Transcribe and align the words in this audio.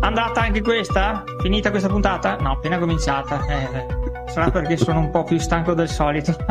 Andata 0.00 0.40
anche 0.40 0.62
questa? 0.62 1.22
Finita 1.38 1.70
questa 1.70 1.88
puntata? 1.88 2.34
No, 2.38 2.50
appena 2.50 2.80
cominciata. 2.80 3.46
Eh, 3.46 3.86
sarà 4.26 4.50
perché 4.50 4.76
sono 4.76 4.98
un 4.98 5.10
po' 5.10 5.22
più 5.22 5.38
stanco 5.38 5.74
del 5.74 5.88
solito. 5.88 6.34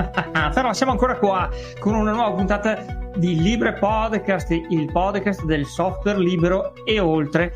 Però 0.54 0.72
siamo 0.72 0.94
ancora 0.94 1.18
qua 1.18 1.50
con 1.80 1.96
una 1.96 2.14
nuova 2.14 2.32
puntata 2.32 3.10
di 3.18 3.36
Libre 3.42 3.74
Podcast, 3.74 4.52
il 4.52 4.90
podcast 4.90 5.44
del 5.44 5.66
software 5.66 6.18
libero 6.18 6.72
e 6.86 7.02
oltre 7.02 7.54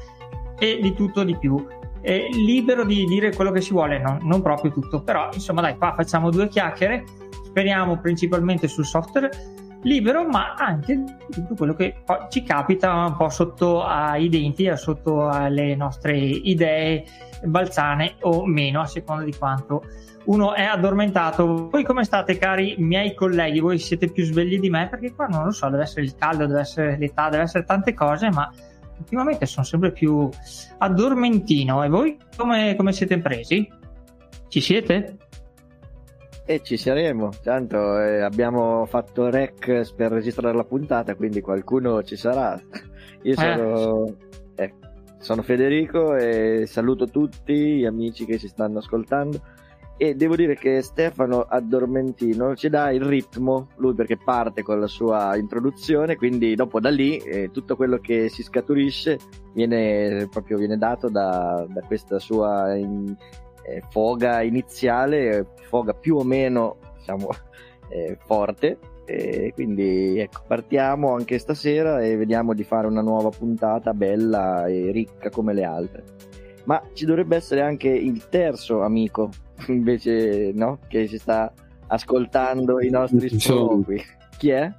e 0.60 0.80
di 0.82 0.94
tutto 0.94 1.24
di 1.24 1.38
più. 1.38 1.66
È 2.02 2.28
libero 2.30 2.84
di 2.84 3.06
dire 3.06 3.34
quello 3.34 3.52
che 3.52 3.62
si 3.62 3.72
vuole, 3.72 4.00
no, 4.00 4.18
non 4.24 4.42
proprio 4.42 4.70
tutto, 4.72 5.02
però 5.02 5.30
insomma 5.32 5.62
dai, 5.62 5.78
qua 5.78 5.94
facciamo 5.96 6.30
due 6.30 6.50
chiacchiere, 6.50 7.06
speriamo 7.56 7.98
principalmente 8.00 8.68
sul 8.68 8.86
software 8.86 9.30
libero, 9.84 10.28
ma 10.28 10.56
anche 10.56 11.02
tutto 11.32 11.56
quello 11.56 11.74
che 11.74 12.04
ci 12.28 12.44
capita 12.44 13.06
un 13.06 13.16
po' 13.16 13.30
sotto 13.30 13.82
ai 13.82 14.28
denti, 14.28 14.70
sotto 14.76 15.30
alle 15.30 15.74
nostre 15.74 16.18
idee 16.18 17.06
balzane 17.46 18.16
o 18.22 18.46
meno, 18.46 18.82
a 18.82 18.86
seconda 18.86 19.24
di 19.24 19.34
quanto 19.34 19.84
uno 20.26 20.54
è 20.54 20.64
addormentato. 20.64 21.70
Voi 21.70 21.86
come 21.86 22.04
state, 22.04 22.38
cari 22.38 22.76
miei 22.80 23.14
colleghi? 23.14 23.62
Voi 23.62 23.80
siete 23.80 24.12
più 24.12 24.26
svegli 24.26 24.60
di 24.60 24.70
me? 24.70 24.90
Perché 24.90 25.14
qua 25.14 25.28
non 25.28 25.46
lo 25.46 25.52
so, 25.52 25.70
deve 25.70 25.84
essere 25.84 26.02
il 26.02 26.16
caldo, 26.16 26.48
deve 26.48 26.60
essere 26.60 26.98
l'età, 26.98 27.30
deve 27.30 27.44
essere 27.44 27.64
tante 27.64 27.94
cose, 27.94 28.30
ma 28.32 28.52
ultimamente 28.98 29.46
sono 29.46 29.66
sempre 29.66 29.94
più 29.94 30.30
addormentino. 30.80 31.86
E 31.86 31.88
voi 31.88 32.18
come, 32.36 32.76
come 32.76 32.92
siete 32.92 33.18
presi? 33.20 33.66
Ci 34.50 34.60
siete? 34.60 35.20
E 36.48 36.62
ci 36.62 36.78
saremo, 36.78 37.32
tanto 37.42 38.00
eh, 38.00 38.22
abbiamo 38.22 38.86
fatto 38.86 39.32
rec 39.32 39.96
per 39.96 40.12
registrare 40.12 40.56
la 40.56 40.64
puntata, 40.64 41.16
quindi 41.16 41.42
qualcuno 41.42 42.04
ci 42.04 42.16
sarà. 42.16 42.62
Io 43.24 43.34
eh. 43.34 43.36
sono, 43.36 44.06
eh. 44.56 44.64
Eh, 44.64 44.74
sono 45.18 45.42
Federico 45.42 46.16
e 46.16 46.66
saluto 46.68 47.08
tutti 47.08 47.78
gli 47.78 47.86
amici 47.86 48.26
che 48.26 48.38
ci 48.38 48.48
stanno 48.48 48.78
ascoltando 48.78 49.42
e 49.98 50.14
devo 50.14 50.36
dire 50.36 50.56
che 50.56 50.82
Stefano 50.82 51.42
Addormentino 51.42 52.56
ci 52.56 52.70
dà 52.70 52.92
il 52.92 53.02
ritmo, 53.02 53.70
lui 53.78 53.96
perché 53.96 54.18
parte 54.18 54.62
con 54.62 54.80
la 54.80 54.88
sua 54.88 55.38
introduzione, 55.38 56.18
quindi 56.18 56.54
dopo 56.54 56.80
da 56.80 56.90
lì 56.90 57.18
eh, 57.18 57.50
tutto 57.52 57.76
quello 57.78 57.98
che 57.98 58.28
si 58.28 58.44
scaturisce 58.44 59.18
viene 59.54 60.28
proprio 60.30 60.58
viene 60.58 60.78
dato 60.78 61.10
da, 61.10 61.66
da 61.68 61.82
questa 61.82 62.20
sua 62.20 62.76
in, 62.76 63.16
eh, 63.68 63.82
foga 63.90 64.42
iniziale, 64.42 65.48
foga 65.70 65.94
più 65.94 66.18
o 66.18 66.24
meno 66.24 66.78
diciamo 66.98 67.30
eh, 67.90 68.18
forte. 68.26 68.78
E 69.08 69.52
quindi 69.54 70.18
ecco, 70.20 70.42
partiamo 70.48 71.14
anche 71.14 71.38
stasera 71.38 72.02
e 72.02 72.16
vediamo 72.18 72.56
di 72.56 72.64
fare 72.64 72.88
una 72.88 73.02
nuova 73.02 73.30
puntata 73.30 73.94
bella 73.94 74.66
e 74.66 74.92
ricca 74.92 75.30
come 75.30 75.54
le 75.54 75.64
altre. 75.64 76.04
Ma 76.64 76.82
ci 76.94 77.06
dovrebbe 77.06 77.36
essere 77.36 77.62
anche 77.62 77.90
il 77.90 78.28
terzo 78.30 78.82
amico 78.82 79.30
invece 79.68 80.52
no, 80.54 80.80
che 80.88 81.08
ci 81.08 81.20
sta 81.20 81.54
ascoltando 81.88 82.82
i 82.82 82.90
nostri 82.90 83.30
sproloqui. 83.30 84.02
Chi 84.38 84.50
è? 84.50 84.74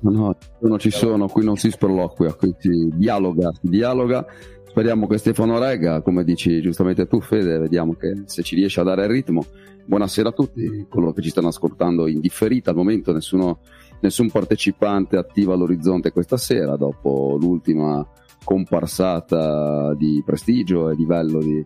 No, 0.00 0.36
non 0.58 0.78
ci 0.78 0.90
sono, 0.90 1.28
qui 1.28 1.44
non 1.44 1.56
si 1.56 1.70
sproloquia, 1.70 2.34
qui 2.34 2.54
si 2.58 2.90
dialoga, 2.92 3.50
si 3.52 3.68
dialoga. 3.68 4.26
Speriamo 4.74 5.06
che 5.06 5.18
Stefano 5.18 5.60
Rega, 5.60 6.02
come 6.02 6.24
dici 6.24 6.60
giustamente 6.60 7.06
tu 7.06 7.20
Fede, 7.20 7.58
vediamo 7.58 7.94
che 7.94 8.24
se 8.24 8.42
ci 8.42 8.56
riesce 8.56 8.80
a 8.80 8.82
dare 8.82 9.04
il 9.04 9.08
ritmo. 9.08 9.44
Buonasera 9.84 10.30
a 10.30 10.32
tutti, 10.32 10.86
coloro 10.88 11.12
che 11.12 11.22
ci 11.22 11.28
stanno 11.28 11.46
ascoltando 11.46 12.08
in 12.08 12.18
differita, 12.18 12.70
al 12.70 12.76
momento 12.76 13.12
nessuno, 13.12 13.60
nessun 14.00 14.32
partecipante 14.32 15.16
attiva 15.16 15.54
all'orizzonte 15.54 16.10
questa 16.10 16.36
sera, 16.36 16.74
dopo 16.74 17.38
l'ultima 17.40 18.04
comparsata 18.42 19.94
di 19.94 20.20
prestigio 20.26 20.90
e 20.90 20.96
livello 20.96 21.38
di, 21.38 21.64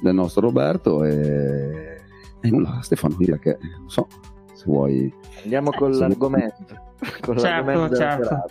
del 0.00 0.14
nostro 0.14 0.40
Roberto 0.40 1.04
e, 1.04 2.00
e 2.40 2.50
nulla 2.50 2.78
Stefano 2.80 3.16
direi 3.18 3.38
che 3.38 3.58
non 3.60 3.90
so 3.90 4.06
se 4.54 4.64
vuoi 4.64 5.12
andiamo 5.42 5.72
con 5.72 5.92
eh, 5.92 5.96
l'argomento 5.96 6.94
con 7.20 7.36
certo, 7.36 7.66
l'argomento 7.66 7.96
certo. 7.96 8.28
Della 8.28 8.44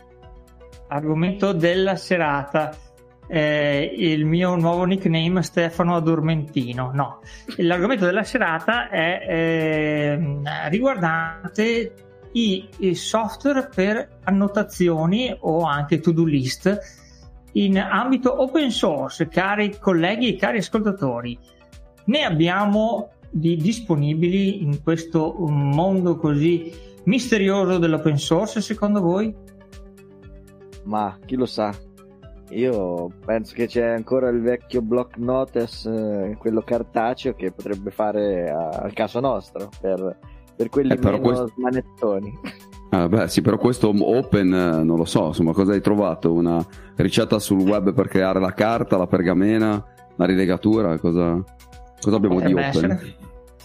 argomento 0.90 1.52
della 1.54 1.96
serata 1.96 2.85
eh, 3.28 3.94
il 3.98 4.26
mio 4.26 4.56
nuovo 4.56 4.84
nickname 4.84 5.42
Stefano 5.42 5.96
Addormentino 5.96 6.92
no 6.94 7.22
l'argomento 7.58 8.06
della 8.06 8.24
serata 8.24 8.90
è 8.90 9.26
eh, 9.28 10.40
riguardante 10.70 11.94
i, 12.34 12.68
i 12.80 12.96
software 12.96 13.70
per 13.74 14.20
annotazioni 14.24 15.36
o 15.40 15.64
anche 15.64 16.00
to 16.00 16.12
do 16.12 16.24
list 16.24 17.04
in 17.56 17.78
ambito 17.78 18.42
open 18.42 18.70
source, 18.70 19.28
cari 19.28 19.78
colleghi 19.80 20.34
e 20.34 20.38
cari 20.38 20.58
ascoltatori. 20.58 21.38
Ne 22.06 22.24
abbiamo 22.24 23.12
di 23.30 23.56
disponibili 23.56 24.62
in 24.62 24.82
questo 24.84 25.34
mondo 25.38 26.18
così 26.18 26.72
misterioso 27.06 27.78
dell'open 27.78 28.18
source, 28.18 28.62
secondo 28.62 29.02
voi? 29.02 29.34
Ma 30.84 31.18
chi 31.26 31.36
lo 31.36 31.46
sa? 31.46 31.74
Io 32.56 33.12
penso 33.26 33.54
che 33.54 33.68
c'è 33.68 33.86
ancora 33.86 34.30
il 34.30 34.42
vecchio 34.42 34.82
block 34.82 35.18
notice, 35.18 35.90
eh, 35.90 36.38
quello 36.38 36.62
cartaceo, 36.62 37.34
che 37.34 37.52
potrebbe 37.52 37.92
fare 37.92 38.50
a, 38.50 38.70
al 38.70 38.94
caso 38.94 39.20
nostro 39.20 39.70
per, 39.82 40.18
per 40.56 40.70
quelli 40.70 40.94
eh, 40.94 41.00
meno 41.02 41.20
questo... 41.20 41.52
manettoni. 41.58 42.40
Ah, 42.92 43.10
beh, 43.10 43.28
sì, 43.28 43.42
però 43.42 43.58
questo 43.58 43.94
open, 43.94 44.54
eh, 44.54 44.84
non 44.84 44.96
lo 44.96 45.04
so, 45.04 45.28
insomma, 45.28 45.52
cosa 45.52 45.74
hai 45.74 45.82
trovato? 45.82 46.32
Una 46.32 46.66
ricetta 46.96 47.40
sul 47.40 47.60
web 47.60 47.94
per 47.94 48.08
creare 48.08 48.40
la 48.40 48.54
carta, 48.54 48.96
la 48.96 49.08
pergamena, 49.08 49.84
la 50.16 50.26
rilegatura? 50.26 50.98
Cosa, 50.98 51.44
cosa 52.00 52.16
abbiamo 52.16 52.36
Potrebbe 52.36 52.62
di 52.62 52.68
open? 52.68 52.92
Essere. 52.92 53.16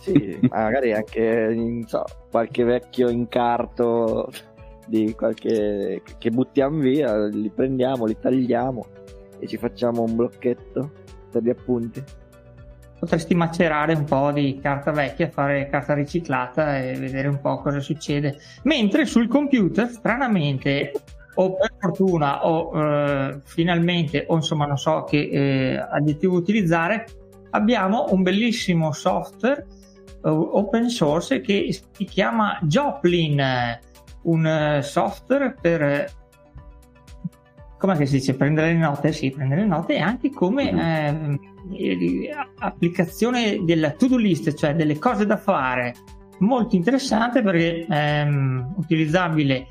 Sì, 0.00 0.38
magari 0.50 0.94
anche 0.94 1.84
so, 1.86 2.02
qualche 2.30 2.64
vecchio 2.64 3.08
incarto 3.08 4.30
di 4.90 5.14
qualche 5.14 6.02
che 6.18 6.30
buttiamo 6.30 6.78
via, 6.80 7.26
li 7.28 7.48
prendiamo, 7.48 8.04
li 8.04 8.18
tagliamo 8.18 8.86
e 9.38 9.46
ci 9.46 9.56
facciamo 9.56 10.02
un 10.02 10.16
blocchetto 10.16 10.90
per 11.30 11.42
gli 11.42 11.48
appunti 11.48 12.04
potresti 13.00 13.34
macerare 13.34 13.94
un 13.94 14.04
po' 14.04 14.30
di 14.30 14.58
carta 14.60 14.90
vecchia, 14.90 15.30
fare 15.30 15.70
carta 15.70 15.94
riciclata 15.94 16.78
e 16.78 16.98
vedere 16.98 17.28
un 17.28 17.40
po' 17.40 17.62
cosa 17.62 17.80
succede. 17.80 18.38
Mentre 18.64 19.06
sul 19.06 19.26
computer, 19.26 19.88
stranamente, 19.88 20.92
o 21.36 21.54
per 21.54 21.72
fortuna, 21.78 22.46
o 22.46 22.78
eh, 22.78 23.40
finalmente, 23.42 24.26
o 24.28 24.34
insomma 24.34 24.66
non 24.66 24.76
so 24.76 25.04
che 25.04 25.16
eh, 25.16 25.78
aggettivo 25.78 26.36
utilizzare, 26.36 27.06
abbiamo 27.52 28.04
un 28.10 28.22
bellissimo 28.22 28.92
software 28.92 29.66
uh, 30.22 30.28
open 30.28 30.90
source 30.90 31.40
che 31.40 31.74
si 31.90 32.04
chiama 32.04 32.58
Joplin, 32.62 33.78
un 34.22 34.44
uh, 34.44 34.82
software 34.82 35.56
per 35.60 36.19
come 37.78 37.97
si 38.04 38.19
dice? 38.19 38.34
Prendere 38.34 38.72
le 38.72 38.78
note? 38.78 39.10
Sì 39.12 39.31
prendere 39.31 39.62
le 39.62 39.66
note 39.66 39.94
e 39.94 40.00
anche 40.00 40.31
come 40.31 40.70
mm-hmm. 40.70 41.34
eh, 41.72 42.30
applicazione 42.59 43.64
della 43.64 43.92
to 43.92 44.06
do 44.06 44.16
list 44.16 44.53
cioè 44.54 44.75
delle 44.75 44.98
cose 44.98 45.25
da 45.25 45.38
fare 45.38 45.94
molto 46.41 46.76
interessante 46.76 47.42
perché 47.42 47.86
è 47.86 48.20
ehm, 48.20 48.75
utilizzabile 48.76 49.66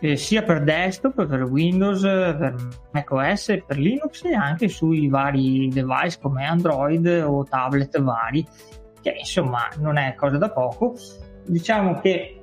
eh, 0.00 0.16
sia 0.16 0.42
per 0.42 0.62
desktop 0.64 1.26
per 1.26 1.42
Windows 1.44 2.00
per 2.00 2.54
macOS 2.92 3.58
per 3.66 3.78
Linux 3.78 4.24
e 4.24 4.34
anche 4.34 4.68
sui 4.68 5.08
vari 5.08 5.68
device 5.68 6.18
come 6.20 6.46
Android 6.46 7.06
o 7.26 7.44
tablet 7.44 8.00
vari 8.00 8.46
che 9.04 9.16
insomma 9.18 9.68
non 9.78 9.98
è 9.98 10.14
cosa 10.14 10.38
da 10.38 10.50
poco. 10.50 10.94
Diciamo 11.46 12.00
che 12.00 12.40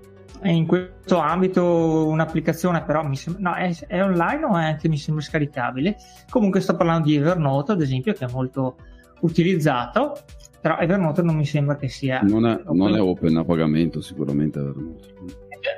in 0.50 0.66
questo 0.66 1.18
ambito 1.18 2.08
un'applicazione 2.08 2.84
però 2.84 3.04
mi 3.04 3.16
sembra, 3.16 3.52
no, 3.52 3.56
è, 3.56 3.76
è, 3.88 4.02
online 4.02 4.46
o 4.46 4.58
è 4.58 4.64
anche 4.64 4.90
mi 4.90 4.98
sembra 4.98 5.24
scaricabile 5.24 5.98
comunque 6.30 6.62
sto 6.62 6.76
parlando 6.76 7.08
di 7.08 7.16
Evernote 7.16 7.74
ad 7.74 7.82
esempio 7.82 8.14
che 8.14 8.26
è 8.26 8.32
molto 8.32 8.76
utilizzato 9.22 10.18
però 10.60 10.78
Evernote 10.80 11.22
non 11.22 11.36
mi 11.36 11.46
sembra 11.46 11.76
che 11.76 11.90
sia 11.90 12.22
non 12.22 12.48
è, 12.48 12.54
open, 12.54 12.78
non 12.78 12.96
è 12.96 13.02
open 13.02 13.38
a 13.38 13.44
pagamento 13.44 14.02
sicuramente 14.02 14.60
Evernote 14.60 15.14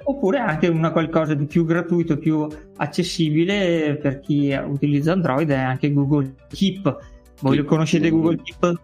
oppure 0.05 0.37
anche 0.37 0.67
una 0.67 0.91
qualcosa 0.91 1.33
di 1.33 1.45
più 1.45 1.65
gratuito 1.65 2.17
più 2.17 2.47
accessibile 2.77 3.97
per 4.01 4.21
chi 4.21 4.53
utilizza 4.53 5.11
Android 5.11 5.49
è 5.49 5.57
anche 5.57 5.91
Google 5.91 6.35
Keep 6.47 6.97
voi 7.41 7.57
lo 7.57 7.65
conoscete 7.65 8.09
Google 8.09 8.39
Keep? 8.41 8.81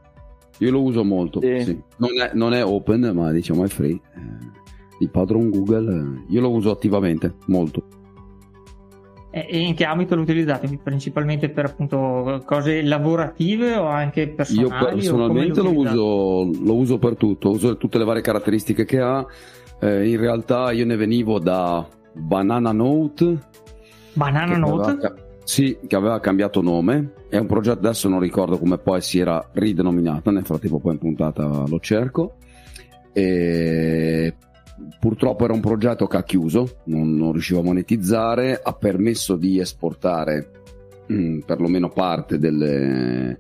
io 0.57 0.71
lo 0.71 0.81
uso 0.81 1.05
molto 1.05 1.39
sì. 1.39 1.63
Sì. 1.63 1.81
Non, 1.97 2.19
è, 2.19 2.31
non, 2.33 2.53
è, 2.53 2.65
open 2.65 3.11
ma 3.13 3.31
diciamo 3.31 3.63
è 3.63 3.67
free 3.67 3.97
il 4.99 5.09
padron 5.09 5.49
Google, 5.49 5.93
eh, 5.93 6.33
io 6.33 6.41
lo 6.41 6.51
uso 6.51 6.71
attivamente, 6.71 7.35
molto. 7.47 7.83
E 9.31 9.59
in 9.59 9.75
che 9.75 9.85
ambito 9.85 10.15
lo 10.15 10.21
utilizzate? 10.21 10.79
Principalmente 10.81 11.49
per 11.49 11.65
appunto 11.65 12.41
cose 12.45 12.81
lavorative 12.81 13.75
o 13.75 13.85
anche 13.85 14.27
personali? 14.29 14.67
Io 14.67 14.95
personalmente 14.95 15.61
lo, 15.61 15.71
uso, 15.71 16.51
lo 16.63 16.75
uso 16.75 16.97
per 16.97 17.15
tutto, 17.15 17.51
uso 17.51 17.77
tutte 17.77 17.99
le 17.99 18.05
varie 18.05 18.23
caratteristiche 18.23 18.85
che 18.85 18.99
ha 18.99 19.25
Eh, 19.81 20.09
in 20.09 20.17
realtà 20.17 20.71
io 20.71 20.85
ne 20.85 20.95
venivo 20.95 21.39
da 21.39 21.87
Banana 22.13 22.71
Note. 22.71 23.37
Banana 24.13 24.57
Note? 24.57 24.89
Aveva, 24.89 25.15
sì, 25.43 25.77
che 25.87 25.95
aveva 25.95 26.19
cambiato 26.19 26.61
nome. 26.61 27.13
È 27.29 27.37
un 27.37 27.45
progetto, 27.45 27.79
adesso 27.79 28.09
non 28.09 28.19
ricordo 28.19 28.57
come 28.57 28.77
poi 28.77 29.01
si 29.01 29.19
era 29.19 29.47
ridenominato, 29.53 30.31
nel 30.31 30.43
frattempo 30.43 30.79
poi 30.79 30.93
in 30.93 30.99
puntata 30.99 31.63
lo 31.65 31.79
cerco. 31.79 32.35
E 33.13 34.33
purtroppo 34.99 35.43
era 35.43 35.53
un 35.53 35.61
progetto 35.61 36.07
che 36.07 36.17
ha 36.17 36.23
chiuso, 36.23 36.79
non, 36.85 37.15
non 37.15 37.31
riuscivo 37.31 37.59
a 37.59 37.63
monetizzare, 37.63 38.59
ha 38.61 38.73
permesso 38.73 39.35
di 39.35 39.59
esportare 39.59 40.51
mh, 41.07 41.13
mm, 41.13 41.39
perlomeno 41.39 41.89
parte 41.89 42.37
delle, 42.37 43.37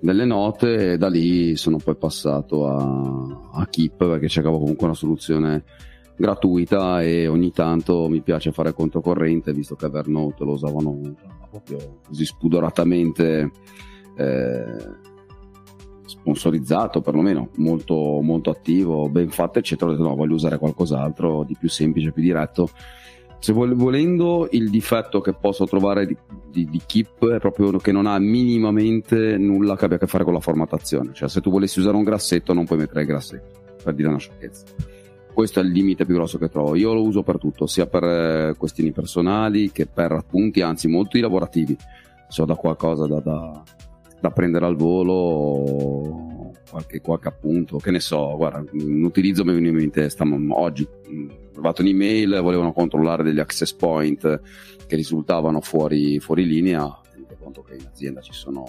delle 0.00 0.24
note 0.24 0.92
e 0.92 0.98
da 0.98 1.08
lì 1.08 1.56
sono 1.56 1.76
poi 1.76 1.96
passato 1.96 2.66
a, 2.66 3.60
a 3.60 3.66
Keep 3.66 3.96
perché 3.96 4.28
cercavo 4.28 4.58
comunque 4.58 4.86
una 4.86 4.94
soluzione 4.94 5.64
gratuita 6.16 7.02
e 7.02 7.26
ogni 7.26 7.52
tanto 7.52 8.08
mi 8.08 8.20
piace 8.20 8.52
fare 8.52 8.72
controcorrente 8.72 9.52
visto 9.52 9.74
che 9.74 9.86
Evernote 9.86 10.44
lo 10.44 10.52
usavano 10.52 11.14
proprio 11.50 12.00
così 12.06 12.24
spudoratamente 12.24 13.50
eh, 14.16 15.00
sponsorizzato 16.12 17.00
perlomeno 17.00 17.48
molto, 17.56 18.20
molto 18.22 18.50
attivo 18.50 19.08
ben 19.08 19.30
fatto 19.30 19.58
eccetera. 19.58 19.90
Ho 19.90 19.94
detto 19.94 20.06
no 20.06 20.14
voglio 20.14 20.34
usare 20.34 20.58
qualcos'altro 20.58 21.44
di 21.44 21.56
più 21.58 21.68
semplice 21.68 22.12
più 22.12 22.22
diretto. 22.22 22.68
Se 23.38 23.52
volendo 23.52 24.46
il 24.52 24.70
difetto 24.70 25.20
che 25.20 25.32
posso 25.32 25.64
trovare 25.64 26.06
di, 26.06 26.16
di, 26.48 26.64
di, 26.70 26.80
Keep 26.86 27.28
è 27.28 27.38
proprio 27.40 27.72
che 27.78 27.90
non 27.90 28.06
ha 28.06 28.16
minimamente 28.20 29.36
nulla 29.36 29.74
che 29.74 29.84
abbia 29.86 29.96
a 29.96 30.00
che 30.00 30.06
fare 30.06 30.22
con 30.22 30.32
la 30.32 30.38
formattazione. 30.38 31.12
Cioè 31.12 31.28
se 31.28 31.40
tu 31.40 31.50
volessi 31.50 31.80
usare 31.80 31.96
un 31.96 32.04
grassetto 32.04 32.52
non 32.52 32.66
puoi 32.66 32.78
mettere 32.78 33.00
il 33.00 33.06
grassetto 33.08 33.60
per 33.82 33.94
dire 33.94 34.08
una 34.08 34.18
sciocchezza. 34.18 34.64
Questo 35.32 35.58
è 35.58 35.62
il 35.64 35.70
limite 35.70 36.04
più 36.04 36.14
grosso 36.14 36.38
che 36.38 36.48
trovo. 36.48 36.76
Io 36.76 36.92
lo 36.92 37.02
uso 37.02 37.22
per 37.22 37.38
tutto 37.38 37.66
sia 37.66 37.86
per 37.86 38.04
eh, 38.04 38.54
questioni 38.56 38.92
personali 38.92 39.72
che 39.72 39.86
per 39.86 40.12
appunti 40.12 40.60
anzi 40.60 40.86
molti 40.86 41.18
lavorativi. 41.18 41.76
Se 42.28 42.42
ho 42.42 42.44
da 42.44 42.54
qualcosa 42.54 43.06
da, 43.06 43.18
da, 43.18 43.62
da 44.22 44.30
prendere 44.30 44.66
al 44.66 44.76
volo 44.76 46.52
qualche, 46.70 47.00
qualche 47.00 47.26
appunto 47.26 47.78
che 47.78 47.90
ne 47.90 47.98
so 47.98 48.36
guarda 48.36 48.64
un 48.70 49.02
utilizzo 49.02 49.44
mi 49.44 49.50
viene 49.50 49.68
in 49.68 49.74
mente 49.74 50.08
oggi 50.50 50.84
ho 50.84 51.50
trovato 51.52 51.82
un'email, 51.82 52.40
volevano 52.40 52.72
controllare 52.72 53.24
degli 53.24 53.40
access 53.40 53.72
point 53.72 54.40
che 54.86 54.96
risultavano 54.96 55.60
fuori, 55.60 56.20
fuori 56.20 56.46
linea, 56.46 57.00
tenete 57.12 57.36
conto 57.36 57.62
che 57.62 57.74
in 57.74 57.86
azienda 57.90 58.20
ci 58.20 58.32
sono 58.32 58.64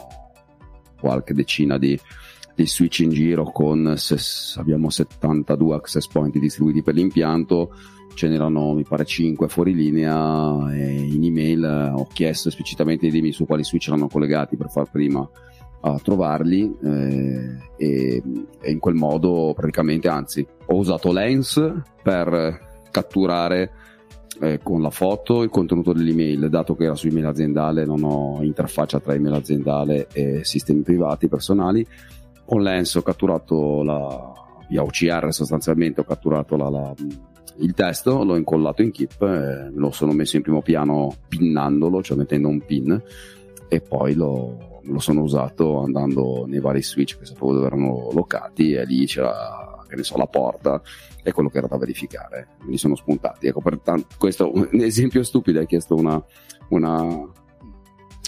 qualche 0.99 1.35
decina 1.35 1.77
di, 1.77 1.97
di 2.55 2.65
switch 2.65 2.99
in 3.01 3.11
giro 3.11 3.43
con 3.51 3.93
se, 3.95 4.17
abbiamo 4.59 4.89
72 4.89 5.75
access 5.75 6.07
point 6.07 6.35
distribuiti 6.39 6.81
per 6.81 6.95
l'impianto 6.95 7.75
ce 8.13 8.27
n'erano 8.27 8.73
mi 8.73 8.83
pare 8.83 9.05
5 9.05 9.47
fuori 9.47 9.73
linea 9.73 10.71
e 10.73 10.91
in 10.93 11.23
email 11.23 11.93
ho 11.95 12.07
chiesto 12.11 12.49
esplicitamente 12.49 13.05
di 13.05 13.11
dirmi 13.11 13.31
su 13.31 13.45
quali 13.45 13.63
switch 13.63 13.87
erano 13.87 14.07
collegati 14.07 14.55
per 14.55 14.69
far 14.69 14.89
prima 14.89 15.27
a 15.85 15.99
trovarli 16.01 16.73
eh, 16.83 17.57
e, 17.77 18.23
e, 18.61 18.71
in 18.71 18.79
quel 18.79 18.95
modo 18.95 19.53
praticamente 19.55 20.07
anzi 20.07 20.45
ho 20.65 20.75
usato 20.75 21.11
Lens 21.11 21.73
per 22.01 22.71
catturare 22.91 23.71
eh, 24.39 24.59
con 24.61 24.81
la 24.81 24.89
foto 24.89 25.43
il 25.43 25.49
contenuto 25.49 25.93
dell'email, 25.93 26.49
dato 26.49 26.75
che 26.75 26.85
era 26.85 26.95
su 26.95 27.07
email 27.07 27.27
aziendale, 27.27 27.85
non 27.85 28.03
ho 28.03 28.41
interfaccia 28.41 28.99
tra 28.99 29.13
email 29.13 29.35
aziendale 29.35 30.07
e 30.11 30.43
sistemi 30.43 30.81
privati 30.81 31.27
personali. 31.27 31.85
Con 32.45 32.61
Lens 32.61 32.95
ho 32.95 33.01
catturato 33.01 33.83
la 33.83 34.33
via 34.67 34.83
OCR 34.83 35.33
sostanzialmente, 35.33 36.01
ho 36.01 36.03
catturato 36.03 36.55
la, 36.55 36.69
la, 36.69 36.93
il 37.57 37.73
testo, 37.73 38.23
l'ho 38.23 38.35
incollato 38.35 38.81
in 38.81 38.91
Keep, 38.91 39.21
eh, 39.21 39.69
lo 39.73 39.91
sono 39.91 40.11
messo 40.13 40.37
in 40.37 40.41
primo 40.41 40.61
piano 40.61 41.15
pinnandolo, 41.27 42.01
cioè 42.01 42.17
mettendo 42.17 42.47
un 42.47 42.63
pin 42.65 43.01
e 43.67 43.81
poi 43.81 44.13
lo, 44.13 44.81
lo 44.83 44.99
sono 44.99 45.21
usato 45.21 45.81
andando 45.81 46.45
nei 46.47 46.59
vari 46.59 46.81
switch 46.81 47.17
che 47.17 47.25
sapevo 47.25 47.53
dove 47.53 47.65
erano 47.65 48.09
locati 48.11 48.73
e 48.73 48.85
lì 48.85 49.05
c'era 49.05 49.73
che 49.93 49.95
ne 49.99 50.03
so, 50.03 50.17
la 50.17 50.25
porta 50.25 50.81
è 51.21 51.31
quello 51.31 51.49
che 51.49 51.59
era 51.59 51.67
da 51.67 51.77
verificare. 51.77 52.47
Mi 52.63 52.77
sono 52.77 52.95
spuntati. 52.95 53.47
Ecco, 53.47 53.61
pertanto, 53.61 54.07
questo 54.17 54.51
è 54.51 54.67
un 54.71 54.81
esempio 54.81 55.21
stupido, 55.23 55.59
hai 55.59 55.67
chiesto 55.67 55.95
una, 55.95 56.21
una, 56.69 57.29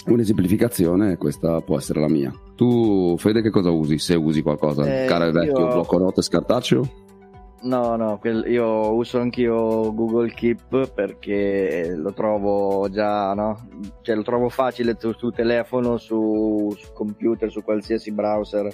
un'esemplificazione, 0.06 1.16
questa 1.16 1.60
può 1.62 1.76
essere 1.76 2.00
la 2.00 2.08
mia. 2.08 2.32
Tu, 2.54 3.16
Fede, 3.18 3.42
che 3.42 3.50
cosa 3.50 3.70
usi? 3.70 3.98
Se 3.98 4.14
usi 4.14 4.42
qualcosa, 4.42 4.84
eh, 4.84 5.06
cara 5.06 5.30
vecchio, 5.32 5.66
io... 5.66 5.72
blocco 5.72 5.98
note 5.98 6.22
scartaceo? 6.22 7.04
No, 7.62 7.96
no, 7.96 8.20
io 8.46 8.94
uso 8.94 9.18
anch'io 9.18 9.92
Google 9.94 10.30
Keep 10.30 10.92
perché 10.92 11.94
lo 11.96 12.12
trovo 12.12 12.88
già, 12.90 13.32
no? 13.32 13.68
Cioè 14.02 14.14
lo 14.14 14.22
trovo 14.22 14.48
facile 14.48 14.96
su, 14.98 15.12
su 15.12 15.30
telefono, 15.30 15.96
su, 15.96 16.72
su 16.76 16.92
computer, 16.92 17.50
su 17.50 17.62
qualsiasi 17.62 18.12
browser 18.12 18.68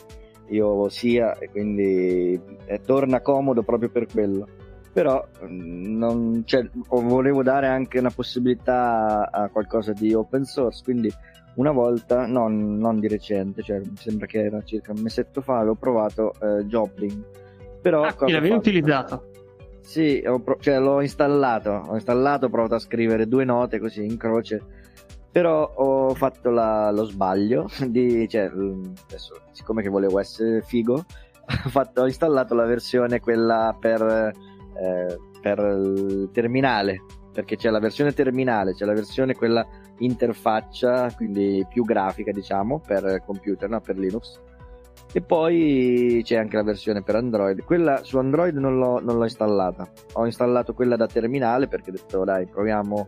io 0.48 0.88
sia 0.88 1.36
e 1.38 1.48
quindi 1.50 2.38
eh, 2.66 2.80
torna 2.80 3.20
comodo 3.20 3.62
proprio 3.62 3.90
per 3.90 4.06
quello 4.06 4.46
però 4.92 5.26
mm, 5.44 5.96
non, 5.96 6.42
cioè, 6.44 6.68
volevo 6.88 7.42
dare 7.42 7.66
anche 7.66 7.98
una 7.98 8.10
possibilità 8.10 9.30
a 9.30 9.48
qualcosa 9.48 9.92
di 9.92 10.12
open 10.12 10.44
source 10.44 10.82
quindi 10.84 11.10
una 11.54 11.70
volta 11.70 12.26
non, 12.26 12.76
non 12.76 13.00
di 13.00 13.08
recente 13.08 13.62
cioè 13.62 13.78
mi 13.78 13.96
sembra 13.96 14.26
che 14.26 14.44
era 14.44 14.62
circa 14.62 14.92
un 14.92 15.00
mesetto 15.00 15.40
fa 15.40 15.58
avevo 15.58 15.74
provato 15.74 16.32
eh, 16.40 16.64
Joplin 16.64 17.24
però 17.82 18.04
ah, 18.04 18.14
l'avevi 18.20 18.54
utilizzato 18.54 19.28
sì, 19.80 20.22
pro- 20.44 20.58
cioè, 20.60 20.78
l'ho 20.78 21.00
installato 21.00 21.70
ho 21.88 21.94
installato 21.94 22.46
ho 22.46 22.48
provato 22.48 22.76
a 22.76 22.78
scrivere 22.78 23.26
due 23.26 23.44
note 23.44 23.78
così 23.78 24.04
in 24.04 24.16
croce 24.16 24.62
però 25.32 25.72
ho 25.74 26.14
fatto 26.14 26.50
la, 26.50 26.90
lo 26.90 27.04
sbaglio 27.04 27.66
di, 27.88 28.28
cioè, 28.28 28.50
adesso, 29.08 29.40
siccome 29.50 29.82
che 29.82 29.88
volevo 29.88 30.20
essere 30.20 30.60
figo, 30.60 30.94
ho, 31.64 31.68
fatto, 31.70 32.02
ho 32.02 32.06
installato 32.06 32.54
la 32.54 32.66
versione 32.66 33.18
quella 33.18 33.74
per, 33.80 34.02
eh, 34.02 35.18
per 35.40 35.58
il 35.58 36.28
terminale, 36.32 37.02
perché 37.32 37.56
c'è 37.56 37.70
la 37.70 37.80
versione 37.80 38.12
terminale, 38.12 38.74
c'è 38.74 38.84
la 38.84 38.92
versione 38.92 39.34
quella 39.34 39.66
interfaccia, 39.98 41.10
quindi 41.16 41.66
più 41.66 41.82
grafica 41.84 42.30
diciamo, 42.30 42.80
per 42.86 43.22
computer, 43.24 43.70
no? 43.70 43.80
per 43.80 43.96
Linux. 43.96 44.38
E 45.14 45.20
poi 45.20 46.22
c'è 46.24 46.36
anche 46.36 46.56
la 46.56 46.62
versione 46.62 47.02
per 47.02 47.16
Android. 47.16 47.62
Quella 47.64 48.02
su 48.02 48.16
Android 48.16 48.56
non 48.56 48.78
l'ho, 48.78 48.98
non 49.00 49.18
l'ho 49.18 49.24
installata. 49.24 49.86
Ho 50.14 50.24
installato 50.24 50.72
quella 50.72 50.96
da 50.96 51.06
terminale 51.06 51.68
perché 51.68 51.90
ho 51.90 51.92
detto 51.92 52.24
dai, 52.24 52.46
proviamo 52.46 53.06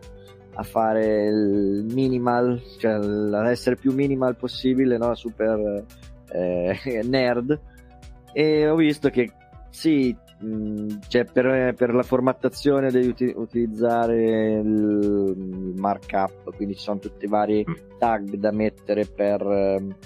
a 0.57 0.63
fare 0.63 1.25
il 1.25 1.85
minimal, 1.91 2.61
cioè 2.77 2.93
ad 2.93 3.47
essere 3.47 3.75
più 3.75 3.93
minimal 3.93 4.35
possibile, 4.35 4.97
no? 4.97 5.15
super 5.15 5.83
eh, 6.31 6.79
nerd. 7.03 7.59
E 8.33 8.67
ho 8.67 8.75
visto 8.75 9.09
che 9.09 9.31
sì, 9.69 10.15
mh, 10.39 10.97
cioè 11.07 11.25
per, 11.25 11.73
per, 11.73 11.93
la 11.93 12.03
formattazione 12.03 12.91
devi 12.91 13.07
uti- 13.07 13.33
utilizzare 13.35 14.59
il 14.59 15.73
markup, 15.77 16.55
quindi 16.55 16.75
ci 16.75 16.81
sono 16.81 16.99
tutti 16.99 17.25
i 17.25 17.29
vari 17.29 17.65
mm. 17.67 17.97
tag 17.97 18.35
da 18.35 18.51
mettere 18.51 19.05
per... 19.05 20.03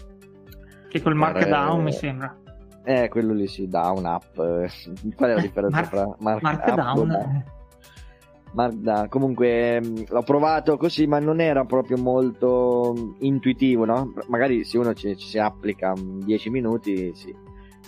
Che 0.90 1.02
col 1.02 1.16
markdown 1.16 1.80
eh, 1.80 1.84
mi 1.84 1.92
sembra. 1.94 2.36
Eh, 2.84 3.08
quello 3.10 3.34
lì 3.34 3.48
sì, 3.48 3.68
down 3.68 4.06
up. 4.06 4.34
Qual 4.36 5.30
è 5.30 5.34
la 5.36 5.42
differenza 5.42 5.78
Mark, 5.78 5.90
tra 5.90 6.16
mark 6.18 6.42
markdown? 6.42 7.10
Up, 7.12 7.58
Markdown. 8.54 9.08
Comunque 9.10 9.82
mm, 9.82 9.96
l'ho 10.10 10.24
provato 10.24 10.78
così, 10.78 11.06
ma 11.06 11.20
non 11.20 11.40
era 11.40 11.66
proprio 11.66 11.98
molto 11.98 13.16
intuitivo, 13.20 13.86
no? 13.86 14.14
Magari 14.28 14.64
se 14.64 14.78
uno 14.78 14.94
ci, 14.94 15.16
ci 15.18 15.28
si 15.28 15.38
applica 15.38 15.94
10 15.96 16.50
minuti, 16.50 17.12
sì, 17.14 17.36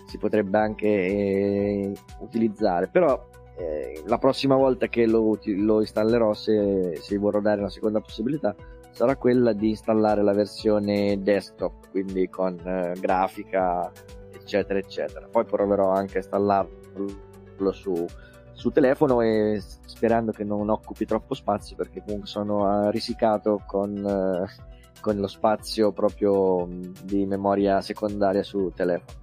si 0.06 0.18
potrebbe 0.18 0.58
anche 0.60 0.88
eh, 0.88 1.94
utilizzare. 2.20 2.88
Però 2.88 3.28
eh, 3.58 4.04
la 4.06 4.18
prossima 4.18 4.56
volta 4.56 4.88
che 4.88 5.08
lo, 5.08 5.40
lo 5.44 5.80
installerò, 5.80 6.34
se, 6.34 6.96
se 7.02 7.18
vorrò 7.18 7.40
dare 7.40 7.62
una 7.62 7.70
seconda 7.70 8.00
possibilità, 8.00 8.56
sarà 8.92 9.16
quella 9.16 9.54
di 9.54 9.70
installare 9.70 10.24
la 10.24 10.34
versione 10.34 11.22
desktop, 11.22 11.90
quindi 11.90 12.30
con 12.30 12.60
eh, 12.60 12.94
grafica, 13.00 13.92
eccetera, 14.32 14.80
eccetera. 14.80 15.28
Poi 15.30 15.46
proverò 15.46 15.90
anche 15.90 16.16
a 16.16 16.22
installarlo 16.22 17.72
su 17.72 18.06
su 18.62 18.70
telefono 18.70 19.22
e 19.22 19.60
sperando 19.86 20.32
che 20.32 20.44
non 20.44 20.70
occupi 20.70 21.06
troppo 21.06 21.34
spazio 21.34 21.76
perché 21.76 22.04
comunque 22.06 22.28
sono 22.28 22.86
eh, 22.86 22.92
risicato 22.92 23.64
con, 23.66 23.98
eh, 23.98 24.46
con 25.02 25.16
lo 25.18 25.26
spazio 25.26 25.92
proprio 25.92 26.68
di 27.04 27.26
memoria 27.26 27.82
secondaria 27.82 28.44
su 28.44 28.72
telefono. 28.76 29.20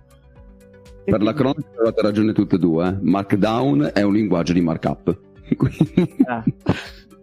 Per 1.04 1.22
la 1.22 1.32
cronaca 1.32 1.80
avete 1.80 2.02
ragione 2.02 2.32
tutte 2.32 2.56
e 2.56 2.58
due, 2.58 2.88
eh? 2.88 2.96
Markdown 3.00 3.92
è 3.94 4.02
un 4.02 4.12
linguaggio 4.12 4.52
di 4.52 4.60
markup. 4.60 5.18
ah, 6.26 6.44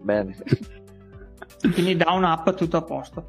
bene. 0.02 0.38
Quindi 1.74 1.95
da 1.95 2.12
un'app 2.12 2.50
tutto 2.51 2.77
a 2.77 2.81
posto. 2.81 3.25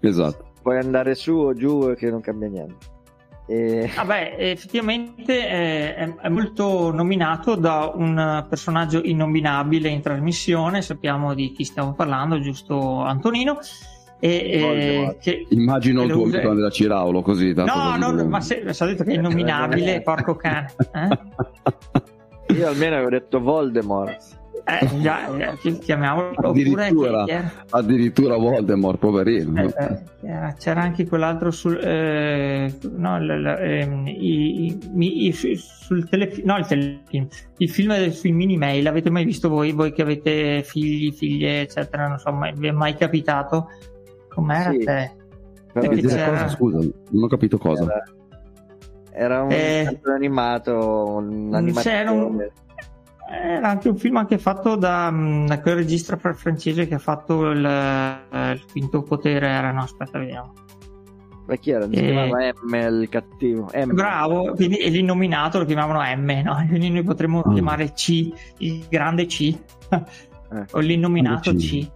Esatto. 0.00 0.52
Puoi 0.62 0.78
andare 0.78 1.14
su 1.14 1.32
o 1.32 1.52
giù 1.54 1.94
che 1.96 2.10
non 2.10 2.20
cambia 2.20 2.48
niente. 2.48 2.92
E... 3.46 3.90
Vabbè, 3.94 4.36
effettivamente 4.38 5.46
è, 5.46 6.14
è, 6.14 6.28
molto 6.30 6.90
nominato 6.92 7.56
da 7.56 7.92
un 7.94 8.46
personaggio 8.48 9.02
innominabile 9.02 9.90
in 9.90 10.00
trasmissione, 10.00 10.80
sappiamo 10.80 11.34
di 11.34 11.52
chi 11.52 11.64
stiamo 11.64 11.92
parlando, 11.92 12.40
giusto 12.40 13.02
Antonino. 13.02 13.58
E, 14.18 14.28
e 14.28 15.16
che, 15.20 15.46
Immagino 15.50 16.04
il 16.04 16.10
tuo 16.10 16.22
usa... 16.22 16.36
amico 16.36 16.50
Andrea 16.50 16.70
Ciraulo 16.70 17.20
così. 17.20 17.52
No, 17.52 17.96
no, 17.98 18.26
ma 18.26 18.40
se, 18.40 18.72
se 18.72 18.84
ho 18.84 18.86
detto 18.86 19.04
che 19.04 19.10
è 19.10 19.14
innominabile, 19.16 20.00
porco 20.00 20.34
cane. 20.36 20.72
Eh? 20.94 21.18
Io 22.54 22.68
almeno 22.68 22.94
avevo 22.94 23.10
detto 23.10 23.40
Voldemort. 23.40 24.42
Eh, 24.66 24.88
già, 25.00 25.28
eh, 25.36 25.78
chiamiamolo 25.78 26.30
addirittura, 26.36 27.24
addirittura 27.68 28.36
Voldemort, 28.36 28.98
poverino. 28.98 29.62
Eh, 29.62 30.02
eh, 30.22 30.54
c'era 30.58 30.80
anche 30.80 31.06
quell'altro 31.06 31.50
sul, 31.50 31.78
eh, 31.78 32.74
no, 32.96 33.18
l, 33.18 33.26
l, 33.26 33.46
ehm, 33.46 34.06
i, 34.06 34.66
i, 34.66 35.26
i, 35.26 35.32
sul 35.32 36.08
telefilm, 36.08 36.46
no, 36.46 36.56
il 36.56 36.66
telefilm, 36.66 37.28
il 37.58 37.68
film 37.68 38.10
sui 38.10 38.32
mini 38.32 38.56
mail. 38.56 38.86
Avete 38.86 39.10
mai 39.10 39.26
visto 39.26 39.50
voi, 39.50 39.72
voi 39.72 39.92
che 39.92 40.00
avete 40.00 40.62
figli, 40.62 41.12
figlie, 41.12 41.62
eccetera? 41.62 42.08
Non 42.08 42.18
so, 42.18 42.32
mai, 42.32 42.54
vi 42.56 42.68
è 42.68 42.72
mai 42.72 42.94
capitato? 42.94 43.68
Com'era 44.30 44.70
sì. 44.70 44.78
te? 44.78 45.16
Cosa, 45.74 46.48
scusa, 46.48 46.78
non 46.78 47.24
ho 47.24 47.26
capito 47.26 47.58
cosa. 47.58 47.82
Era, 47.82 48.04
era 49.10 49.42
un 49.42 49.50
eh, 49.50 50.00
animato, 50.04 51.16
un 51.18 51.52
animatore. 51.52 52.52
Era 53.30 53.68
anche 53.68 53.88
un 53.88 53.96
film 53.96 54.16
anche 54.16 54.38
fatto 54.38 54.76
da, 54.76 55.10
mm, 55.10 55.46
da 55.46 55.60
quel 55.60 55.76
regista 55.76 56.16
francese 56.16 56.86
che 56.86 56.94
ha 56.94 56.98
fatto 56.98 57.50
il, 57.50 57.64
eh, 57.64 58.52
il 58.52 58.64
quinto 58.70 59.02
potere. 59.02 59.48
Era, 59.48 59.72
no, 59.72 59.82
aspetta, 59.82 60.18
vediamo. 60.18 60.52
Ma 61.46 61.56
chi 61.56 61.70
era? 61.70 61.86
Si 61.86 61.94
e... 61.94 62.00
chiamava 62.00 62.52
M 62.62 63.00
il 63.02 63.08
cattivo. 63.08 63.70
M. 63.74 63.92
Bravo, 63.92 64.52
quindi 64.54 64.76
e 64.76 64.88
l'innominato 64.88 65.58
lo 65.58 65.64
chiamavano 65.64 66.00
M, 66.00 66.42
no? 66.42 66.64
Quindi 66.68 66.90
noi 66.90 67.02
potremmo 67.02 67.42
mm. 67.46 67.52
chiamare 67.52 67.92
C, 67.92 68.32
il 68.58 68.84
grande 68.88 69.26
C, 69.26 69.54
eh. 69.90 70.64
o 70.72 70.78
l'innominato 70.78 71.52
C. 71.52 71.56
C. 71.56 71.90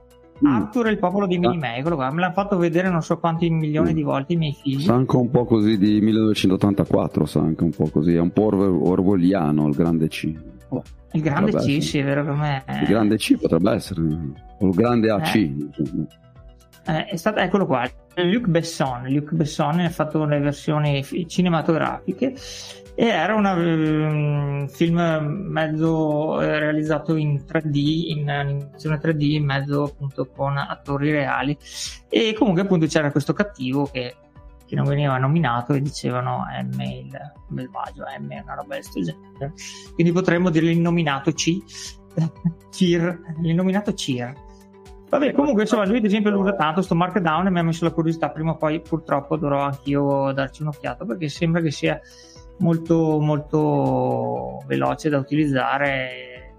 Mm. 0.44 0.54
Arthur 0.54 0.86
e 0.86 0.90
il 0.90 0.98
popolo 0.98 1.26
di 1.26 1.36
Minime, 1.36 1.78
eccolo 1.78 1.96
qua, 1.96 2.12
me 2.12 2.20
l'hanno 2.20 2.32
fatto 2.32 2.56
vedere 2.56 2.88
non 2.90 3.02
so 3.02 3.18
quanti 3.18 3.50
milioni 3.50 3.90
mm. 3.90 3.94
di 3.94 4.02
volte 4.02 4.32
i 4.34 4.36
miei 4.36 4.52
figli. 4.52 4.82
Sa 4.82 4.94
anche 4.94 5.16
un 5.16 5.30
po' 5.30 5.44
così 5.44 5.78
di 5.78 6.00
1984, 6.00 7.26
sa 7.26 7.40
anche 7.40 7.64
un 7.64 7.70
po' 7.70 7.88
così, 7.88 8.14
è 8.14 8.20
un 8.20 8.30
po' 8.30 8.54
orwelliano 8.54 9.66
il 9.66 9.74
grande 9.74 10.08
C. 10.08 10.32
Oh. 10.70 10.82
Il 11.12 11.22
grande 11.22 11.52
C, 11.52 11.54
essere. 11.54 11.80
sì, 11.80 11.98
è 11.98 12.04
vero 12.04 12.24
come 12.24 12.62
Il 12.66 12.86
grande 12.86 13.16
C 13.16 13.38
potrebbe 13.38 13.72
essere, 13.72 14.00
o 14.00 14.66
il 14.66 14.74
grande 14.74 15.10
AC. 15.10 15.34
Eh. 15.34 15.56
Eh, 16.86 17.04
è 17.04 17.16
stato, 17.16 17.38
eccolo 17.38 17.66
qua, 17.66 17.88
Luc 18.16 18.46
Besson. 18.46 19.08
Luc 19.08 19.32
Besson 19.32 19.80
ha 19.80 19.90
fatto 19.90 20.24
le 20.24 20.38
versioni 20.38 21.04
cinematografiche 21.26 22.34
e 22.94 23.06
era 23.06 23.34
un 23.34 23.44
um, 23.44 24.68
film 24.68 24.98
mezzo 25.50 26.40
eh, 26.40 26.58
realizzato 26.58 27.14
in 27.14 27.44
3D, 27.46 28.08
in 28.08 28.28
animazione 28.28 28.98
3D, 28.98 29.40
mezzo 29.40 29.84
appunto 29.84 30.26
con 30.26 30.56
attori 30.56 31.12
reali 31.12 31.56
e 32.08 32.32
comunque 32.32 32.62
appunto 32.62 32.86
c'era 32.86 33.12
questo 33.12 33.32
cattivo 33.34 33.84
che 33.84 34.16
che 34.68 34.76
non 34.76 34.84
veniva 34.84 35.16
nominato 35.16 35.72
e 35.72 35.80
dicevano 35.80 36.44
M 36.62 36.80
il 36.80 37.32
malvagio, 37.48 38.04
M 38.20 38.28
è 38.28 38.40
una 38.42 38.54
roba 38.54 38.74
del 38.74 38.84
genere. 38.84 39.54
Quindi 39.94 40.12
potremmo 40.12 40.50
dire 40.50 40.66
l'innominato 40.66 41.32
C, 41.32 41.56
Cir, 42.70 43.18
l'innominato 43.40 43.94
Cir. 43.94 44.34
Vabbè, 45.08 45.32
comunque 45.32 45.62
insomma, 45.62 45.86
lui 45.86 45.96
ad 45.96 46.04
esempio 46.04 46.30
lo 46.30 46.40
usa 46.40 46.54
tanto 46.54 46.82
sto 46.82 46.94
markdown 46.94 47.46
e 47.46 47.50
mi 47.50 47.58
ha 47.60 47.62
messo 47.62 47.84
la 47.84 47.92
curiosità, 47.92 48.28
prima 48.28 48.50
o 48.50 48.56
poi 48.56 48.82
purtroppo 48.82 49.38
dovrò 49.38 49.62
anch'io 49.62 50.32
darci 50.32 50.60
un'occhiata 50.60 51.06
perché 51.06 51.30
sembra 51.30 51.62
che 51.62 51.70
sia 51.70 51.98
molto 52.58 53.18
molto 53.18 54.62
veloce 54.66 55.08
da 55.08 55.16
utilizzare, 55.16 56.54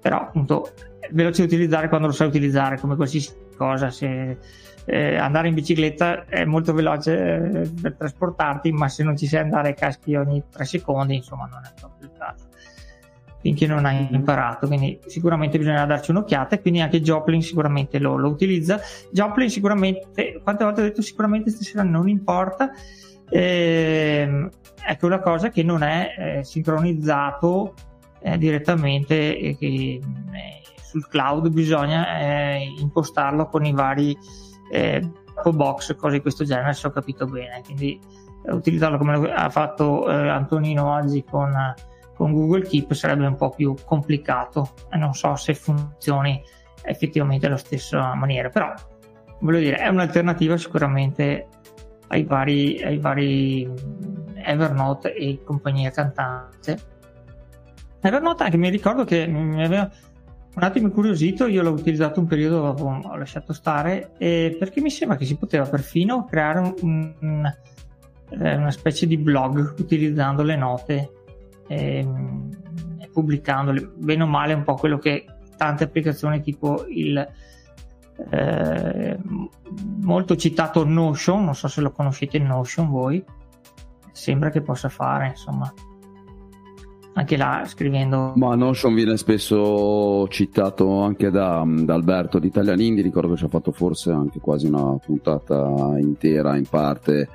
però 0.00 0.20
appunto 0.20 0.72
veloce 1.10 1.42
da 1.42 1.48
utilizzare 1.48 1.88
quando 1.88 2.06
lo 2.06 2.14
sai 2.14 2.28
utilizzare 2.28 2.78
come 2.78 2.96
qualsiasi 2.96 3.34
cosa, 3.54 3.90
se 3.90 4.38
eh, 4.86 5.16
andare 5.16 5.48
in 5.48 5.54
bicicletta 5.54 6.24
è 6.26 6.44
molto 6.44 6.72
veloce 6.72 7.34
eh, 7.34 7.70
per 7.80 7.94
trasportarti, 7.94 8.72
ma 8.72 8.88
se 8.88 9.04
non 9.04 9.16
ci 9.16 9.26
sai 9.26 9.40
andare 9.40 9.74
caschi 9.74 10.14
ogni 10.14 10.42
tre 10.50 10.64
secondi, 10.64 11.16
insomma, 11.16 11.46
non 11.46 11.60
è 11.64 11.72
proprio 11.78 12.08
il 12.08 12.18
caso. 12.18 12.48
Finché 13.40 13.66
non 13.66 13.86
hai 13.86 14.08
imparato, 14.10 14.66
quindi 14.66 14.98
sicuramente 15.06 15.56
bisogna 15.56 15.86
darci 15.86 16.10
un'occhiata. 16.10 16.56
E 16.56 16.60
quindi 16.60 16.80
anche 16.80 17.00
Joplin 17.00 17.40
sicuramente 17.40 17.98
lo, 17.98 18.16
lo 18.16 18.28
utilizza. 18.28 18.78
Joplin 19.10 19.48
sicuramente, 19.48 20.40
quante 20.42 20.64
volte 20.64 20.80
ho 20.80 20.84
detto 20.84 21.02
sicuramente 21.02 21.50
stasera 21.50 21.82
non 21.82 22.08
importa. 22.08 22.70
Eh, 23.30 24.48
ecco 24.86 25.06
una 25.06 25.20
cosa 25.20 25.48
che 25.48 25.62
non 25.62 25.82
è 25.82 26.14
eh, 26.18 26.44
sincronizzato 26.44 27.74
eh, 28.20 28.36
direttamente 28.36 29.38
eh, 29.38 29.56
che, 29.56 30.00
sul 30.90 31.06
cloud 31.06 31.48
bisogna 31.50 32.18
eh, 32.18 32.66
impostarlo 32.80 33.46
con 33.46 33.64
i 33.64 33.72
vari 33.72 34.16
eh, 34.70 35.10
box, 35.52 35.96
cose 35.96 36.16
di 36.16 36.20
questo 36.22 36.44
genere, 36.44 36.72
se 36.72 36.86
ho 36.86 36.90
capito 36.90 37.26
bene. 37.26 37.62
Quindi 37.64 38.00
eh, 38.44 38.52
utilizzarlo 38.52 38.98
come 38.98 39.32
ha 39.32 39.48
fatto 39.50 40.08
eh, 40.08 40.28
Antonino 40.28 40.94
oggi 40.94 41.24
con, 41.24 41.52
con, 42.14 42.32
Google 42.32 42.62
Keep 42.62 42.92
sarebbe 42.92 43.26
un 43.26 43.36
po' 43.36 43.50
più 43.50 43.74
complicato 43.84 44.70
e 44.90 44.96
non 44.96 45.12
so 45.14 45.34
se 45.36 45.54
funzioni 45.54 46.42
effettivamente 46.82 47.46
alla 47.46 47.56
stessa 47.56 48.14
maniera, 48.14 48.48
però 48.48 48.72
voglio 49.40 49.58
dire, 49.58 49.76
è 49.76 49.88
un'alternativa 49.88 50.56
sicuramente 50.56 51.48
ai 52.08 52.24
vari, 52.24 52.82
ai 52.82 52.98
vari 52.98 53.70
Evernote 54.42 55.14
e 55.14 55.42
compagnia 55.44 55.90
cantante. 55.90 56.78
Evernote 58.00 58.44
anche 58.44 58.56
mi 58.56 58.70
ricordo 58.70 59.04
che 59.04 59.26
mi 59.26 59.62
aveva 59.62 59.90
un 60.52 60.62
attimo 60.62 60.88
incuriosito, 60.88 61.46
io 61.46 61.62
l'ho 61.62 61.70
utilizzato 61.70 62.18
un 62.18 62.26
periodo, 62.26 62.74
ho 62.78 63.16
lasciato 63.16 63.52
stare, 63.52 64.12
eh, 64.18 64.56
perché 64.58 64.80
mi 64.80 64.90
sembra 64.90 65.16
che 65.16 65.24
si 65.24 65.36
poteva 65.36 65.64
perfino 65.64 66.24
creare 66.24 66.58
un, 66.80 67.14
un, 67.20 67.54
eh, 68.30 68.56
una 68.56 68.70
specie 68.70 69.06
di 69.06 69.16
blog 69.16 69.74
utilizzando 69.78 70.42
le 70.42 70.56
note 70.56 71.10
eh, 71.68 72.06
e 72.98 73.08
pubblicandole, 73.12 73.92
bene 73.96 74.24
o 74.24 74.26
male 74.26 74.54
un 74.54 74.64
po' 74.64 74.74
quello 74.74 74.98
che 74.98 75.24
tante 75.56 75.84
applicazioni 75.84 76.40
tipo 76.40 76.84
il 76.88 77.28
eh, 78.30 79.18
molto 80.00 80.36
citato 80.36 80.84
Notion, 80.84 81.44
non 81.44 81.54
so 81.54 81.68
se 81.68 81.80
lo 81.80 81.92
conoscete 81.92 82.38
Notion 82.40 82.90
voi, 82.90 83.24
sembra 84.10 84.50
che 84.50 84.62
possa 84.62 84.88
fare, 84.88 85.28
insomma 85.28 85.72
anche 87.14 87.36
là 87.36 87.64
scrivendo. 87.66 88.32
Ma 88.36 88.54
Notion 88.54 88.94
viene 88.94 89.16
spesso 89.16 90.26
citato 90.28 91.00
anche 91.00 91.30
da, 91.30 91.64
da 91.66 91.94
Alberto 91.94 92.38
di 92.38 92.46
Italian 92.46 92.80
Indie, 92.80 93.02
ricordo 93.02 93.30
che 93.30 93.36
ci 93.36 93.44
ha 93.44 93.48
fatto 93.48 93.72
forse 93.72 94.10
anche 94.10 94.38
quasi 94.40 94.66
una 94.66 94.96
puntata 95.04 95.94
intera 95.98 96.56
in 96.56 96.66
parte 96.68 97.28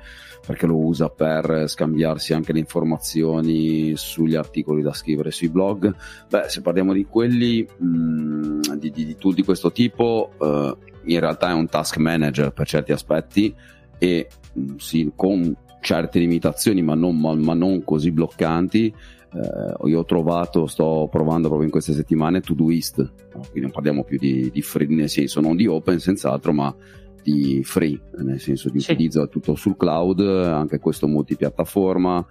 perché 0.46 0.66
lo 0.66 0.76
usa 0.76 1.08
per 1.08 1.64
scambiarsi 1.66 2.32
anche 2.32 2.52
le 2.52 2.60
informazioni 2.60 3.96
sugli 3.96 4.36
articoli 4.36 4.80
da 4.80 4.92
scrivere 4.92 5.32
sui 5.32 5.48
blog. 5.48 5.92
Beh, 6.28 6.44
se 6.46 6.60
parliamo 6.60 6.92
di 6.92 7.04
quelli, 7.04 7.66
mh, 7.66 8.76
di, 8.76 8.92
di, 8.92 9.04
di, 9.04 9.16
tool 9.16 9.34
di 9.34 9.42
questo 9.42 9.72
tipo, 9.72 10.30
eh, 10.40 10.76
in 11.06 11.18
realtà 11.18 11.50
è 11.50 11.52
un 11.52 11.66
task 11.68 11.96
manager 11.96 12.52
per 12.52 12.66
certi 12.66 12.92
aspetti 12.92 13.52
e 13.98 14.28
mh, 14.52 14.76
sì, 14.76 15.10
con 15.16 15.52
certe 15.80 16.20
limitazioni, 16.20 16.80
ma 16.80 16.94
non, 16.94 17.18
ma, 17.18 17.34
ma 17.34 17.54
non 17.54 17.82
così 17.82 18.12
bloccanti, 18.12 18.94
eh, 19.32 19.88
io 19.88 20.00
ho 20.00 20.04
trovato, 20.04 20.66
sto 20.66 21.08
provando 21.10 21.48
proprio 21.48 21.66
in 21.66 21.72
queste 21.72 21.92
settimane 21.92 22.40
Todoist, 22.40 23.12
quindi 23.32 23.60
non 23.60 23.70
parliamo 23.70 24.04
più 24.04 24.18
di, 24.18 24.50
di, 24.50 24.62
free, 24.62 24.88
nel 24.88 25.08
senso 25.08 25.40
non 25.40 25.56
di 25.56 25.66
open 25.66 25.98
senz'altro, 25.98 26.52
ma 26.52 26.74
di 27.22 27.62
free, 27.64 28.00
nel 28.18 28.40
senso 28.40 28.70
di 28.70 28.80
sì. 28.80 28.92
utilizzo 28.92 29.28
tutto 29.28 29.54
sul 29.54 29.76
cloud, 29.76 30.20
anche 30.20 30.78
questo 30.78 31.08
multipiattaforma. 31.08 32.24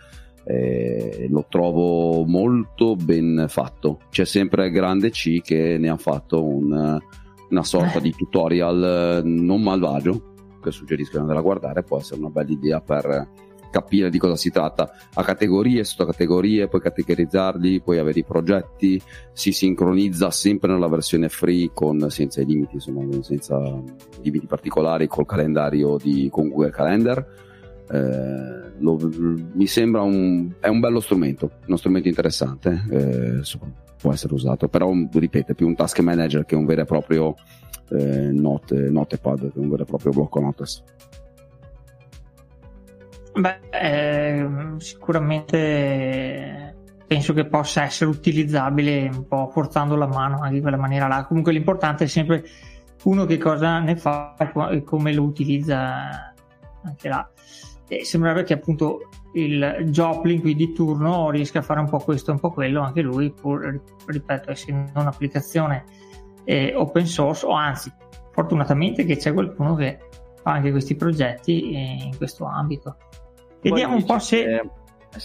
Eh, 0.47 1.27
lo 1.29 1.45
trovo 1.49 2.23
molto 2.23 2.95
ben 2.95 3.45
fatto. 3.47 3.99
C'è 4.11 4.25
sempre 4.25 4.69
Grande 4.69 5.09
C 5.09 5.41
che 5.41 5.77
ne 5.79 5.89
ha 5.89 5.97
fatto 5.97 6.45
un, 6.45 6.99
una 7.49 7.63
sorta 7.63 7.97
eh. 7.97 8.01
di 8.01 8.11
tutorial 8.11 9.23
non 9.25 9.63
malvagio 9.63 10.33
che 10.65 10.71
suggerisco 10.71 11.13
di 11.13 11.19
andare 11.19 11.39
a 11.39 11.43
guardare, 11.43 11.83
può 11.83 11.99
essere 11.99 12.19
una 12.19 12.29
bella 12.29 12.51
idea 12.51 12.81
per 12.81 13.29
capire 13.75 14.09
di 14.09 14.17
cosa 14.17 14.37
si 14.37 14.49
tratta. 14.51 14.89
A 15.15 15.23
categorie, 15.23 15.83
sottocategorie, 15.83 16.69
puoi 16.69 16.79
categorizzarli, 16.79 17.81
puoi 17.81 17.97
avere 17.97 18.19
i 18.19 18.23
progetti, 18.23 19.01
si 19.33 19.51
sincronizza 19.51 20.31
sempre 20.31 20.71
nella 20.71 20.87
versione 20.87 21.27
free 21.27 21.71
con, 21.73 22.09
senza 22.09 22.39
i 22.39 22.45
limiti, 22.45 22.75
insomma, 22.75 23.21
senza 23.21 23.59
limiti 24.21 24.45
particolari 24.45 25.07
col 25.07 25.25
calendario 25.25 25.97
di, 26.01 26.29
con 26.31 26.47
Google 26.47 26.71
Calendar. 26.71 27.43
Eh, 27.91 28.71
lo, 28.79 28.97
mi 29.53 29.67
sembra 29.67 30.01
un, 30.03 30.53
è 30.61 30.69
un 30.69 30.79
bello 30.79 31.01
strumento, 31.01 31.51
uno 31.67 31.75
strumento 31.75 32.07
interessante, 32.07 32.81
eh, 32.89 33.41
può 34.01 34.13
essere 34.13 34.33
usato, 34.33 34.69
però 34.69 34.91
ripeto, 35.11 35.51
è 35.51 35.55
più 35.55 35.67
un 35.67 35.75
task 35.75 35.99
manager 35.99 36.45
che 36.45 36.55
un 36.55 36.65
vero 36.65 36.81
e 36.81 36.85
proprio 36.85 37.35
eh, 37.89 38.31
note, 38.31 38.89
notepad, 38.89 39.51
che 39.51 39.59
un 39.59 39.69
vero 39.69 39.83
e 39.83 39.85
proprio 39.85 40.13
blocco 40.13 40.39
notes. 40.39 40.81
Beh, 43.37 43.59
eh, 43.69 44.49
sicuramente 44.77 46.73
penso 47.05 47.33
che 47.33 47.45
possa 47.47 47.83
essere 47.83 48.09
utilizzabile 48.09 49.09
un 49.13 49.27
po' 49.27 49.49
forzando 49.51 49.95
la 49.95 50.07
mano 50.07 50.39
anche 50.39 50.55
in 50.55 50.61
quella 50.61 50.77
maniera 50.77 51.07
là. 51.07 51.25
Comunque 51.25 51.51
l'importante 51.51 52.05
è 52.05 52.07
sempre 52.07 52.45
uno 53.03 53.25
che 53.25 53.37
cosa 53.37 53.79
ne 53.79 53.97
fa 53.97 54.35
e 54.71 54.83
come 54.83 55.13
lo 55.13 55.23
utilizza 55.23 56.33
anche 56.83 57.09
là. 57.09 57.29
E 57.87 58.05
sembrerebbe 58.05 58.43
che 58.43 58.53
appunto 58.53 59.09
il 59.33 59.83
Joplin 59.89 60.39
qui 60.39 60.55
di 60.55 60.71
turno 60.71 61.29
riesca 61.29 61.59
a 61.59 61.61
fare 61.61 61.81
un 61.81 61.89
po' 61.89 61.99
questo 61.99 62.31
e 62.31 62.35
un 62.35 62.39
po' 62.39 62.51
quello 62.51 62.81
anche 62.81 63.01
lui, 63.01 63.31
pur 63.31 63.81
ripeto, 64.05 64.49
essendo 64.49 64.99
un'applicazione 64.99 65.83
eh, 66.45 66.73
open 66.73 67.05
source, 67.05 67.45
o 67.45 67.51
anzi, 67.51 67.91
fortunatamente 68.31 69.03
che 69.03 69.17
c'è 69.17 69.33
qualcuno 69.33 69.75
che 69.75 69.99
fa 70.41 70.53
anche 70.53 70.71
questi 70.71 70.95
progetti 70.95 71.73
in 71.73 72.15
questo 72.17 72.45
ambito. 72.45 72.95
Vediamo 73.69 73.95
un 73.95 74.05
po' 74.05 74.19
se. 74.19 74.61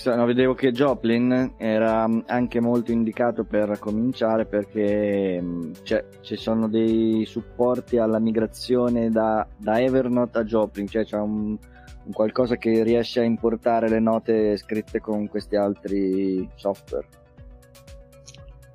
No, 0.04 0.25
vedevo 0.25 0.54
che 0.54 0.70
Joplin 0.70 1.54
era 1.56 2.09
anche 2.26 2.61
molto 2.61 2.92
indicato 2.92 3.42
per 3.42 3.76
cominciare 3.80 4.47
perché 4.47 5.42
cioè, 5.82 6.04
ci 6.20 6.37
sono 6.37 6.68
dei 6.68 7.25
supporti 7.26 7.99
alla 7.99 8.20
migrazione 8.20 9.11
da, 9.11 9.44
da 9.56 9.80
Evernote 9.80 10.38
a 10.38 10.44
Joplin, 10.44 10.87
cioè 10.87 11.04
c'è 11.04 11.16
un, 11.16 11.59
un, 12.04 12.12
qualcosa 12.12 12.56
che 12.56 12.85
riesce 12.85 13.18
a 13.18 13.25
importare 13.25 13.88
le 13.88 13.99
note 13.99 14.56
scritte 14.59 15.00
con 15.00 15.26
questi 15.26 15.56
altri 15.56 16.49
software. 16.54 17.09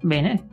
Bene, 0.02 0.48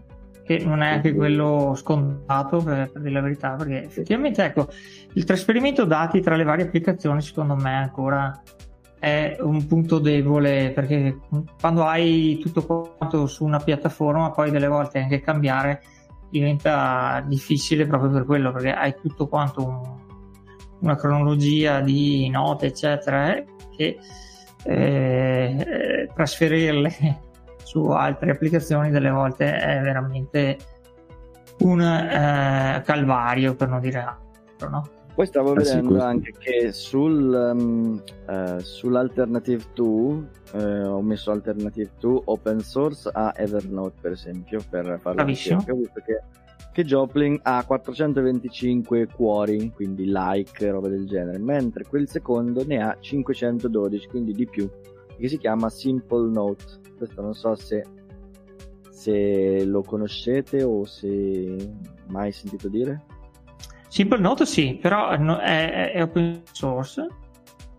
che 0.44 0.58
non 0.64 0.80
è 0.80 0.90
anche 0.90 1.12
quello 1.12 1.74
scontato 1.74 2.58
per, 2.62 2.92
per 2.92 3.02
dire 3.02 3.14
la 3.14 3.20
verità, 3.20 3.54
perché 3.56 3.82
effettivamente 3.82 4.44
ecco, 4.44 4.68
il 5.14 5.24
trasferimento 5.24 5.84
dati 5.84 6.20
tra 6.20 6.36
le 6.36 6.44
varie 6.44 6.66
applicazioni 6.66 7.20
secondo 7.20 7.56
me 7.56 7.74
ancora 7.74 8.40
è 9.02 9.36
un 9.40 9.66
punto 9.66 9.98
debole 9.98 10.70
perché 10.70 11.18
quando 11.60 11.82
hai 11.82 12.38
tutto 12.40 12.64
quanto 12.96 13.26
su 13.26 13.44
una 13.44 13.58
piattaforma 13.58 14.30
poi 14.30 14.52
delle 14.52 14.68
volte 14.68 15.00
anche 15.00 15.20
cambiare 15.20 15.82
diventa 16.30 17.20
difficile 17.26 17.84
proprio 17.84 18.12
per 18.12 18.24
quello 18.24 18.52
perché 18.52 18.72
hai 18.72 18.94
tutto 18.94 19.26
quanto 19.26 19.66
un, 19.66 19.80
una 20.82 20.94
cronologia 20.94 21.80
di 21.80 22.28
note 22.28 22.66
eccetera 22.66 23.34
eh, 23.34 23.44
che 23.76 23.98
eh, 24.66 26.08
trasferirle 26.14 27.20
su 27.64 27.84
altre 27.86 28.30
applicazioni 28.30 28.90
delle 28.90 29.10
volte 29.10 29.52
è 29.52 29.80
veramente 29.80 30.58
un 31.58 31.80
eh, 31.80 32.80
calvario 32.84 33.56
per 33.56 33.68
non 33.68 33.80
dire 33.80 33.98
altro 33.98 34.68
no? 34.68 34.88
Poi 35.14 35.26
stavo 35.26 35.52
eh 35.52 35.56
vedendo 35.56 35.94
sì, 35.94 36.00
anche 36.00 36.32
che 36.38 36.72
sul, 36.72 37.52
um, 37.54 38.02
uh, 38.26 38.58
sull'Alternative 38.58 39.64
2 39.74 40.28
eh, 40.54 40.84
ho 40.84 41.02
messo 41.02 41.30
Alternative 41.30 41.90
2 41.98 42.22
open 42.24 42.60
source 42.60 43.10
a 43.12 43.34
Evernote 43.36 43.96
per 44.00 44.12
esempio 44.12 44.60
per 44.70 45.00
la 45.02 45.24
ricerca. 45.24 45.72
Ho 45.72 45.76
visto 45.76 46.00
che, 46.04 46.22
che 46.72 46.84
Joplin 46.84 47.38
ha 47.42 47.62
425 47.62 49.08
cuori, 49.08 49.70
quindi 49.74 50.04
like, 50.06 50.70
roba 50.70 50.88
del 50.88 51.06
genere, 51.06 51.38
mentre 51.38 51.84
quel 51.84 52.08
secondo 52.08 52.64
ne 52.64 52.82
ha 52.82 52.96
512, 52.98 54.08
quindi 54.08 54.32
di 54.32 54.46
più, 54.46 54.70
che 55.18 55.28
si 55.28 55.36
chiama 55.36 55.68
Simple 55.68 56.30
Note. 56.30 56.64
Questo 56.96 57.20
non 57.20 57.34
so 57.34 57.54
se, 57.54 57.84
se 58.88 59.64
lo 59.66 59.82
conoscete 59.82 60.62
o 60.62 60.86
se 60.86 61.54
mai 62.06 62.32
sentito 62.32 62.68
dire. 62.68 63.11
Simple 63.92 64.20
Note 64.20 64.46
sì, 64.46 64.78
però 64.80 65.10
è, 65.10 65.92
è 65.92 66.02
open 66.02 66.40
source. 66.50 67.06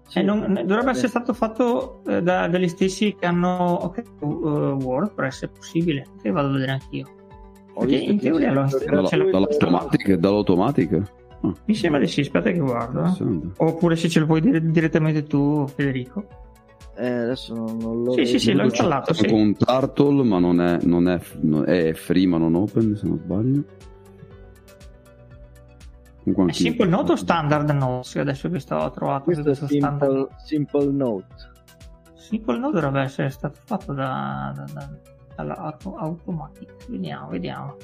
Sì, 0.07 0.21
non, 0.21 0.61
dovrebbe 0.63 0.91
essere 0.91 1.07
stato 1.07 1.33
fatto 1.33 2.03
eh, 2.05 2.21
da, 2.21 2.47
dagli 2.47 2.67
stessi 2.67 3.15
che 3.19 3.25
hanno 3.25 3.83
okay, 3.83 4.03
uh, 4.19 4.27
WordPress, 4.79 5.45
è 5.45 5.47
possibile. 5.47 6.05
Che 6.21 6.29
vado 6.29 6.49
a 6.49 6.51
vedere 6.51 6.73
anch'io. 6.73 7.07
Perché 7.75 7.95
in 7.95 8.19
teoria 8.19 8.51
lo 8.51 8.67
dall'automatic, 8.85 10.13
dall'automatic? 10.13 11.01
Ah. 11.41 11.53
Mi 11.65 11.73
sembra 11.73 11.99
di 11.99 12.05
sì, 12.05 12.19
aspetta 12.21 12.51
che 12.51 12.59
guardo. 12.59 13.05
Eh. 13.05 13.49
Oppure 13.57 13.95
se 13.95 14.07
ce 14.07 14.19
lo 14.19 14.27
puoi 14.27 14.41
dire 14.41 14.63
direttamente 14.63 15.23
tu, 15.23 15.65
Federico. 15.65 16.27
Eh, 16.95 17.09
adesso 17.09 17.55
non 17.55 18.03
lo 18.03 18.11
Sì, 18.11 18.27
sì, 18.27 18.37
sì, 18.37 18.53
l'ho 18.53 18.65
installato. 18.65 19.15
Sì. 19.15 19.25
Con 19.25 19.39
un 19.39 19.55
Turtle, 19.55 20.23
ma 20.23 20.37
non 20.37 20.61
è, 20.61 20.77
non 20.83 21.09
è, 21.09 21.19
non 21.39 21.67
è 21.67 21.93
free, 21.93 22.27
ma 22.27 22.37
non 22.37 22.53
open, 22.53 22.95
se 22.95 23.07
non 23.07 23.17
sbaglio. 23.17 23.63
È 26.23 26.51
Simple 26.53 26.87
Note 26.87 27.11
o 27.11 27.15
Standard 27.15 27.69
Note? 27.71 28.19
Adesso 28.19 28.49
che 28.49 28.59
sto 28.59 28.89
trovato 28.91 29.23
questo 29.25 29.49
è 29.49 29.55
simple, 29.55 30.29
simple, 30.37 30.85
Note. 30.85 31.25
Simple 32.13 32.57
Note 32.59 32.75
dovrebbe 32.75 33.01
essere 33.01 33.29
stato 33.29 33.59
fatto 33.65 33.91
da, 33.91 34.53
da, 34.55 34.65
da, 34.73 34.89
dall'Automatic. 35.35 36.87
Vediamo, 36.87 37.27
vediamo. 37.27 37.75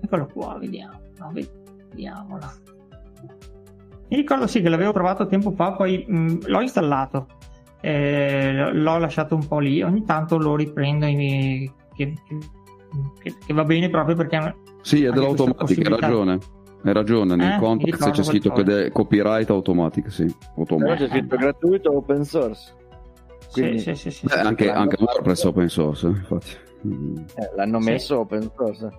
Eccolo 0.00 0.26
qua, 0.32 0.56
vediamo. 0.58 1.00
No, 1.18 1.32
vediamola. 1.32 2.52
Mi 4.08 4.16
ricordo 4.16 4.46
sì 4.46 4.62
che 4.62 4.70
l'avevo 4.70 4.92
provato 4.92 5.26
tempo 5.26 5.50
fa, 5.50 5.72
poi 5.72 6.02
mh, 6.08 6.46
l'ho 6.46 6.60
installato. 6.62 7.26
Eh, 7.82 8.70
l'ho 8.72 8.98
lasciato 8.98 9.34
un 9.34 9.46
po' 9.46 9.58
lì. 9.58 9.82
Ogni 9.82 10.04
tanto 10.04 10.38
lo 10.38 10.56
riprendo 10.56 11.04
che, 11.04 11.70
che, 11.94 12.14
che 13.46 13.52
va 13.52 13.64
bene 13.64 13.90
proprio 13.90 14.16
perché 14.16 14.62
sì, 14.84 15.04
è 15.04 15.10
dell'automatic, 15.10 15.78
hai 15.78 16.00
ragione. 16.00 16.38
Hai 16.82 16.92
ragione, 16.92 17.34
nel 17.34 17.54
eh, 17.54 17.58
context 17.58 18.10
c'è 18.10 18.22
scritto 18.22 18.52
che 18.52 18.86
è 18.86 18.90
copyright 18.90 19.48
automatic, 19.48 20.12
sì. 20.12 20.32
Automatic. 20.56 20.96
Però 20.96 21.06
c'è 21.06 21.08
scritto 21.08 21.36
gratuito 21.36 21.96
open 21.96 22.24
source. 22.24 22.74
Quindi... 23.50 23.78
Sì, 23.78 23.94
sì, 23.94 24.10
sì, 24.10 24.26
Beh, 24.26 24.34
anche, 24.40 24.70
anche 24.70 24.96
WordPress 25.00 25.44
è 25.44 25.46
open 25.46 25.68
source, 25.70 26.06
eh, 26.06 26.10
infatti. 26.10 26.50
Eh, 27.36 27.50
l'hanno 27.56 27.78
messo 27.78 28.18
open 28.18 28.50
source. 28.54 28.90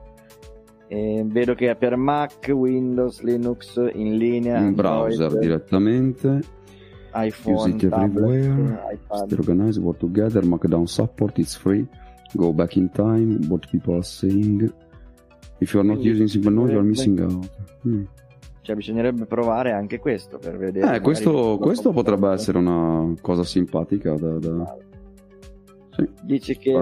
E 0.88 1.24
vedo 1.28 1.54
che 1.54 1.70
è 1.70 1.76
per 1.76 1.96
Mac, 1.96 2.50
Windows, 2.52 3.22
Linux, 3.22 3.76
in 3.94 4.18
linea. 4.18 4.58
In 4.58 4.74
browser 4.74 5.26
Android, 5.26 5.44
direttamente. 5.44 6.40
iPhone, 7.14 7.56
Use 7.56 7.70
it 7.70 7.84
everywhere. 7.84 8.82
iPad. 8.92 9.26
Stay 9.28 9.38
organized, 9.38 9.82
work 9.82 10.00
together, 10.00 10.44
Markdown 10.44 10.88
support, 10.88 11.38
it's 11.38 11.56
free. 11.56 11.88
Go 12.34 12.52
back 12.52 12.76
in 12.76 12.90
time, 12.90 13.48
what 13.48 13.70
people 13.70 13.94
are 13.94 14.04
saying. 14.04 14.72
If 15.60 15.74
you 15.74 15.82
are 15.82 15.88
not 15.88 16.04
using 16.04 16.28
Simple 16.28 16.52
Note, 16.52 16.72
you 16.72 16.80
are 16.80 16.88
missing 16.88 17.20
out. 17.20 17.50
Mm. 17.88 18.04
Cioè, 18.62 18.76
bisognerebbe 18.76 19.26
provare 19.26 19.72
anche 19.72 20.00
questo 20.00 20.38
per 20.38 20.58
vedere. 20.58 20.96
Eh, 20.96 21.00
questo, 21.00 21.58
questo 21.60 21.92
potrebbe 21.92 22.32
essere 22.32 22.58
una 22.58 23.14
cosa 23.22 23.44
simpatica 23.44 24.14
da. 24.16 24.40
da... 24.40 24.78
Sì. 25.92 26.10
Dice 26.24 26.58
che 26.58 26.74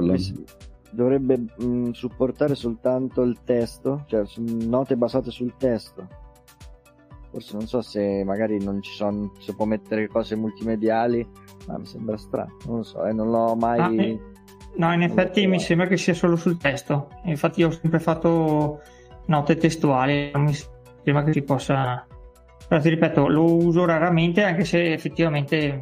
dovrebbe 0.92 1.38
mh, 1.38 1.66
mm, 1.66 1.90
supportare 1.92 2.56
soltanto 2.56 3.22
il 3.22 3.40
testo, 3.44 4.06
cioè 4.08 4.24
note 4.38 4.96
basate 4.96 5.30
sul 5.30 5.56
testo. 5.58 6.08
Forse 7.32 7.58
non 7.58 7.68
so 7.68 7.82
se 7.82 8.24
magari 8.24 8.64
non 8.64 8.82
ci 8.82 8.92
sono, 8.92 9.34
se 9.40 9.56
può 9.56 9.66
mettere 9.66 10.08
cose 10.08 10.36
multimediali, 10.36 11.28
ma 11.68 11.78
mi 11.80 11.86
sembra 11.86 12.16
strano, 12.16 12.58
non 12.68 12.78
lo 12.78 12.84
so, 12.84 13.06
eh, 13.06 13.12
non 13.12 13.30
l'ho 13.30 13.56
mai. 13.56 13.80
Ah, 13.80 14.04
eh 14.04 14.32
No, 14.76 14.92
in 14.92 15.04
effetti 15.04 15.46
mi 15.46 15.60
sembra 15.60 15.88
che 15.88 15.98
sia 15.98 16.14
solo 16.14 16.36
sul 16.36 16.58
testo. 16.58 17.10
Infatti 17.26 17.60
io 17.60 17.68
ho 17.68 17.72
sempre 17.72 18.00
fatto 18.00 18.82
note 19.28 19.56
testuali, 19.58 20.32
non 20.34 20.44
mi 20.44 20.54
sembra 21.04 21.24
che 21.24 21.34
si 21.34 21.44
possa... 21.44 22.06
Però 22.68 22.82
ti 22.82 22.90
ripeto, 22.90 23.28
lo 23.28 23.56
uso 23.56 23.86
raramente 23.86 24.44
anche 24.44 24.66
se 24.66 24.94
effettivamente 24.94 25.82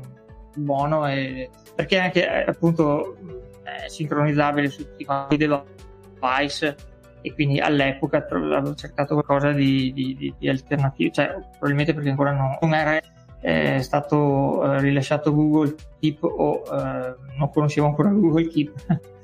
buono 0.55 1.07
e... 1.07 1.49
perché 1.75 1.99
anche 1.99 2.27
eh, 2.27 2.49
appunto 2.49 3.15
è 3.63 3.87
sincronizzabile 3.87 4.69
su 4.69 4.83
tutti 4.83 5.05
i 5.29 5.37
device 5.37 6.75
e 7.21 7.33
quindi 7.33 7.59
all'epoca 7.59 8.25
avevo 8.29 8.73
cercato 8.73 9.13
qualcosa 9.13 9.51
di, 9.51 9.93
di, 9.93 10.15
di, 10.15 10.33
di 10.37 10.49
alternativo, 10.49 11.11
cioè 11.11 11.35
probabilmente 11.51 11.93
perché 11.93 12.09
ancora 12.09 12.31
non, 12.31 12.57
non 12.59 12.73
era 12.73 12.99
è 13.41 13.81
stato 13.81 14.63
eh, 14.63 14.79
rilasciato 14.81 15.33
Google 15.33 15.75
Keep 15.99 16.23
o 16.23 16.61
eh, 16.63 17.15
non 17.37 17.49
conoscevo 17.51 17.87
ancora 17.87 18.09
Google 18.09 18.47
Keep. 18.47 19.09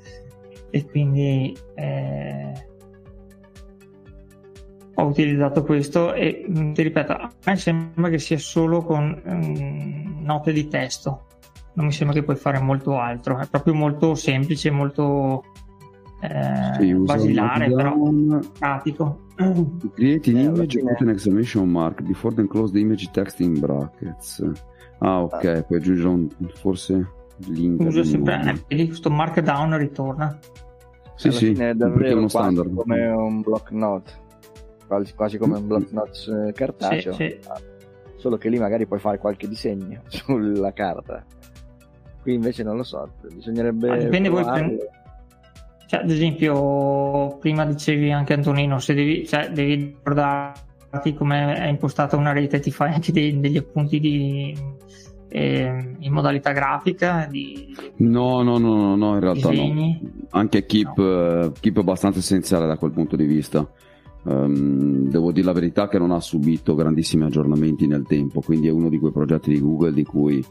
E 0.70 0.84
quindi 0.84 1.56
eh, 1.76 2.52
ho 4.92 5.02
utilizzato 5.02 5.62
questo 5.62 6.12
e 6.12 6.44
mm, 6.46 6.72
ti 6.74 6.82
ripeto 6.82 7.12
a 7.12 7.32
me 7.46 7.56
sembra 7.56 8.10
che 8.10 8.18
sia 8.18 8.36
solo 8.36 8.82
con 8.82 9.18
um, 9.24 10.18
note 10.20 10.52
di 10.52 10.68
testo. 10.68 11.26
Non 11.72 11.86
mi 11.86 11.92
sembra 11.92 12.18
che 12.18 12.22
puoi 12.22 12.36
fare 12.36 12.58
molto 12.58 12.98
altro. 12.98 13.38
È 13.38 13.46
proprio 13.46 13.72
molto 13.72 14.14
semplice 14.14 14.70
molto 14.70 15.42
eh, 16.20 16.74
sì, 16.78 16.94
basilare 16.94 17.70
però 17.70 17.94
pratico 18.58 19.26
Create 19.94 20.30
an 20.30 20.36
eh, 20.36 20.42
image 20.42 20.80
put 20.80 21.00
an 21.00 21.10
exclamation 21.10 21.70
mark 21.70 22.02
before 22.02 22.34
then 22.34 22.48
close 22.48 22.72
the 22.72 22.80
image 22.80 23.08
text 23.12 23.38
in 23.38 23.60
brackets. 23.60 24.42
Ah, 24.98 25.22
ok, 25.22 25.44
ah. 25.44 25.62
puoi 25.62 25.78
aggiungere 25.78 26.08
un, 26.08 26.28
forse 26.54 27.08
link. 27.46 27.80
Uso 27.80 28.02
sempre 28.02 28.64
eh, 28.66 28.86
questo 28.86 29.10
markdown 29.10 29.78
ritorna. 29.78 30.36
Sì, 31.14 31.30
sì, 31.30 31.52
è 31.52 31.74
davvero 31.74 32.18
uno 32.18 32.28
standard. 32.28 32.74
come 32.74 33.06
un 33.06 33.40
block 33.42 33.70
note, 33.70 34.12
quasi, 34.88 35.14
quasi 35.14 35.38
come 35.38 35.58
un 35.58 35.66
block 35.68 35.92
note 35.92 36.48
eh, 36.48 36.52
cartaceo. 36.52 37.12
Sì, 37.12 37.38
sì. 37.40 37.48
solo 38.16 38.38
che 38.38 38.48
lì 38.48 38.58
magari 38.58 38.86
puoi 38.86 38.98
fare 38.98 39.18
qualche 39.18 39.46
disegno 39.46 40.02
sulla 40.08 40.72
carta. 40.72 41.24
Qui 42.22 42.34
invece 42.34 42.64
non 42.64 42.76
lo 42.76 42.82
so, 42.82 43.08
bisognerebbe... 43.32 43.90
Ah, 43.90 43.96
dipende 43.96 44.28
voi... 44.28 44.44
Cioè, 45.88 46.00
ad 46.00 46.10
esempio, 46.10 47.38
prima 47.40 47.64
dicevi 47.64 48.12
anche 48.12 48.34
Antonino, 48.34 48.78
se 48.78 48.92
devi, 48.92 49.26
cioè, 49.26 49.48
devi 49.48 49.74
ricordarti 49.74 51.14
come 51.14 51.54
è 51.54 51.66
impostata 51.66 52.14
una 52.14 52.32
rete, 52.32 52.60
ti 52.60 52.70
fai 52.70 52.92
anche 52.92 53.10
dei, 53.10 53.40
degli 53.40 53.56
appunti 53.56 53.98
di, 53.98 54.54
eh, 55.30 55.96
in 55.98 56.12
modalità 56.12 56.52
grafica? 56.52 57.26
Di, 57.30 57.74
no, 57.96 58.42
no, 58.42 58.58
no, 58.58 58.74
no, 58.74 58.96
no 58.96 59.14
in 59.14 59.20
realtà 59.20 59.48
disegni? 59.48 59.98
no. 60.02 60.10
Anche 60.32 60.66
Keep, 60.66 60.98
no. 60.98 61.46
uh, 61.46 61.52
Keep 61.58 61.76
è 61.76 61.80
abbastanza 61.80 62.18
essenziale 62.18 62.66
da 62.66 62.76
quel 62.76 62.92
punto 62.92 63.16
di 63.16 63.24
vista. 63.24 63.66
Um, 64.24 65.08
devo 65.08 65.32
dire 65.32 65.46
la 65.46 65.52
verità 65.52 65.88
che 65.88 65.98
non 65.98 66.10
ha 66.10 66.20
subito 66.20 66.74
grandissimi 66.74 67.24
aggiornamenti 67.24 67.86
nel 67.86 68.04
tempo, 68.06 68.42
quindi 68.42 68.68
è 68.68 68.70
uno 68.70 68.90
di 68.90 68.98
quei 68.98 69.12
progetti 69.12 69.50
di 69.50 69.58
Google 69.58 69.94
di 69.94 70.04
cui 70.04 70.44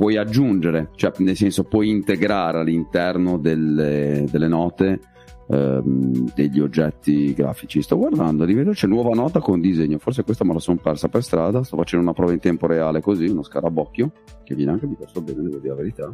puoi 0.00 0.16
aggiungere, 0.16 0.88
cioè 0.94 1.12
nel 1.18 1.36
senso 1.36 1.64
puoi 1.64 1.90
integrare 1.90 2.60
all'interno 2.60 3.36
delle, 3.36 4.24
delle 4.30 4.48
note 4.48 4.98
um, 5.48 6.32
degli 6.34 6.58
oggetti 6.58 7.34
grafici. 7.34 7.82
Sto 7.82 7.98
guardando, 7.98 8.46
di 8.46 8.54
vedo 8.54 8.70
c'è 8.70 8.86
nuova 8.86 9.10
nota 9.10 9.40
con 9.40 9.60
disegno, 9.60 9.98
forse 9.98 10.22
questa 10.24 10.42
me 10.42 10.54
la 10.54 10.58
sono 10.58 10.78
persa 10.82 11.08
per 11.08 11.22
strada, 11.22 11.62
sto 11.64 11.76
facendo 11.76 12.06
una 12.06 12.14
prova 12.14 12.32
in 12.32 12.38
tempo 12.38 12.66
reale 12.66 13.02
così, 13.02 13.26
uno 13.26 13.42
scarabocchio, 13.42 14.10
che 14.42 14.54
viene 14.54 14.70
anche 14.70 14.86
piuttosto 14.86 15.20
bene, 15.20 15.42
devo 15.42 15.58
dire 15.58 15.68
la 15.68 15.74
verità. 15.74 16.10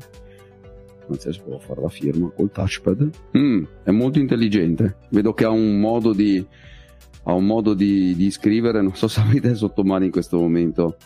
Anzi, 1.08 1.40
provo 1.40 1.58
a 1.58 1.60
fare 1.60 1.80
la 1.82 1.88
firma 1.88 2.28
col 2.34 2.50
touchpad. 2.50 3.10
Mm, 3.38 3.64
è 3.84 3.92
molto 3.92 4.18
intelligente. 4.18 4.96
Vedo 5.10 5.32
che 5.32 5.44
ha 5.44 5.50
un 5.50 5.78
modo 5.78 6.12
di 6.12 6.44
ha 7.28 7.32
un 7.32 7.44
modo 7.44 7.72
di, 7.74 8.16
di 8.16 8.30
scrivere, 8.32 8.82
non 8.82 8.96
so 8.96 9.06
se 9.06 9.20
avete 9.20 9.54
sotto 9.54 9.84
mano 9.84 10.04
in 10.04 10.10
questo 10.10 10.40
momento. 10.40 10.96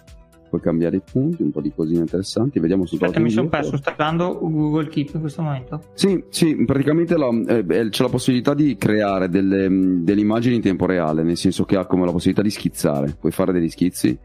Puoi 0.50 0.60
cambiare 0.60 0.96
i 0.96 1.02
punti, 1.08 1.42
un 1.42 1.52
po' 1.52 1.60
di 1.60 1.72
cosine 1.72 2.00
interessanti. 2.00 2.58
Vediamo 2.58 2.84
su 2.84 2.96
Aspetta, 2.96 3.20
mi 3.20 3.30
sono 3.30 3.48
perso. 3.48 3.76
Sta 3.76 3.94
dando 3.96 4.36
Google 4.36 4.88
Keep 4.88 5.14
in 5.14 5.20
questo 5.20 5.42
momento? 5.42 5.80
Sì, 5.94 6.24
sì, 6.28 6.64
praticamente 6.64 7.16
la, 7.16 7.28
eh, 7.28 7.88
c'è 7.88 8.02
la 8.02 8.08
possibilità 8.08 8.52
di 8.52 8.76
creare 8.76 9.28
delle, 9.28 9.68
delle, 10.02 10.20
immagini 10.20 10.56
in 10.56 10.60
tempo 10.60 10.86
reale, 10.86 11.22
nel 11.22 11.36
senso 11.36 11.64
che 11.64 11.76
ha 11.76 11.86
come 11.86 12.04
la 12.04 12.10
possibilità 12.10 12.42
di 12.42 12.50
schizzare. 12.50 13.16
Puoi 13.18 13.30
fare 13.30 13.52
degli 13.52 13.68
schizzi, 13.68 14.18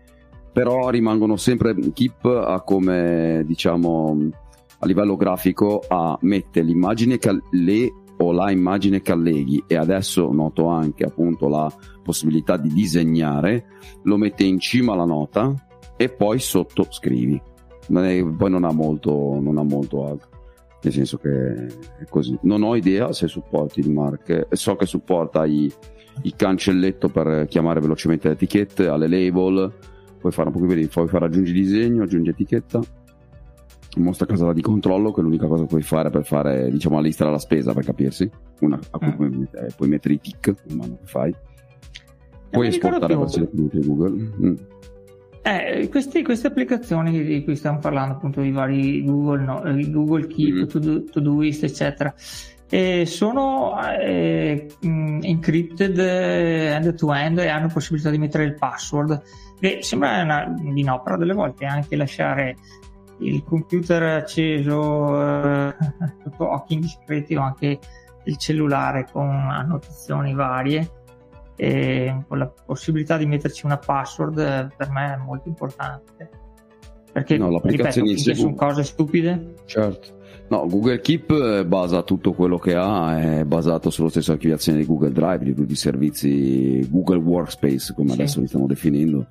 però 0.51 0.89
rimangono 0.89 1.35
sempre. 1.35 1.75
Keep 1.93 2.25
ha 2.25 2.59
come, 2.61 3.43
diciamo, 3.45 4.29
a 4.79 4.85
livello 4.87 5.15
grafico, 5.15 5.83
a 5.87 6.17
mette 6.21 6.63
l'immagine 6.63 7.19
che 7.19 7.39
le 7.51 7.93
o 8.17 8.31
la 8.31 8.49
immagine 8.49 9.01
che 9.01 9.11
alleghi 9.11 9.63
e 9.67 9.75
adesso 9.75 10.31
noto 10.31 10.67
anche 10.67 11.03
appunto 11.03 11.47
la 11.47 11.71
possibilità 12.03 12.57
di 12.57 12.69
disegnare, 12.69 13.65
lo 14.03 14.17
mette 14.17 14.43
in 14.43 14.59
cima 14.59 14.93
alla 14.93 15.05
nota 15.05 15.53
e 15.97 16.09
poi 16.09 16.39
sotto 16.39 16.87
scrivi. 16.89 17.41
Non 17.87 18.03
è, 18.03 18.23
poi 18.23 18.49
non 18.49 18.63
ha 18.63 18.71
molto, 18.71 19.39
non 19.39 19.57
ha 19.57 19.63
molto 19.63 20.07
altro. 20.07 20.29
Nel 20.81 20.93
senso 20.93 21.17
che 21.17 21.65
è 21.99 22.05
così. 22.09 22.37
Non 22.43 22.63
ho 22.63 22.75
idea 22.75 23.11
se 23.11 23.27
supporti 23.27 23.79
il 23.79 23.89
mark. 23.89 24.47
So 24.51 24.75
che 24.75 24.85
supporta 24.85 25.45
i, 25.45 25.71
il 26.21 26.35
cancelletto 26.35 27.09
per 27.09 27.47
chiamare 27.47 27.79
velocemente 27.79 28.27
le 28.27 28.33
etichette, 28.33 28.87
alle 28.87 29.07
label. 29.07 29.71
Puoi 30.19 30.31
fare 30.31 30.49
un 30.49 30.53
po' 30.53 30.65
più 30.65 30.87
puoi 30.89 31.07
fare 31.07 31.25
aggiungi 31.25 31.51
disegno, 31.51 32.03
aggiungi 32.03 32.29
etichetta 32.29 32.81
mostra 33.97 34.25
casella 34.25 34.53
di 34.53 34.61
controllo 34.61 35.11
che 35.11 35.21
è 35.21 35.23
l'unica 35.23 35.47
cosa 35.47 35.63
che 35.63 35.69
puoi 35.69 35.81
fare 35.81 36.09
per 36.09 36.25
fare 36.25 36.69
diciamo 36.69 36.95
la 36.95 37.01
lista 37.01 37.25
della 37.25 37.37
spesa 37.37 37.73
per 37.73 37.85
capirsi 37.85 38.29
una, 38.59 38.79
a 38.91 38.97
cui 38.97 39.07
mm. 39.07 39.15
puoi, 39.15 39.29
mettere, 39.29 39.73
puoi, 39.75 39.89
mettere, 39.89 40.13
i 40.15 40.19
tick 40.19 40.53
man 40.67 40.77
mano 40.77 40.97
che 40.97 41.05
fai 41.05 41.35
puoi 42.49 42.67
esportare 42.67 43.15
verso 43.15 43.39
le 43.39 43.49
Google 43.53 44.09
mm. 44.09 44.55
Eh, 45.45 45.89
queste, 45.89 46.23
queste, 46.23 46.47
applicazioni 46.47 47.23
di 47.23 47.43
cui 47.43 47.55
stiamo 47.55 47.77
parlando 47.77 48.15
appunto 48.15 48.41
i 48.41 48.51
vari 48.51 49.03
Google, 49.03 49.43
no, 49.43 49.61
Google 49.91 50.25
Keep, 50.25 50.55
mm. 50.55 50.67
To-Do, 50.67 51.03
Todoist 51.03 51.63
eccetera 51.63 52.11
e 52.67 53.05
sono 53.05 53.79
eh, 53.99 54.67
mm, 54.83 55.19
encrypted 55.21 55.99
eh, 55.99 56.73
end 56.73 56.95
to 56.95 57.13
end 57.13 57.37
e 57.37 57.47
hanno 57.47 57.67
possibilità 57.67 58.09
di 58.09 58.17
mettere 58.17 58.45
il 58.45 58.55
password 58.55 59.21
che 59.59 59.83
sembra 59.83 60.23
una, 60.23 60.51
di 60.59 60.81
no 60.81 60.99
però 61.03 61.15
delle 61.15 61.33
volte 61.33 61.65
anche 61.65 61.95
lasciare 61.95 62.55
il 63.19 63.43
computer 63.43 64.01
acceso 64.01 65.21
eh, 65.21 65.75
sotto 66.23 66.51
occhi 66.51 66.73
indiscreti 66.73 67.35
o 67.35 67.41
anche 67.41 67.79
il 68.23 68.37
cellulare 68.37 69.07
con 69.11 69.29
annotazioni 69.29 70.33
varie 70.33 71.03
e 71.55 72.23
con 72.27 72.37
la 72.37 72.47
possibilità 72.47 73.17
di 73.17 73.25
metterci 73.25 73.65
una 73.65 73.77
password 73.77 74.37
eh, 74.37 74.67
per 74.75 74.89
me 74.89 75.13
è 75.13 75.17
molto 75.17 75.47
importante. 75.47 76.29
Perché 77.11 77.37
no, 77.37 77.61
ripeto, 77.63 78.33
sono 78.33 78.55
cose 78.55 78.83
stupide. 78.83 79.53
Certo. 79.65 80.15
No, 80.47 80.67
Google 80.67 80.99
Keep 80.99 81.31
eh, 81.31 81.65
basa 81.65 82.03
tutto 82.03 82.33
quello 82.33 82.57
che 82.59 82.75
ha, 82.75 83.39
è 83.39 83.45
basato 83.45 83.89
sulla 83.89 84.09
stessa 84.09 84.33
archiviazione 84.33 84.79
di 84.79 84.85
Google 84.85 85.11
Drive, 85.11 85.45
di 85.45 85.53
tutti 85.53 85.71
i 85.71 85.77
servizi 85.77 86.87
Google 86.89 87.17
Workspace, 87.17 87.93
come 87.95 88.09
sì. 88.09 88.15
adesso 88.15 88.41
li 88.41 88.47
stiamo 88.47 88.67
definendo. 88.67 89.27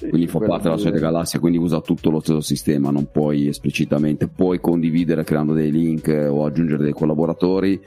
Quindi 0.00 0.26
fa 0.26 0.38
parte 0.38 0.64
della 0.64 0.78
solita 0.78 0.98
galassia, 0.98 1.38
quindi 1.38 1.58
usa 1.58 1.80
tutto 1.80 2.10
lo 2.10 2.20
stesso 2.20 2.40
sistema, 2.40 2.90
non 2.90 3.10
puoi 3.10 3.48
esplicitamente, 3.48 4.28
puoi 4.28 4.58
condividere 4.58 5.24
creando 5.24 5.52
dei 5.52 5.70
link 5.70 6.08
o 6.08 6.44
aggiungere 6.44 6.82
dei 6.82 6.92
collaboratori 6.92 7.80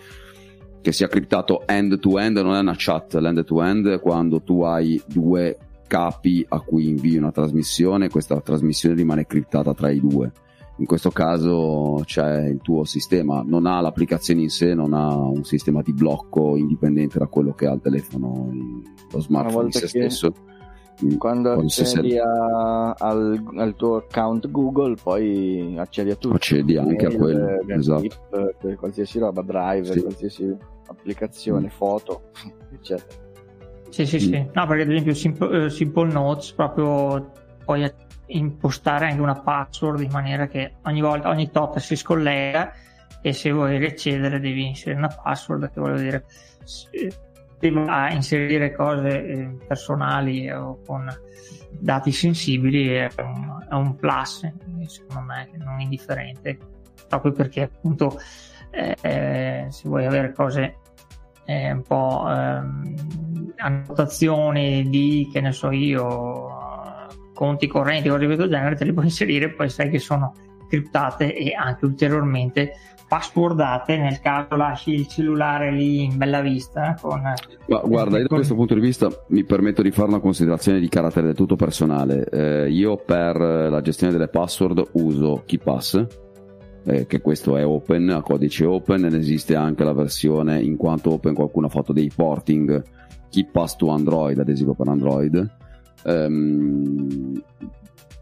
che 0.84 0.92
sia 0.92 1.08
criptato 1.08 1.66
end 1.66 1.98
to 1.98 2.20
end, 2.20 2.38
non 2.38 2.56
è 2.56 2.60
una 2.60 2.76
chat, 2.76 3.14
l'end 3.16 3.46
to 3.46 3.64
end 3.64 3.88
è 3.88 4.02
quando 4.02 4.42
tu 4.42 4.64
hai 4.64 5.02
due 5.08 5.58
capi 5.88 6.46
a 6.50 6.60
cui 6.60 6.90
invii 6.90 7.18
una 7.18 7.32
trasmissione, 7.32 8.10
questa 8.10 8.42
trasmissione 8.42 8.94
rimane 8.94 9.26
criptata 9.26 9.74
tra 9.74 9.90
i 9.90 10.02
due. 10.02 10.30
In 10.80 10.86
questo 10.86 11.10
caso 11.10 12.02
c'è 12.04 12.48
il 12.48 12.60
tuo 12.62 12.84
sistema, 12.84 13.44
non 13.46 13.66
ha 13.66 13.80
l'applicazione 13.80 14.42
in 14.42 14.50
sé, 14.50 14.74
non 14.74 14.92
ha 14.94 15.16
un 15.16 15.46
sistema 15.46 15.82
di 15.82 15.94
blocco 15.94 16.58
indipendente 16.58 17.18
da 17.18 17.28
quello 17.28 17.54
che 17.54 17.66
ha 17.66 17.72
il 17.72 17.82
telefono, 17.82 18.52
lo 19.10 19.20
smartphone 19.22 19.68
in 19.68 19.72
sé 19.72 19.88
stesso 19.88 20.34
quando 21.18 21.54
accedi 21.54 22.18
a, 22.18 22.92
al, 22.92 23.44
al, 23.58 23.76
tuo 23.76 23.98
account 23.98 24.50
Google 24.50 24.96
poi 25.02 25.76
accedi 25.78 26.12
a 26.12 26.16
tutto 26.16 26.36
accedi 26.36 26.78
anche 26.78 27.08
mail, 27.08 27.16
a 27.16 27.18
quello 27.18 27.74
esatto. 27.74 28.02
Tip, 28.60 28.76
qualsiasi 28.76 29.20
roba 29.20 29.42
drive 29.42 29.92
sì. 29.92 30.02
qualsiasi 30.02 30.58
applicazione 30.88 31.68
mm. 31.68 31.70
foto 31.70 32.30
eccetera 32.74 33.22
sì 33.90 34.06
sì 34.06 34.16
mm. 34.18 34.20
sì 34.20 34.48
no 34.54 34.68
perché 34.68 34.84
ad 34.84 34.92
esempio 34.92 35.14
Simple, 35.14 35.66
uh, 35.66 35.68
Simple 35.70 36.12
Notes 36.12 36.52
proprio 36.54 37.32
puoi 37.66 37.92
impostare 38.28 39.08
anche 39.10 39.22
una 39.22 39.40
password 39.40 40.02
in 40.02 40.12
maniera 40.12 40.48
che 40.48 40.76
ogni 40.84 41.02
volta 41.02 41.30
ogni 41.30 41.50
tot 41.50 41.80
si 41.80 41.96
scollega 41.96 42.72
e 43.22 43.34
se 43.34 43.52
vuoi 43.52 43.78
riaccedere 43.78 44.40
devi 44.40 44.68
inserire 44.68 44.98
una 44.98 45.08
password 45.24 45.72
che 45.72 45.80
voglio 45.80 45.98
dire 45.98 46.26
a 47.70 48.12
inserire 48.12 48.74
cose 48.74 49.26
eh, 49.26 49.58
personali 49.68 50.50
o 50.52 50.80
con 50.86 51.08
dati 51.70 52.12
sensibili 52.12 52.90
è 52.90 53.10
un, 53.20 53.66
è 53.70 53.74
un 53.74 53.96
plus, 53.96 54.52
secondo 54.88 55.22
me, 55.22 55.50
non 55.58 55.80
indifferente, 55.80 56.58
proprio 57.08 57.32
perché 57.32 57.64
appunto 57.64 58.18
eh, 58.72 58.96
eh, 59.02 59.66
se 59.70 59.88
vuoi 59.88 60.06
avere 60.06 60.34
cose 60.34 60.78
eh, 61.46 61.72
un 61.72 61.82
po' 61.84 62.26
ehm, 62.28 63.54
annotazioni 63.58 64.90
di 64.90 65.30
che 65.32 65.42
ne 65.42 65.52
so 65.52 65.72
io 65.72 66.62
conti 67.34 67.68
correnti 67.68 68.08
cose 68.08 68.22
di 68.22 68.26
questo 68.26 68.48
genere 68.48 68.76
te 68.76 68.86
li 68.86 68.94
puoi 68.94 69.06
inserire 69.06 69.50
poi 69.50 69.70
sai 69.70 69.90
che 69.90 70.00
sono 70.00 70.34
criptate 70.68 71.36
e 71.36 71.54
anche 71.54 71.86
ulteriormente 71.86 72.74
passwordate 73.14 73.96
nel 73.96 74.20
caso 74.20 74.56
lasci 74.56 74.92
il 74.92 75.08
cellulare 75.08 75.72
lì 75.72 76.04
in 76.04 76.18
bella 76.18 76.42
vista. 76.42 76.98
Con, 77.00 77.22
Ma 77.68 77.80
guarda, 77.86 78.18
io 78.18 78.28
da 78.28 78.36
questo 78.36 78.56
punto 78.56 78.74
di 78.74 78.80
vista 78.80 79.08
mi 79.28 79.44
permetto 79.44 79.84
di 79.84 79.92
fare 79.92 80.08
una 80.08 80.20
considerazione 80.20 80.80
di 80.80 80.90
carattere 80.90 81.28
del 81.28 81.36
tutto 81.36 81.56
personale. 81.56 82.26
Eh, 82.26 82.72
io 82.72 82.98
per 82.98 83.36
la 83.36 83.82
gestione 83.82 84.14
delle 84.14 84.30
password 84.30 84.90
uso 84.94 85.44
KeePass, 85.46 86.06
eh, 86.86 87.06
che 87.06 87.22
questo 87.22 87.56
è 87.56 87.64
open, 87.64 88.10
a 88.10 88.24
codice 88.24 88.66
open, 88.66 89.02
ne 89.02 89.18
esiste 89.18 89.56
anche 89.56 89.84
la 89.84 89.94
versione 89.94 90.60
in 90.60 90.76
quanto 90.76 91.12
open 91.12 91.36
qualcuno 91.36 91.68
ha 91.68 91.70
fatto 91.70 91.94
dei 91.94 92.12
porting 92.14 92.84
KeePass 93.30 93.76
to 93.76 93.90
Android, 93.90 94.40
ad 94.40 94.50
esempio 94.50 94.74
per 94.74 94.88
Android. 94.88 95.56
Um, 96.06 97.40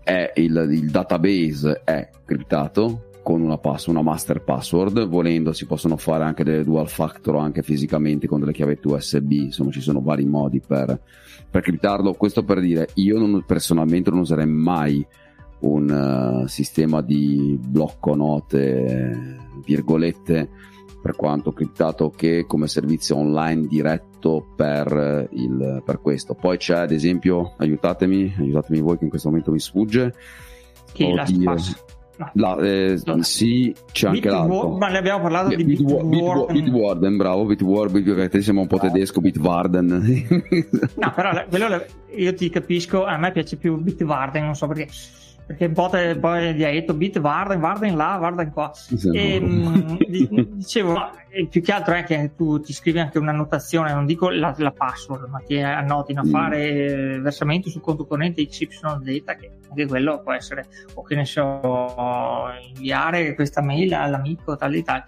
è 0.03 0.33
il, 0.35 0.67
il 0.69 0.91
database 0.91 1.81
è 1.85 2.09
criptato 2.25 3.05
con 3.23 3.41
una, 3.41 3.57
pass- 3.57 3.87
una 3.87 4.01
master 4.01 4.43
password. 4.43 5.07
Volendo 5.07 5.53
si 5.53 5.65
possono 5.65 5.97
fare 5.97 6.23
anche 6.23 6.43
delle 6.43 6.63
dual 6.63 6.89
factor 6.89 7.37
anche 7.37 7.61
fisicamente 7.61 8.27
con 8.27 8.39
delle 8.39 8.53
chiavette 8.53 8.87
USB. 8.87 9.31
Insomma, 9.31 9.71
ci 9.71 9.81
sono 9.81 10.01
vari 10.01 10.25
modi 10.25 10.59
per, 10.59 10.99
per 11.49 11.61
criptarlo. 11.61 12.13
Questo 12.13 12.43
per 12.43 12.59
dire, 12.59 12.89
io 12.95 13.19
non, 13.19 13.43
personalmente 13.45 14.09
non 14.09 14.19
userei 14.19 14.47
mai 14.47 15.05
un 15.61 16.43
uh, 16.43 16.47
sistema 16.47 17.01
di 17.01 17.59
blocco 17.61 18.15
note, 18.15 19.37
virgolette, 19.63 20.49
per 21.01 21.15
quanto 21.15 21.51
criptato 21.51 22.09
che 22.09 22.45
come 22.47 22.67
servizio 22.67 23.17
online 23.17 23.67
diretto 23.67 24.53
per, 24.55 25.27
il, 25.31 25.81
per 25.83 25.99
questo. 25.99 26.35
Poi 26.35 26.57
c'è 26.57 26.77
ad 26.77 26.91
esempio, 26.91 27.55
aiutatemi, 27.57 28.35
aiutatemi 28.37 28.79
voi 28.81 28.97
che 28.97 29.03
in 29.03 29.09
questo 29.09 29.29
momento 29.29 29.51
mi 29.51 29.59
sfugge. 29.59 30.13
Che 30.91 31.05
Oddio. 31.05 31.55
La, 32.33 32.55
eh, 32.57 32.99
sì, 33.21 33.73
c'è 33.91 34.07
anche 34.07 34.19
Bit 34.21 34.29
l'altro. 34.31 34.77
ma 34.77 34.89
ne 34.89 34.97
abbiamo 34.99 35.21
parlato 35.21 35.55
di 35.55 35.63
Bitwarden. 35.63 36.63
Bitwarden, 36.63 37.17
bravo, 37.17 37.45
Bitwarden, 37.45 38.03
perché 38.03 38.41
siamo 38.41 38.61
un 38.61 38.67
po' 38.67 38.77
tedesco, 38.77 39.21
Bitwarden. 39.21 39.87
no, 40.95 41.13
però 41.15 41.45
quello 41.49 41.85
io 42.15 42.33
ti 42.33 42.49
capisco, 42.49 43.05
a 43.05 43.17
me 43.17 43.31
piace 43.31 43.55
più 43.57 43.77
Bitwarden, 43.77 44.43
non 44.43 44.55
so 44.55 44.67
perché 44.67 44.87
perché 45.51 45.65
un 45.65 45.73
po', 45.73 45.89
te, 45.89 46.17
poi 46.17 46.53
gli 46.53 46.63
hai 46.63 46.73
detto 46.73 46.93
bit 46.93 47.19
Varden, 47.19 47.59
Varden 47.59 47.95
là, 47.95 48.17
Varden 48.17 48.51
qua. 48.51 48.71
E, 49.13 49.39
mh, 49.39 49.97
dicevo, 50.07 51.11
più 51.49 51.61
che 51.61 51.71
altro 51.71 51.93
è 51.93 52.03
che 52.03 52.31
tu 52.35 52.61
ti 52.61 52.71
scrivi 52.71 52.99
anche 52.99 53.17
una 53.17 53.33
notazione, 53.33 53.93
non 53.93 54.05
dico 54.05 54.29
la, 54.29 54.55
la 54.57 54.71
password, 54.71 55.27
ma 55.29 55.39
ti 55.39 55.59
annoti 55.59 56.13
a 56.13 56.23
mm. 56.25 56.29
fare 56.29 57.19
versamenti 57.19 57.69
sul 57.69 57.81
conto 57.81 58.05
corrente 58.05 58.45
XYZ, 58.45 59.23
che 59.25 59.51
anche 59.69 59.85
quello 59.87 60.21
può 60.21 60.31
essere, 60.31 60.67
o 60.93 61.03
che 61.03 61.15
ne 61.15 61.25
so, 61.25 62.49
inviare 62.73 63.35
questa 63.35 63.61
mail 63.61 63.93
all'amico, 63.93 64.55
tal 64.55 64.73
e 64.73 64.83
tal. 64.83 65.03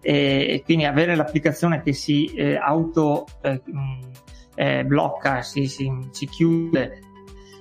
E, 0.00 0.62
quindi 0.64 0.84
avere 0.84 1.16
l'applicazione 1.16 1.82
che 1.82 1.92
si 1.92 2.26
eh, 2.26 2.56
auto 2.56 3.26
eh, 3.42 3.60
eh, 4.54 4.84
blocca, 4.84 5.42
si, 5.42 5.66
si, 5.66 5.90
si 6.10 6.26
chiude 6.26 7.08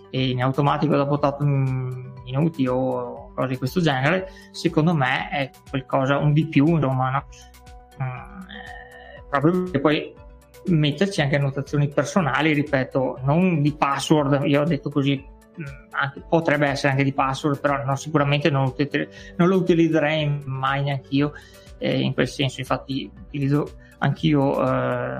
e 0.09 0.29
in 0.29 0.41
automatico 0.41 0.95
dopo 0.95 1.19
tot 1.19 1.41
minuti 1.41 2.67
o 2.67 3.31
cose 3.33 3.47
di 3.47 3.57
questo 3.57 3.81
genere, 3.81 4.29
secondo 4.51 4.93
me 4.93 5.29
è 5.29 5.49
qualcosa, 5.69 6.17
un 6.17 6.33
di 6.33 6.45
più, 6.47 6.67
insomma, 6.67 7.09
no? 7.09 7.25
mm, 8.03 8.39
eh, 8.41 9.23
proprio 9.29 9.63
perché 9.63 9.79
poi 9.79 10.13
metterci 10.65 11.21
anche 11.21 11.37
annotazioni 11.37 11.87
personali, 11.87 12.53
ripeto, 12.53 13.19
non 13.23 13.61
di 13.61 13.73
password, 13.73 14.43
io 14.45 14.61
ho 14.61 14.65
detto 14.65 14.89
così, 14.89 15.15
mm, 15.17 15.63
anche, 15.91 16.23
potrebbe 16.27 16.67
essere 16.67 16.91
anche 16.91 17.03
di 17.03 17.13
password, 17.13 17.59
però 17.59 17.83
no, 17.83 17.95
sicuramente 17.95 18.49
non, 18.49 18.73
non, 19.37 19.47
lo 19.47 19.57
utilizzerei 19.57 20.41
mai 20.45 20.83
neanche 20.83 21.07
io 21.11 21.33
eh, 21.77 21.99
in 21.99 22.13
quel 22.13 22.27
senso, 22.27 22.59
infatti 22.59 23.09
utilizzo 23.25 23.71
anch'io 23.99 24.61
eh, 24.61 25.19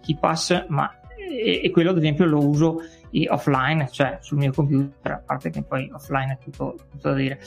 KeePass, 0.00 0.66
ma 0.68 0.90
e, 1.28 1.60
e, 1.64 1.70
quello 1.70 1.90
ad 1.90 1.98
esempio 1.98 2.24
lo 2.24 2.46
uso 2.46 2.82
offline, 3.30 3.88
cioè 3.90 4.18
sul 4.20 4.38
mio 4.38 4.52
computer, 4.52 5.12
a 5.12 5.22
parte 5.24 5.50
che 5.50 5.62
poi 5.62 5.90
offline 5.92 6.32
è 6.32 6.44
tutto, 6.44 6.76
tutto 6.90 7.10
da 7.10 7.14
dire, 7.14 7.38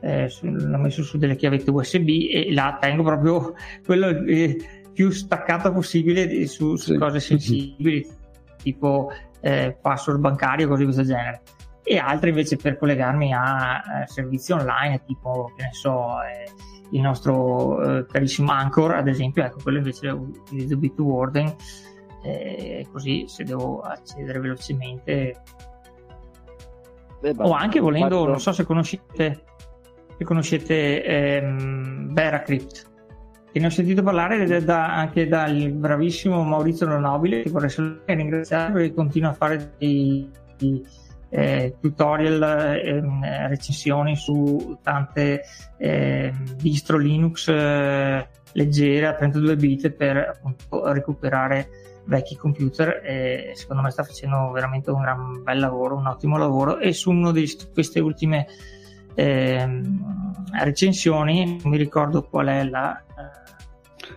eh, 0.00 0.32
l'ho 0.40 0.78
messo 0.78 1.02
su 1.02 1.18
delle 1.18 1.36
chiavette 1.36 1.70
USB 1.70 2.08
e 2.08 2.52
là 2.52 2.76
tengo 2.80 3.04
proprio 3.04 3.54
quello 3.84 4.08
eh, 4.08 4.82
più 4.92 5.10
staccato 5.10 5.72
possibile 5.72 6.46
su, 6.46 6.76
su 6.76 6.92
sì. 6.92 6.98
cose 6.98 7.20
sensibili, 7.20 8.06
tipo 8.62 9.10
eh, 9.40 9.76
password 9.80 10.20
bancario, 10.20 10.66
cose 10.66 10.80
di 10.80 10.84
questo 10.84 11.04
genere. 11.04 11.42
E 11.84 11.98
altri 11.98 12.30
invece 12.30 12.56
per 12.56 12.78
collegarmi 12.78 13.32
a 13.32 13.76
eh, 14.02 14.06
servizi 14.06 14.52
online, 14.52 15.02
tipo, 15.04 15.52
che 15.56 15.64
ne 15.64 15.72
so, 15.72 16.22
eh, 16.22 16.50
il 16.90 17.00
nostro 17.00 17.98
eh, 17.98 18.06
carissimo 18.06 18.52
Anchor, 18.52 18.94
ad 18.94 19.08
esempio, 19.08 19.42
ecco, 19.44 19.58
quello 19.62 19.78
invece 19.78 20.08
utilizzo 20.08 20.76
Bitwarden 20.76 21.54
eh, 22.22 22.86
così 22.90 23.24
se 23.26 23.44
devo 23.44 23.80
accedere 23.80 24.38
velocemente. 24.38 25.42
Beh, 27.20 27.34
o 27.38 27.52
anche 27.52 27.80
volendo 27.80 28.18
fatto... 28.18 28.28
non 28.28 28.40
so 28.40 28.52
se 28.52 28.64
conoscete 28.64 29.44
se 30.16 30.24
conoscete 30.24 31.04
ehm, 31.04 32.12
Veracrypt. 32.12 32.90
Che 33.52 33.58
ne 33.60 33.66
ho 33.66 33.70
sentito 33.70 34.02
parlare 34.02 34.64
da, 34.64 34.94
anche 34.94 35.28
dal 35.28 35.72
bravissimo 35.72 36.42
Maurizio 36.42 36.86
Nonobile 36.86 37.42
che 37.42 37.50
vorrei 37.50 37.70
ringraziare 38.06 38.72
perché 38.72 38.94
continua 38.94 39.30
a 39.30 39.34
fare 39.34 39.74
dei, 39.76 40.26
dei 40.56 40.82
eh, 41.28 41.76
tutorial 41.78 42.42
eh, 42.42 43.48
recensioni 43.48 44.16
su 44.16 44.78
tante 44.82 45.42
eh, 45.76 46.32
distro 46.56 46.96
Linux 46.96 47.48
eh, 47.48 48.26
leggere 48.52 49.06
a 49.06 49.14
32 49.14 49.56
bit 49.56 49.90
per 49.90 50.16
appunto 50.16 50.90
recuperare 50.90 51.68
vecchi 52.04 52.36
computer 52.36 53.00
e 53.04 53.52
secondo 53.54 53.82
me 53.82 53.90
sta 53.90 54.02
facendo 54.02 54.50
veramente 54.50 54.90
un 54.90 55.00
gran 55.00 55.42
bel 55.42 55.58
lavoro, 55.58 55.96
un 55.96 56.06
ottimo 56.06 56.36
lavoro. 56.36 56.78
E 56.78 56.92
su 56.92 57.10
una 57.10 57.32
di 57.32 57.50
queste 57.72 58.00
ultime 58.00 58.46
eh, 59.14 59.80
recensioni, 60.62 61.58
non 61.62 61.70
mi 61.70 61.76
ricordo 61.76 62.22
qual 62.22 62.46
è 62.48 62.64
la... 62.64 62.96
Eh, 62.98 63.40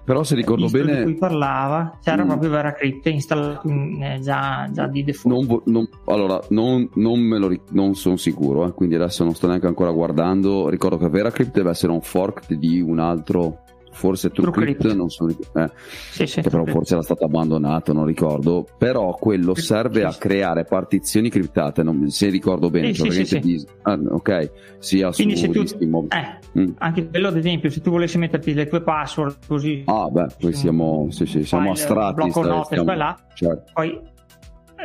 però 0.04 0.24
se 0.24 0.36
ricordo 0.36 0.68
bene 0.68 0.98
di 0.98 1.04
cui 1.04 1.16
parlava 1.16 1.98
c'era 2.02 2.24
mm. 2.24 2.28
proprio 2.28 2.50
VeraCrypt 2.52 3.06
installato 3.08 3.68
in, 3.68 4.04
eh, 4.04 4.20
già, 4.20 4.68
già, 4.72 4.88
di 4.88 5.04
default. 5.04 5.48
Non, 5.48 5.62
non, 5.66 5.90
allora 6.06 6.40
non, 6.50 6.88
non 6.96 7.20
me 7.20 7.40
lo 7.40 7.52
non 7.72 7.96
sono 7.96 8.16
sicuro 8.16 8.68
eh, 8.68 8.74
quindi 8.74 8.96
adesso 8.96 9.24
non 9.24 9.34
sto 9.34 9.48
neanche 9.48 9.68
ancora 9.68 9.92
guardando. 9.92 10.70
Ricordo 10.70 10.98
che 10.98 11.10
VeraCrypt 11.10 11.54
deve 11.54 11.72
essere 11.72 11.92
un 11.92 12.02
fork 12.02 12.54
di 12.54 12.82
un 12.82 13.00
altro 13.00 13.64
forse 13.96 14.30
TrueCrypt, 14.30 14.82
True 14.82 14.94
non 14.94 15.10
so, 15.10 15.28
eh, 15.28 15.72
sì, 16.12 16.28
sì, 16.28 16.42
però 16.42 16.66
forse 16.66 16.96
era 16.96 17.02
stato 17.02 17.24
abbandonato, 17.24 17.94
non 17.94 18.06
ricordo, 18.06 18.68
però 18.78 19.16
quello 19.16 19.56
serve 19.56 20.02
sì, 20.02 20.06
a 20.06 20.14
creare 20.14 20.66
partizioni 20.66 21.30
criptate, 21.30 21.82
non, 21.82 22.10
se 22.10 22.30
ricordo 22.30 22.70
bene, 22.70 22.94
sì, 22.94 23.10
cioè 23.10 23.24
sì, 23.24 23.40
di, 23.40 23.66
ah, 23.84 23.98
ok, 24.10 24.52
sia 24.80 25.12
Quindi 25.12 25.38
su 25.38 25.52
se 25.54 25.78
tu, 25.78 26.08
eh, 26.10 26.60
mm. 26.60 26.72
anche 26.80 27.08
quello 27.08 27.30
ad 27.30 27.38
esemplo, 27.38 27.70
se 27.70 27.80
tu 27.80 27.90
volessi 27.90 28.18
metterti 28.18 28.54
le 28.54 28.68
tue 28.68 28.82
password 28.82 29.38
così, 29.48 29.84
ah 29.86 30.10
beh, 30.10 30.28
poi 30.40 30.54
siamo, 30.54 31.08
sì, 31.10 31.26
sì, 31.26 31.44
siamo 31.44 31.72
astratti, 31.72 32.16
blocco 32.16 32.44
note, 32.44 32.76
stiamo, 32.76 32.94
là, 32.94 33.18
certo. 33.34 33.72
poi 33.74 33.98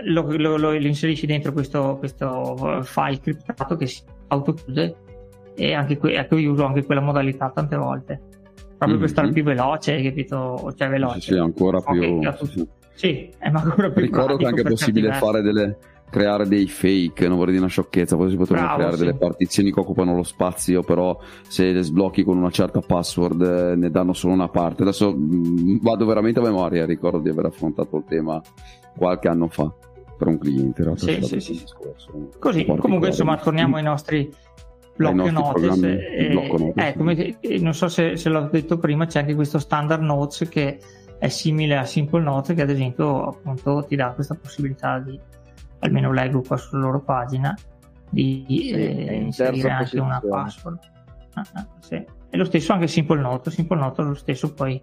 lo, 0.04 0.22
lo, 0.22 0.56
lo, 0.56 0.56
lo, 0.56 0.86
inserisci 0.86 1.26
dentro 1.26 1.52
questo, 1.52 1.96
questo 1.98 2.80
file 2.84 3.18
criptato 3.18 3.74
che 3.74 3.86
si 3.86 4.02
autochiude 4.28 4.96
e 5.56 5.74
anche 5.74 5.98
qui, 5.98 6.14
ecco 6.14 6.36
io 6.36 6.52
uso 6.52 6.64
anche 6.64 6.84
quella 6.84 7.00
modalità 7.00 7.50
tante 7.52 7.76
volte 7.76 8.28
proprio 8.80 8.96
mm-hmm. 8.96 8.98
per 9.00 9.08
stare 9.10 9.30
più 9.30 9.42
veloce, 9.42 10.02
capito? 10.02 10.72
Cioè 10.74 10.88
veloce. 10.88 11.20
Sì, 11.20 11.34
ancora 11.34 11.80
più... 11.80 12.20
Sì, 12.46 12.66
sì, 12.94 13.30
è 13.38 13.48
ancora 13.48 13.90
più 13.90 14.00
Ricordo 14.00 14.36
che 14.36 14.44
è 14.44 14.48
anche 14.48 14.62
possibile 14.62 15.12
fare 15.12 15.42
delle 15.42 15.76
creare 16.08 16.48
dei 16.48 16.66
fake, 16.66 17.28
non 17.28 17.36
vorrei 17.36 17.52
dire 17.52 17.64
una 17.64 17.70
sciocchezza, 17.70 18.16
poi 18.16 18.30
si 18.30 18.36
potrebbero 18.36 18.66
Bravo, 18.66 18.78
creare 18.78 18.96
sì. 18.96 19.04
delle 19.04 19.16
partizioni 19.16 19.72
che 19.72 19.80
occupano 19.80 20.16
lo 20.16 20.22
spazio, 20.22 20.82
però 20.82 21.16
se 21.46 21.72
le 21.72 21.82
sblocchi 21.82 22.24
con 22.24 22.38
una 22.38 22.50
certa 22.50 22.80
password 22.80 23.42
eh, 23.42 23.76
ne 23.76 23.90
danno 23.90 24.14
solo 24.14 24.32
una 24.32 24.48
parte. 24.48 24.82
Adesso 24.82 25.14
mh, 25.14 25.18
mm, 25.18 25.76
vado 25.82 26.06
veramente 26.06 26.40
a 26.40 26.42
memoria, 26.42 26.86
ricordo 26.86 27.18
di 27.18 27.28
aver 27.28 27.44
affrontato 27.44 27.98
il 27.98 28.04
tema 28.08 28.40
qualche 28.96 29.28
anno 29.28 29.48
fa 29.48 29.72
per 30.16 30.26
un 30.26 30.38
cliente. 30.38 30.96
Sì, 30.96 31.22
sì, 31.22 31.40
sì. 31.40 31.64
Così, 32.38 32.64
comunque 32.64 33.08
insomma 33.08 33.36
torniamo 33.36 33.76
ai 33.76 33.82
nostri 33.82 34.28
blocco 35.00 35.30
notes, 35.30 35.82
e, 35.82 36.28
blocco 36.30 36.58
notes 36.58 36.84
eh, 36.84 36.94
come, 36.96 37.38
non 37.60 37.74
so 37.74 37.88
se, 37.88 38.16
se, 38.16 38.28
l'ho 38.28 38.48
detto 38.50 38.78
prima 38.78 39.06
c'è 39.06 39.20
anche 39.20 39.34
questo 39.34 39.58
standard 39.58 40.02
notes 40.02 40.48
che 40.48 40.78
è 41.18 41.28
simile 41.28 41.76
a 41.76 41.84
simple 41.84 42.20
notes 42.20 42.54
che 42.54 42.62
ad 42.62 42.70
esempio 42.70 43.24
appunto 43.24 43.84
ti 43.88 43.96
dà 43.96 44.12
questa 44.12 44.34
possibilità 44.34 44.98
di 44.98 45.18
almeno 45.80 46.12
leggo 46.12 46.42
qua 46.42 46.56
sulla 46.56 46.82
loro 46.82 47.00
pagina 47.00 47.56
di 48.10 48.44
sì, 48.46 48.70
eh, 48.70 49.14
inserire 49.14 49.70
anche 49.70 49.84
posizione. 49.84 50.06
una 50.06 50.20
password 50.20 50.78
ah, 51.34 51.46
ah, 51.54 51.66
sì. 51.80 51.94
e 51.94 52.36
lo 52.36 52.44
stesso 52.44 52.72
anche 52.72 52.86
simple 52.86 53.20
note 53.20 53.50
simple 53.50 53.78
note 53.78 54.02
lo 54.02 54.14
stesso 54.14 54.52
puoi 54.52 54.80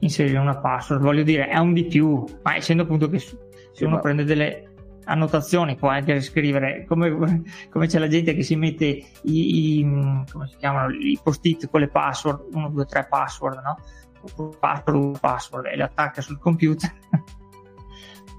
inserire 0.00 0.38
una 0.38 0.56
password 0.56 1.02
voglio 1.02 1.22
dire 1.22 1.46
è 1.46 1.58
un 1.58 1.72
di 1.72 1.84
più 1.84 2.24
ma 2.42 2.56
essendo 2.56 2.82
appunto 2.82 3.08
che 3.08 3.18
se 3.18 3.36
sì, 3.72 3.84
uno 3.84 3.96
ma... 3.96 4.00
prende 4.00 4.24
delle 4.24 4.69
annotazioni, 5.04 5.76
può 5.76 5.88
anche 5.88 6.20
scrivere 6.20 6.84
come, 6.86 7.42
come 7.70 7.86
c'è 7.86 7.98
la 7.98 8.08
gente 8.08 8.34
che 8.34 8.42
si 8.42 8.56
mette 8.56 8.84
i, 8.86 9.78
i, 9.78 10.24
come 10.30 10.46
si 10.46 10.56
chiamano, 10.56 10.92
i 10.92 11.18
post-it 11.22 11.68
con 11.70 11.80
le 11.80 11.88
password, 11.88 12.46
1, 12.52 12.68
2, 12.70 12.84
3 12.84 13.06
password, 13.08 13.60
no? 13.62 13.78
Password, 14.58 15.18
password 15.18 15.66
e 15.66 15.76
le 15.76 15.82
attacca 15.84 16.20
sul 16.20 16.38
computer. 16.38 16.92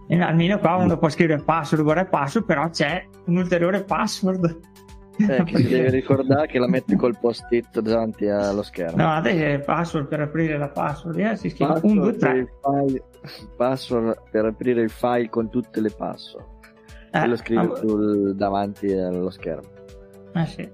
e 0.08 0.22
almeno 0.22 0.60
qua 0.60 0.76
uno 0.76 0.98
può 0.98 1.10
scrivere 1.10 1.42
password 1.42 1.82
uguale 1.82 2.06
password, 2.06 2.46
però 2.46 2.70
c'è 2.70 3.08
un 3.26 3.38
ulteriore 3.38 3.84
password. 3.84 4.60
Eh, 5.18 5.44
che 5.44 5.68
devi 5.68 5.90
ricordare 5.90 6.48
che 6.48 6.60
la 6.60 6.68
metti 6.68 6.96
col 6.96 7.18
post-it 7.20 7.80
davanti 7.80 8.28
allo 8.28 8.62
schermo. 8.62 9.02
No, 9.02 9.12
adesso 9.12 9.64
password 9.66 10.08
per 10.08 10.22
aprire 10.22 10.58
la 10.58 10.70
password, 10.70 11.18
eh, 11.18 11.36
si 11.36 11.50
scrive 11.50 11.80
1, 11.82 12.02
2, 12.02 12.16
3. 12.16 12.54
Password 13.58 14.22
per 14.32 14.46
aprire 14.46 14.82
il 14.82 14.90
file 14.90 15.30
con 15.30 15.50
tutte 15.50 15.82
le 15.82 15.90
password 15.90 16.51
eh, 17.12 17.28
lo 17.28 17.36
scrivi 17.36 17.68
ma... 17.68 17.76
sul, 17.76 18.36
davanti 18.36 18.92
allo 18.92 19.30
schermo. 19.30 19.70
Eh 20.34 20.46
sì. 20.46 20.70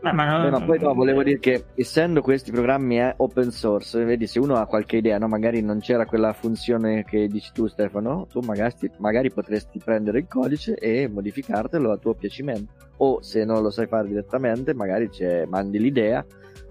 Beh, 0.00 0.12
ma 0.12 0.26
no, 0.26 0.48
no, 0.48 0.64
poi 0.64 0.78
no, 0.78 0.94
volevo 0.94 1.24
dire 1.24 1.40
che 1.40 1.64
essendo 1.74 2.20
questi 2.20 2.52
programmi 2.52 3.00
eh, 3.00 3.14
open 3.16 3.50
source, 3.50 4.04
vedi 4.04 4.28
se 4.28 4.38
uno 4.38 4.54
ha 4.54 4.66
qualche 4.66 4.98
idea, 4.98 5.18
no? 5.18 5.26
magari 5.26 5.60
non 5.60 5.80
c'era 5.80 6.06
quella 6.06 6.32
funzione 6.32 7.02
che 7.02 7.26
dici 7.26 7.50
tu 7.52 7.66
Stefano, 7.66 8.26
tu 8.30 8.38
magari, 8.40 8.74
magari 8.98 9.32
potresti 9.32 9.80
prendere 9.82 10.20
il 10.20 10.26
codice 10.28 10.76
e 10.76 11.08
modificartelo 11.08 11.90
a 11.90 11.96
tuo 11.96 12.14
piacimento. 12.14 12.72
O 12.98 13.22
se 13.22 13.44
non 13.44 13.60
lo 13.60 13.70
sai 13.70 13.88
fare 13.88 14.06
direttamente, 14.06 14.72
magari 14.72 15.10
mandi 15.48 15.80
l'idea 15.80 16.24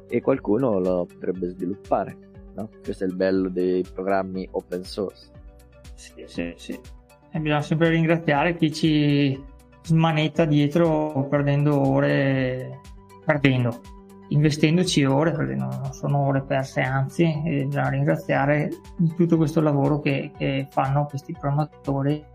e 0.08 0.22
qualcuno 0.22 0.80
lo 0.80 1.06
potrebbe 1.06 1.50
sviluppare. 1.50 2.17
no? 2.56 2.70
Questo 2.82 3.04
è 3.04 3.08
il 3.08 3.15
bello 3.15 3.50
dei 3.50 3.86
programmi 3.93 4.48
open 4.52 4.84
source. 4.84 5.30
Sì, 5.96 6.24
sì, 6.26 6.54
sì. 6.56 6.80
E 7.38 7.39
bisogna 7.39 7.62
sempre 7.62 7.89
ringraziare 7.89 8.56
chi 8.56 8.73
ci 8.73 9.39
smanetta 9.84 10.45
dietro 10.45 11.28
perdendo 11.30 11.80
ore, 11.80 12.82
perdendo, 13.23 13.80
investendoci 14.30 15.06
ore, 15.06 15.34
perché 15.34 15.54
non 15.54 15.93
sono 15.93 16.26
ore 16.26 16.41
perse, 16.41 16.82
anzi, 16.82 17.32
bisogna 17.43 17.89
ringraziare 17.89 18.71
di 18.97 19.13
tutto 19.15 19.38
questo 19.38 19.62
lavoro 19.62 20.00
che, 20.00 20.32
che 20.36 20.67
fanno 20.71 21.06
questi 21.06 21.32
programmatori 21.39 22.26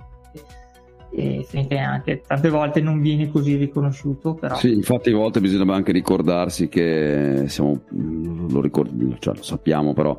e 1.14 1.44
finché 1.48 1.78
anche 1.78 2.22
tante 2.24 2.48
volte 2.48 2.80
non 2.80 3.00
viene 3.00 3.30
così 3.30 3.56
riconosciuto 3.56 4.32
però 4.32 4.56
sì 4.56 4.72
infatti 4.72 5.10
a 5.10 5.16
volte 5.16 5.42
bisogna 5.42 5.74
anche 5.74 5.92
ricordarsi 5.92 6.70
che 6.70 7.44
siamo 7.48 7.82
lo, 7.90 8.62
ricordi, 8.62 9.14
cioè, 9.18 9.36
lo 9.36 9.42
sappiamo 9.42 9.92
però 9.92 10.18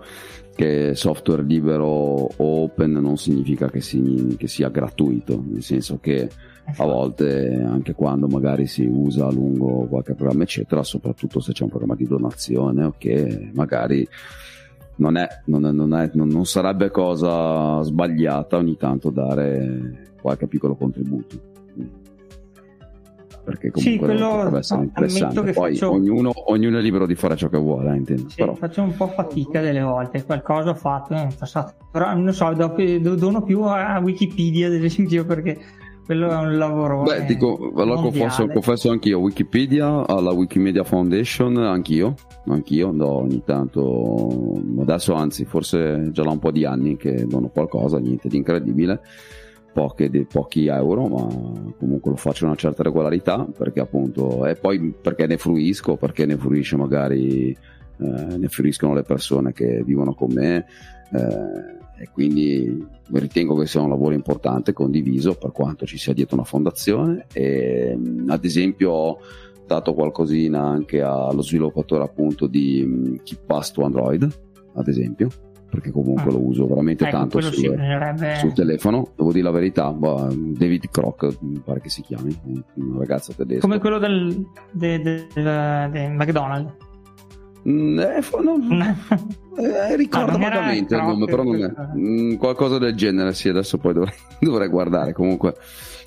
che 0.56 0.94
software 0.96 1.44
libero 1.44 1.86
o 1.86 2.30
open 2.38 2.92
non 2.92 3.18
significa 3.18 3.70
che, 3.70 3.82
si, 3.82 4.36
che 4.38 4.48
sia 4.48 4.70
gratuito 4.70 5.44
nel 5.46 5.64
senso 5.64 6.00
che 6.00 6.30
a 6.78 6.86
volte 6.86 7.62
anche 7.66 7.94
quando 7.94 8.28
magari 8.28 8.68
si 8.68 8.86
usa 8.86 9.28
a 9.28 9.32
lungo 9.32 9.88
qualche 9.88 10.14
programma 10.14 10.44
eccetera 10.44 10.84
soprattutto 10.84 11.40
se 11.40 11.54
c'è 11.54 11.64
un 11.64 11.70
programma 11.70 11.96
di 11.96 12.06
donazione 12.06 12.84
o 12.84 12.94
che 12.98 13.50
magari 13.54 14.08
non, 14.96 15.18
è, 15.18 15.28
non, 15.46 15.66
è, 15.66 15.72
non, 15.72 15.94
è, 15.96 16.12
non 16.14 16.46
sarebbe 16.46 16.92
cosa 16.92 17.82
sbagliata 17.82 18.58
ogni 18.58 18.78
tanto 18.78 19.10
dare 19.10 20.14
qualche 20.22 20.48
piccolo 20.48 20.76
contributo 20.76 21.52
perché 23.44 23.72
comunque 23.72 23.92
sì, 23.92 23.98
quello, 23.98 24.58
essere 24.58 24.84
interessante. 24.84 25.52
Poi 25.52 25.76
faccio... 25.76 25.92
ognuno, 25.92 26.32
ognuno, 26.48 26.78
è 26.78 26.82
libero 26.82 27.06
di 27.06 27.16
fare 27.16 27.36
ciò 27.36 27.50
che 27.50 27.58
vuole, 27.58 27.92
eh, 27.94 27.98
intendo. 27.98 28.30
Sì, 28.30 28.36
Però... 28.38 28.54
Faccio 28.56 28.82
un 28.82 28.96
po' 28.96 29.08
fatica 29.08 29.62
delle 29.62 29.82
volte, 29.82 30.24
qualcosa 30.24 30.70
ho 30.70 30.76
fatto 30.76 31.14
in 31.14 31.30
passato, 31.38 31.74
però 31.92 32.14
non 32.16 32.34
so, 32.34 32.54
dono 32.54 33.42
più 33.44 33.62
a 33.64 34.00
Wikipedia 34.00 34.68
ad 34.68 34.74
esempio 34.74 35.26
perché 35.26 35.60
quello 36.06 36.30
è 36.30 36.36
un 36.36 36.58
lavoro. 36.58 37.04
Beh, 37.04 37.26
dico, 37.26 37.72
allora 37.76 38.02
confesso, 38.02 38.48
confesso 38.48 38.90
anch'io 38.90 39.20
Wikipedia, 39.20 40.06
alla 40.06 40.32
Wikimedia 40.32 40.84
Foundation, 40.84 41.58
anch'io, 41.58 42.16
anch'io 42.48 42.92
do 42.92 43.10
ogni 43.10 43.42
tanto, 43.46 44.62
adesso 44.80 45.14
anzi 45.14 45.46
forse 45.46 46.10
già 46.12 46.24
da 46.24 46.30
un 46.30 46.40
po' 46.40 46.52
di 46.52 46.66
anni 46.66 46.98
che 46.98 47.26
dono 47.26 47.48
qualcosa, 47.48 48.00
niente 48.00 48.28
di 48.28 48.38
incredibile, 48.38 49.02
poche, 49.74 50.10
di, 50.10 50.26
pochi 50.26 50.68
euro, 50.68 51.08
ma 51.08 51.74
comunque 51.78 52.12
lo 52.12 52.18
faccio 52.18 52.46
una 52.46 52.56
certa 52.56 52.84
regolarità 52.84 53.46
perché 53.46 53.80
appunto, 53.80 54.46
e 54.46 54.56
poi 54.56 54.94
perché 55.00 55.26
ne 55.28 55.38
fruisco, 55.38 55.98
perché 55.98 56.26
ne 56.26 56.38
fruisce 56.38 56.78
magari, 56.78 57.50
eh, 57.50 57.58
ne 57.98 58.48
fruiscono 58.48 58.94
le 58.94 59.04
persone 59.04 59.52
che 59.52 59.84
vivono 59.84 60.14
con 60.14 60.32
me. 60.32 60.66
Eh, 61.12 61.82
e 62.04 62.10
quindi 62.12 62.86
ritengo 63.12 63.56
che 63.56 63.66
sia 63.66 63.82
un 63.82 63.90
lavoro 63.90 64.14
importante, 64.14 64.74
condiviso 64.74 65.36
per 65.36 65.52
quanto 65.52 65.86
ci 65.86 65.98
sia 65.98 66.14
dietro 66.14 66.36
una 66.36 66.46
fondazione 66.46 67.28
e 67.32 67.98
ad 68.28 68.44
esempio 68.44 68.92
ho 68.92 69.20
dato 69.66 69.94
qualcosina 69.94 70.62
anche 70.62 71.02
allo 71.02 71.42
sviluppatore 71.42 72.04
appunto 72.04 72.48
di 72.48 73.20
Keep 73.24 73.46
Pass 73.46 73.72
to 73.72 73.84
Android 73.84 74.28
ad 74.74 74.88
esempio 74.88 75.30
perché 75.74 75.90
comunque 75.90 76.30
ah. 76.30 76.34
lo 76.34 76.46
uso 76.46 76.68
veramente 76.68 77.06
ecco, 77.06 77.18
tanto 77.18 77.42
sul, 77.42 77.50
bisognerebbe... 77.50 78.36
sul, 78.36 78.54
telefono 78.54 79.10
devo 79.16 79.32
dire 79.32 79.44
la 79.44 79.52
verità 79.52 79.92
boh, 79.92 80.30
David 80.32 80.90
Croc 80.92 81.38
mi 81.42 81.60
pare 81.66 81.82
che 81.82 81.90
si 81.90 82.04
chiami 82.04 82.38
un, 82.76 83.00
ragazzo 83.00 83.34
tedesco 83.34 83.62
come 83.62 83.80
quello 83.80 83.98
del, 83.98 84.46
del, 84.72 85.02
del, 85.02 85.90
del 85.92 86.12
McDonald's 86.12 86.92
Mm, 87.68 87.98
eh, 87.98 88.20
non, 88.44 88.96
eh, 89.58 89.96
ricordo 89.96 90.36
ah, 90.36 90.38
vagamente 90.38 90.96
il 90.96 91.02
nome, 91.02 91.26
però 91.26 91.44
non 91.44 91.64
è 91.64 91.72
mm, 91.98 92.36
qualcosa 92.36 92.78
del 92.78 92.94
genere. 92.94 93.34
Sì, 93.34 93.48
adesso 93.48 93.78
poi 93.78 93.94
dovrei, 93.94 94.14
dovrei 94.42 94.68
guardare. 94.68 95.14
Comunque, 95.14 95.56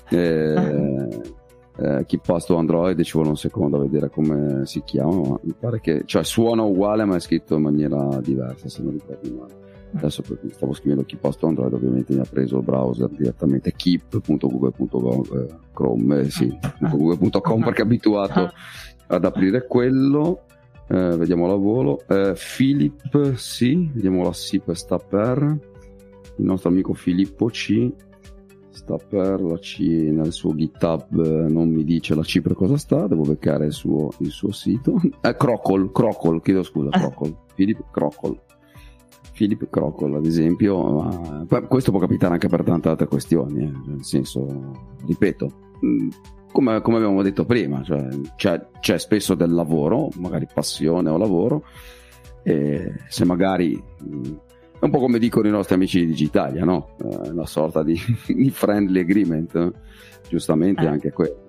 eh, 0.09 0.53
eh, 1.79 2.03
chi 2.05 2.19
posto 2.19 2.57
Android 2.57 3.01
ci 3.01 3.13
vuole 3.13 3.29
un 3.29 3.37
secondo 3.37 3.77
a 3.77 3.81
vedere 3.81 4.09
come 4.09 4.65
si 4.65 4.81
chiama. 4.83 5.15
Ma 5.15 5.39
mi 5.41 5.53
pare 5.57 5.79
che 5.79 6.03
cioè, 6.05 6.23
suona 6.23 6.63
uguale, 6.63 7.05
ma 7.05 7.15
è 7.15 7.19
scritto 7.19 7.55
in 7.55 7.61
maniera 7.61 8.19
diversa. 8.21 8.67
Se 8.69 8.81
non 8.81 8.93
ricordo 8.93 9.35
male. 9.35 9.65
Adesso 9.95 10.21
stavo 10.51 10.73
scrivendo 10.73 11.05
chi 11.05 11.15
posto 11.15 11.47
Android, 11.47 11.71
ovviamente 11.71 12.13
mi 12.13 12.19
ha 12.19 12.27
preso 12.29 12.57
il 12.57 12.63
browser 12.63 13.07
direttamente 13.09 13.71
keep.google.com, 13.73 16.11
eh, 16.11 16.29
sì, 16.29 16.53
google.com 16.79 17.63
perché 17.63 17.83
è 17.83 17.85
abituato 17.85 18.51
ad 19.07 19.23
aprire 19.23 19.65
quello 19.65 20.41
eh, 20.89 21.17
vediamo 21.17 21.47
la 21.47 21.55
volo. 21.55 22.03
Eh, 22.07 22.33
Philip 22.35 23.33
sì, 23.33 23.89
vediamo 23.93 24.23
la 24.23 24.33
sì 24.33 24.59
per 24.59 24.77
sta 24.77 24.97
per. 24.97 25.59
Il 26.39 26.45
nostro 26.45 26.69
amico 26.69 26.93
Filippo 26.93 27.47
C 27.47 27.91
sta 28.77 28.97
per 28.97 29.41
la 29.41 29.57
C 29.57 29.79
nel 29.79 30.31
suo 30.31 30.55
GitHub 30.55 31.19
eh, 31.19 31.49
non 31.49 31.69
mi 31.69 31.83
dice 31.83 32.15
la 32.15 32.21
C 32.21 32.41
per 32.41 32.53
cosa 32.53 32.77
sta, 32.77 33.07
devo 33.07 33.23
beccare 33.23 33.65
il 33.65 33.73
suo, 33.73 34.09
il 34.19 34.29
suo 34.29 34.51
sito. 34.51 35.01
Eh, 35.19 35.35
Crocol, 35.35 35.91
Crocol, 35.91 36.41
chiedo 36.41 36.63
scusa, 36.63 36.89
Crocol. 36.89 37.35
Philip 37.55 37.83
Crocol. 37.91 38.39
Philip 39.33 39.69
Crocol, 39.69 40.15
ad 40.15 40.25
esempio, 40.25 41.45
ma 41.47 41.61
questo 41.67 41.91
può 41.91 41.99
capitare 41.99 42.33
anche 42.33 42.47
per 42.47 42.63
tante 42.63 42.89
altre 42.89 43.07
questioni, 43.07 43.63
eh. 43.63 43.71
nel 43.85 44.03
senso, 44.03 44.71
ripeto, 45.05 45.51
mm, 45.85 46.09
come, 46.51 46.81
come 46.81 46.97
abbiamo 46.97 47.21
detto 47.21 47.45
prima, 47.45 47.83
cioè, 47.83 48.07
c'è, 48.35 48.67
c'è, 48.79 48.97
spesso 48.97 49.35
del 49.35 49.51
lavoro, 49.51 50.09
magari 50.17 50.47
passione 50.51 51.09
o 51.09 51.17
lavoro, 51.17 51.63
e 52.43 52.93
se 53.09 53.25
magari 53.25 53.79
è 54.79 54.85
un 54.85 54.91
po' 54.91 54.99
come 54.99 55.19
dicono 55.19 55.47
i 55.47 55.51
nostri 55.51 55.75
amici 55.75 55.99
di 55.99 56.07
Digitalia, 56.07 56.63
no? 56.63 56.95
Eh, 56.99 57.29
una 57.29 57.45
sorta 57.45 57.83
di, 57.83 57.99
di 58.27 58.49
friendly 58.49 58.99
agreement, 58.99 59.57
no? 59.57 59.71
giustamente 60.29 60.83
eh. 60.83 60.87
anche 60.87 61.11
quello. 61.11 61.45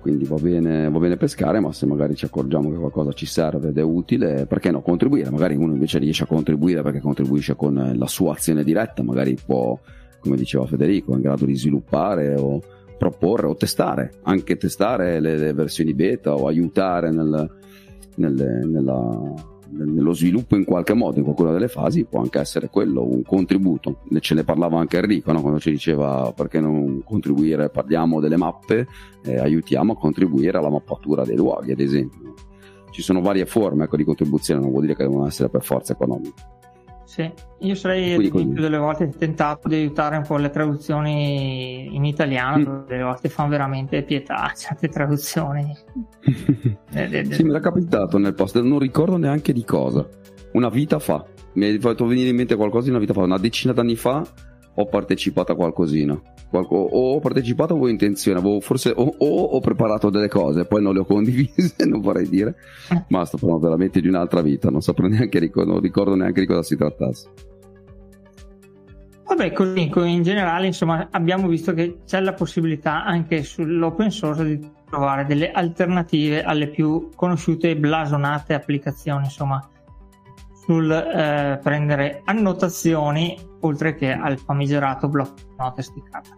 Quindi 0.00 0.24
va 0.24 0.36
bene, 0.36 0.88
va 0.88 0.98
bene 0.98 1.16
pescare, 1.16 1.60
ma 1.60 1.72
se 1.72 1.84
magari 1.84 2.14
ci 2.14 2.24
accorgiamo 2.24 2.70
che 2.70 2.78
qualcosa 2.78 3.12
ci 3.12 3.26
serve 3.26 3.68
ed 3.68 3.76
è 3.76 3.82
utile, 3.82 4.46
perché 4.46 4.70
no? 4.70 4.80
Contribuire. 4.80 5.30
Magari 5.30 5.56
uno 5.56 5.72
invece 5.72 5.98
riesce 5.98 6.24
a 6.24 6.26
contribuire 6.26 6.82
perché 6.82 7.00
contribuisce 7.00 7.54
con 7.54 7.92
la 7.94 8.06
sua 8.06 8.32
azione 8.32 8.64
diretta, 8.64 9.02
magari 9.02 9.36
può 9.44 9.78
come 10.20 10.36
diceva 10.36 10.66
Federico, 10.66 11.12
è 11.12 11.16
in 11.16 11.22
grado 11.22 11.46
di 11.46 11.56
sviluppare 11.56 12.34
o 12.34 12.60
proporre 12.98 13.46
o 13.46 13.56
testare, 13.56 14.12
anche 14.22 14.56
testare 14.56 15.18
le, 15.20 15.36
le 15.38 15.52
versioni 15.54 15.94
beta 15.94 16.34
o 16.34 16.46
aiutare 16.46 17.10
nel, 17.10 17.50
nel, 18.16 18.66
nella, 18.66 19.34
nello 19.70 20.12
sviluppo 20.12 20.56
in 20.56 20.64
qualche 20.64 20.94
modo, 20.94 21.18
in 21.18 21.24
qualcuna 21.24 21.52
delle 21.52 21.68
fasi, 21.68 22.04
può 22.04 22.20
anche 22.20 22.38
essere 22.38 22.68
quello 22.68 23.04
un 23.04 23.22
contributo. 23.22 24.00
Ce 24.20 24.34
ne 24.34 24.44
parlava 24.44 24.78
anche 24.78 24.98
Enrico 24.98 25.32
no? 25.32 25.40
quando 25.40 25.58
ci 25.58 25.70
diceva 25.70 26.32
perché 26.34 26.60
non 26.60 27.02
contribuire, 27.04 27.70
parliamo 27.70 28.20
delle 28.20 28.36
mappe, 28.36 28.86
eh, 29.24 29.38
aiutiamo 29.38 29.92
a 29.92 29.96
contribuire 29.96 30.58
alla 30.58 30.70
mappatura 30.70 31.24
dei 31.24 31.36
luoghi, 31.36 31.72
ad 31.72 31.80
esempio. 31.80 32.34
Ci 32.90 33.02
sono 33.02 33.20
varie 33.20 33.46
forme 33.46 33.84
ecco, 33.84 33.96
di 33.96 34.04
contribuzione, 34.04 34.60
non 34.60 34.70
vuol 34.70 34.82
dire 34.82 34.96
che 34.96 35.04
devono 35.04 35.26
essere 35.26 35.48
per 35.48 35.62
forza 35.62 35.92
economiche. 35.92 36.58
Sì, 37.10 37.28
io 37.58 37.74
sarei 37.74 38.30
Quindi, 38.30 38.52
più 38.52 38.62
delle 38.62 38.78
volte 38.78 39.08
tentato 39.08 39.66
di 39.66 39.74
aiutare 39.74 40.16
un 40.16 40.22
po' 40.22 40.36
le 40.36 40.48
traduzioni 40.48 41.92
in 41.92 42.04
italiano, 42.04 42.82
mm. 42.84 42.86
delle 42.86 43.02
volte 43.02 43.28
fanno 43.28 43.48
veramente 43.48 44.04
pietà 44.04 44.52
certe 44.54 44.86
traduzioni. 44.86 45.76
de... 46.88 47.24
Sì, 47.32 47.42
mi 47.42 47.50
era 47.50 47.58
capitato 47.58 48.16
nel 48.16 48.34
post, 48.34 48.60
non 48.60 48.78
ricordo 48.78 49.16
neanche 49.16 49.52
di 49.52 49.64
cosa. 49.64 50.06
Una 50.52 50.68
vita 50.68 51.00
fa, 51.00 51.26
mi 51.54 51.74
è 51.74 51.78
fatto 51.80 52.06
venire 52.06 52.28
in 52.28 52.36
mente 52.36 52.54
qualcosa 52.54 52.84
di 52.84 52.90
una 52.90 53.00
vita 53.00 53.12
fa, 53.12 53.22
una 53.22 53.38
decina 53.38 53.72
d'anni 53.72 53.96
fa 53.96 54.24
ho 54.72 54.86
partecipato 54.86 55.50
a 55.50 55.56
qualcosina 55.56 56.16
o 56.58 57.14
ho 57.14 57.20
partecipato 57.20 57.72
avevo 57.72 57.88
intenzione, 57.88 58.38
avevo 58.38 58.60
forse 58.60 58.92
o, 58.94 59.14
o, 59.18 59.26
ho 59.26 59.60
preparato 59.60 60.10
delle 60.10 60.28
cose, 60.28 60.64
poi 60.64 60.82
non 60.82 60.94
le 60.94 61.00
ho 61.00 61.04
condivise, 61.04 61.74
non 61.86 62.00
vorrei 62.00 62.28
dire, 62.28 62.54
ma 63.08 63.24
sto 63.24 63.36
parlando 63.36 63.64
veramente 63.64 64.00
di 64.00 64.08
un'altra 64.08 64.42
vita, 64.42 64.70
non 64.70 64.80
saprò 64.80 65.06
neanche 65.06 65.50
non 65.54 65.80
ricordo 65.80 66.14
neanche 66.14 66.40
di 66.40 66.46
cosa 66.46 66.62
si 66.62 66.76
trattasse. 66.76 67.28
Vabbè, 69.30 69.52
così 69.52 70.12
in 70.12 70.22
generale, 70.24 70.66
insomma, 70.66 71.06
abbiamo 71.12 71.46
visto 71.46 71.72
che 71.72 71.98
c'è 72.04 72.18
la 72.18 72.32
possibilità 72.32 73.04
anche 73.04 73.44
sull'open 73.44 74.10
source 74.10 74.44
di 74.44 74.70
trovare 74.88 75.24
delle 75.24 75.52
alternative 75.52 76.42
alle 76.42 76.66
più 76.66 77.10
conosciute 77.14 77.70
e 77.70 77.76
blasonate 77.76 78.54
applicazioni, 78.54 79.26
insomma, 79.26 79.64
sul 80.70 80.88
eh, 80.92 81.58
prendere 81.60 82.22
annotazioni 82.26 83.36
oltre 83.62 83.96
che 83.96 84.12
al 84.12 84.38
famigerato 84.38 85.08
blocco 85.08 85.34
nota 85.58 85.82
sticata. 85.82 86.30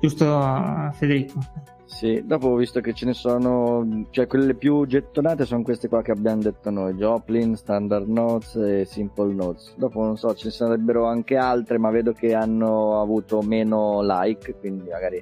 Giusto 0.00 0.90
Federico? 0.92 1.40
Sì, 1.84 2.22
dopo 2.24 2.48
ho 2.48 2.56
visto 2.56 2.80
che 2.80 2.92
ce 2.92 3.06
ne 3.06 3.14
sono, 3.14 4.06
cioè 4.10 4.28
quelle 4.28 4.54
più 4.54 4.86
gettonate 4.86 5.44
sono 5.44 5.62
queste 5.62 5.88
qua 5.88 6.02
che 6.02 6.12
abbiamo 6.12 6.42
detto 6.42 6.70
noi, 6.70 6.94
Joplin, 6.94 7.56
Standard 7.56 8.06
Notes 8.08 8.54
e 8.54 8.84
Simple 8.84 9.34
Notes. 9.34 9.74
Dopo 9.76 10.04
non 10.04 10.16
so, 10.16 10.34
ce 10.34 10.46
ne 10.46 10.52
sarebbero 10.52 11.06
anche 11.06 11.36
altre, 11.36 11.78
ma 11.78 11.90
vedo 11.90 12.12
che 12.12 12.32
hanno 12.32 13.00
avuto 13.00 13.42
meno 13.42 14.02
like, 14.02 14.54
quindi 14.54 14.88
magari 14.88 15.16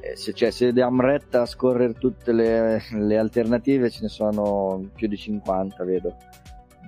eh, 0.00 0.16
se, 0.16 0.32
cioè, 0.32 0.50
se 0.50 0.72
diamo 0.72 1.02
retta 1.02 1.42
a 1.42 1.46
scorrere 1.46 1.92
tutte 1.94 2.32
le, 2.32 2.82
le 2.90 3.18
alternative 3.18 3.88
ce 3.88 4.00
ne 4.02 4.08
sono 4.08 4.88
più 4.94 5.06
di 5.06 5.16
50, 5.16 5.84
vedo 5.84 6.16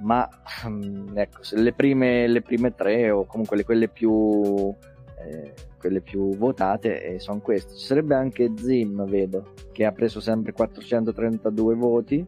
ma 0.03 0.29
mm, 0.69 1.17
ecco, 1.17 1.41
le 1.53 1.73
prime, 1.73 2.27
le 2.27 2.43
prime 2.43 2.75
tre 2.75 3.11
o 3.11 3.25
comunque 3.25 3.57
le, 3.57 3.65
quelle 3.65 3.89
più 3.89 4.75
eh, 5.23 5.53
quelle 5.79 6.01
più 6.01 6.37
votate 6.37 7.03
eh, 7.03 7.19
sono 7.19 7.41
queste. 7.41 7.75
Ci 7.75 7.87
sarebbe 7.87 8.15
anche 8.15 8.53
Zim, 8.57 9.05
vedo, 9.07 9.55
che 9.73 9.85
ha 9.85 9.93
preso 9.93 10.21
sempre 10.21 10.53
432 10.53 11.75
voti 11.75 12.27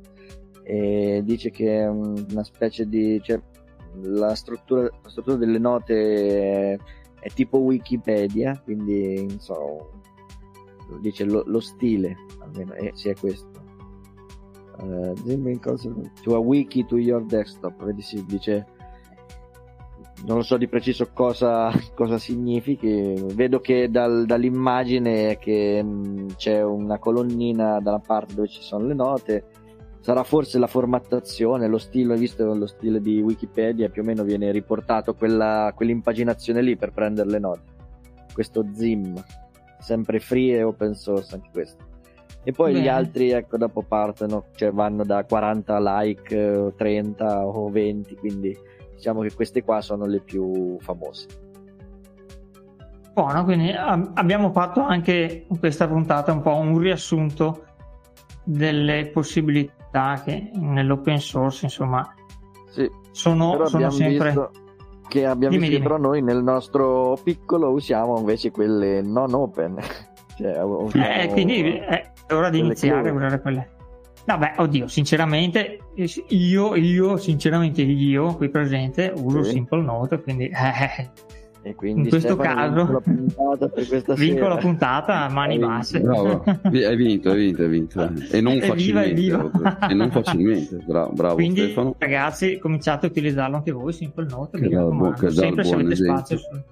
e 0.62 1.22
dice 1.24 1.50
che 1.50 1.80
è 1.80 1.88
una 1.88 2.44
specie 2.44 2.88
di... 2.88 3.20
Cioè, 3.22 3.40
la, 4.00 4.34
struttura, 4.34 4.82
la 4.82 5.08
struttura 5.08 5.36
delle 5.36 5.58
note 5.58 6.72
è, 6.72 6.78
è, 7.20 7.28
tipo 7.30 7.58
Wikipedia, 7.58 8.58
quindi 8.64 9.36
so, 9.38 10.00
dice 11.00 11.24
lo, 11.24 11.42
lo 11.44 11.60
stile, 11.60 12.16
almeno 12.40 12.72
eh, 12.72 12.92
è 13.02 13.14
questo. 13.14 13.61
Uh, 14.78 15.14
to 16.22 16.34
a 16.34 16.40
wiki 16.40 16.84
to 16.86 16.96
your 16.96 17.24
desktop, 17.24 17.84
dice 17.90 18.64
non 20.24 20.44
so 20.44 20.56
di 20.56 20.68
preciso 20.68 21.10
cosa, 21.12 21.70
cosa 21.94 22.18
significhi. 22.18 23.14
Vedo 23.34 23.60
che 23.60 23.90
dal, 23.90 24.24
dall'immagine 24.26 25.36
che 25.38 25.82
mm, 25.82 26.28
c'è 26.36 26.62
una 26.62 26.98
colonnina 26.98 27.80
dalla 27.80 27.98
parte 27.98 28.34
dove 28.34 28.48
ci 28.48 28.62
sono 28.62 28.86
le 28.86 28.94
note. 28.94 29.44
Sarà 30.00 30.24
forse 30.24 30.58
la 30.58 30.66
formattazione, 30.66 31.68
lo 31.68 31.78
stile, 31.78 32.16
visto 32.16 32.44
lo 32.44 32.66
stile 32.66 33.00
di 33.00 33.20
Wikipedia, 33.20 33.88
più 33.88 34.02
o 34.02 34.04
meno 34.04 34.24
viene 34.24 34.50
riportato 34.50 35.14
quella, 35.14 35.72
quell'impaginazione 35.76 36.60
lì 36.60 36.76
per 36.76 36.90
prendere 36.90 37.30
le 37.30 37.38
note. 37.38 37.62
Questo 38.32 38.66
Zim, 38.72 39.22
sempre 39.78 40.18
free 40.18 40.56
e 40.56 40.62
open 40.64 40.94
source 40.94 41.36
anche 41.36 41.50
questo. 41.52 41.91
E 42.44 42.52
poi 42.52 42.72
Bene. 42.72 42.84
gli 42.84 42.88
altri, 42.88 43.30
ecco, 43.30 43.56
dopo 43.56 43.82
partono, 43.82 44.46
cioè 44.56 44.72
vanno 44.72 45.04
da 45.04 45.24
40 45.24 46.00
like, 46.00 46.72
30 46.76 47.46
o 47.46 47.68
20, 47.68 48.16
quindi 48.16 48.56
diciamo 48.94 49.20
che 49.22 49.32
queste 49.32 49.62
qua 49.62 49.80
sono 49.80 50.06
le 50.06 50.20
più 50.20 50.76
famose. 50.80 51.26
Buono, 53.12 53.44
quindi 53.44 53.70
abbiamo 53.70 54.50
fatto 54.52 54.80
anche 54.80 55.44
in 55.48 55.58
questa 55.58 55.86
puntata 55.86 56.32
un 56.32 56.40
po' 56.40 56.54
un 56.56 56.78
riassunto 56.78 57.64
delle 58.42 59.10
possibilità 59.12 60.22
che 60.24 60.50
nell'open 60.54 61.18
source 61.18 61.66
insomma 61.66 62.14
sì, 62.70 62.90
sono, 63.10 63.66
sono 63.66 63.90
sempre 63.90 64.50
che 65.08 65.26
abbiamo 65.26 65.54
dimmi, 65.54 65.68
visto 65.68 65.82
però 65.82 65.98
noi 65.98 66.22
nel 66.22 66.42
nostro 66.42 67.18
piccolo 67.22 67.70
usiamo 67.70 68.18
invece 68.18 68.50
quelle 68.50 69.02
non 69.02 69.34
open 69.34 69.78
cioè, 70.36 71.22
eh, 71.22 71.28
quindi 71.28 71.62
è 71.62 72.10
ora 72.30 72.50
di 72.50 72.58
iniziare 72.58 73.08
a 73.08 73.12
usare 73.12 73.40
quelle. 73.40 73.68
Vabbè, 74.24 74.54
oddio, 74.58 74.86
sinceramente, 74.86 75.78
io, 76.28 76.74
io, 76.76 77.16
sinceramente 77.16 77.82
io, 77.82 78.36
qui 78.36 78.48
presente, 78.48 79.12
uso 79.16 79.42
sì. 79.42 79.52
Simple 79.52 79.82
Note, 79.82 80.22
quindi... 80.22 80.44
Eh, 80.46 81.10
e 81.64 81.76
quindi 81.76 82.02
in 82.02 82.08
questo 82.08 82.34
caso 82.34 83.00
vinco 84.16 84.48
la 84.48 84.56
puntata 84.56 85.26
a 85.26 85.30
mani 85.30 85.58
basse. 85.58 86.00
Bravo. 86.00 86.42
hai 86.44 86.96
vinto 86.96 87.30
hai 87.30 87.36
vinto 87.36 87.62
hai 87.62 87.68
vinto 87.68 88.12
e 88.32 88.40
non 88.40 88.60
facilmente 88.60 89.50
e 89.88 89.94
non 89.94 90.10
facilmente. 90.10 90.76
Bravo, 90.84 91.12
bravo 91.12 91.34
quindi 91.36 91.60
Stefano. 91.60 91.94
ragazzi 91.98 92.58
cominciate 92.58 93.06
a 93.06 93.10
utilizzarlo 93.10 93.56
anche 93.56 93.70
voi 93.70 93.92
Simple 93.92 94.26
Note 94.28 94.58
mi 94.58 94.74
raccomando. 94.74 95.30
sempre 95.30 95.62
se 95.62 95.74
avete 95.74 95.94
spazio, 95.94 96.36
sul, 96.36 96.64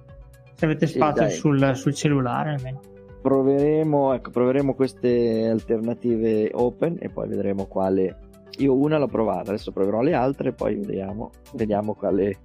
se 0.55 0.65
avete 0.65 0.87
spazio 0.87 1.29
sì, 1.29 1.35
sul, 1.37 1.71
sul 1.73 1.93
cellulare 1.93 2.49
almeno 2.49 2.81
proveremo, 3.21 4.13
ecco, 4.13 4.31
proveremo 4.31 4.73
queste 4.73 5.47
alternative 5.47 6.49
open 6.53 6.97
e 6.99 7.09
poi 7.09 7.27
vedremo 7.27 7.65
quale. 7.65 8.17
Io 8.57 8.75
una 8.75 8.97
l'ho 8.97 9.07
provata, 9.07 9.51
adesso 9.51 9.71
proverò 9.71 10.01
le 10.01 10.13
altre 10.13 10.49
e 10.49 10.53
poi 10.53 10.75
vediamo, 10.75 11.29
vediamo 11.53 11.93
quale, 11.93 12.39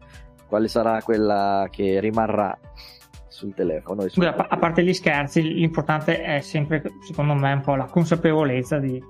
quale 0.47 0.68
sarà 0.68 1.03
quella 1.03 1.66
che 1.70 1.99
rimarrà 1.99 2.57
sul 3.27 3.55
telefono. 3.55 4.07
Sul 4.09 4.24
a, 4.24 4.35
a 4.49 4.57
parte 4.57 4.85
gli 4.85 4.95
scherzi, 4.95 5.43
l'importante 5.43 6.22
è 6.22 6.41
sempre, 6.41 6.83
secondo 7.07 7.35
me, 7.35 7.53
un 7.53 7.61
po' 7.61 7.74
la 7.74 7.87
consapevolezza 7.87 8.79
di 8.79 9.03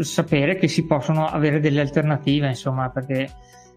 sapere 0.00 0.56
che 0.56 0.68
si 0.68 0.84
possono 0.84 1.26
avere 1.26 1.58
delle 1.60 1.80
alternative, 1.80 2.48
insomma, 2.48 2.90
perché 2.90 3.22
eh, 3.22 3.30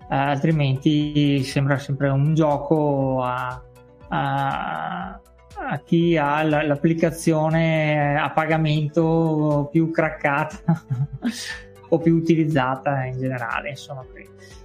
altrimenti 0.09 1.41
sembra 1.43 1.77
sempre 1.77 2.09
un 2.09 2.33
gioco 2.33 3.21
a, 3.23 3.61
a 4.09 5.21
a 5.55 5.79
chi 5.79 6.17
ha 6.17 6.43
l'applicazione 6.43 8.17
a 8.19 8.29
pagamento 8.31 9.69
più 9.71 9.91
craccata 9.91 10.85
o 11.89 11.99
più 11.99 12.15
utilizzata 12.15 13.05
in 13.05 13.19
generale 13.19 13.69
insomma 13.69 14.05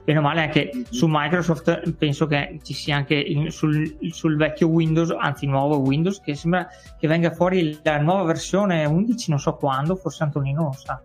bene 0.04 0.18
o 0.18 0.22
male 0.22 0.42
anche 0.42 0.70
su 0.88 1.06
Microsoft 1.08 1.92
penso 1.92 2.26
che 2.26 2.58
ci 2.62 2.72
sia 2.72 2.96
anche 2.96 3.14
in, 3.14 3.50
sul, 3.50 3.96
sul, 4.10 4.36
vecchio 4.36 4.68
Windows 4.68 5.10
anzi 5.10 5.46
nuovo 5.46 5.78
Windows 5.78 6.20
che 6.20 6.34
sembra 6.34 6.66
che 6.98 7.06
venga 7.06 7.30
fuori 7.30 7.78
la 7.82 8.00
nuova 8.00 8.24
versione 8.24 8.84
11 8.86 9.30
non 9.30 9.38
so 9.38 9.56
quando 9.56 9.96
forse 9.96 10.22
Antonino 10.22 10.64
lo 10.64 10.72
sa 10.72 11.02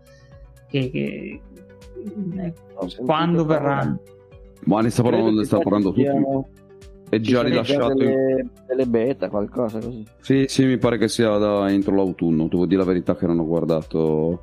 che, 0.68 0.90
che 0.90 1.40
eh, 2.36 2.52
quando 3.04 3.44
verrà. 3.44 3.96
Ma 4.64 4.80
ne 4.80 4.90
sta 4.90 5.02
parlando, 5.02 5.44
sta 5.44 5.58
parlando 5.58 5.92
tutti 5.92 6.06
è 7.14 7.20
già 7.20 7.42
rilasciato 7.42 7.94
delle, 7.94 8.48
delle, 8.66 8.86
beta 8.86 9.28
qualcosa 9.28 9.78
così. 9.78 10.04
Sì 10.20 10.44
sì 10.48 10.64
mi 10.64 10.78
pare 10.78 10.98
che 10.98 11.08
sia 11.08 11.36
da 11.38 11.70
entro 11.70 11.94
l'autunno. 11.94 12.48
Devo 12.48 12.66
dire 12.66 12.80
la 12.80 12.86
verità 12.86 13.16
che 13.16 13.26
non 13.26 13.38
ho 13.38 13.46
guardato 13.46 14.42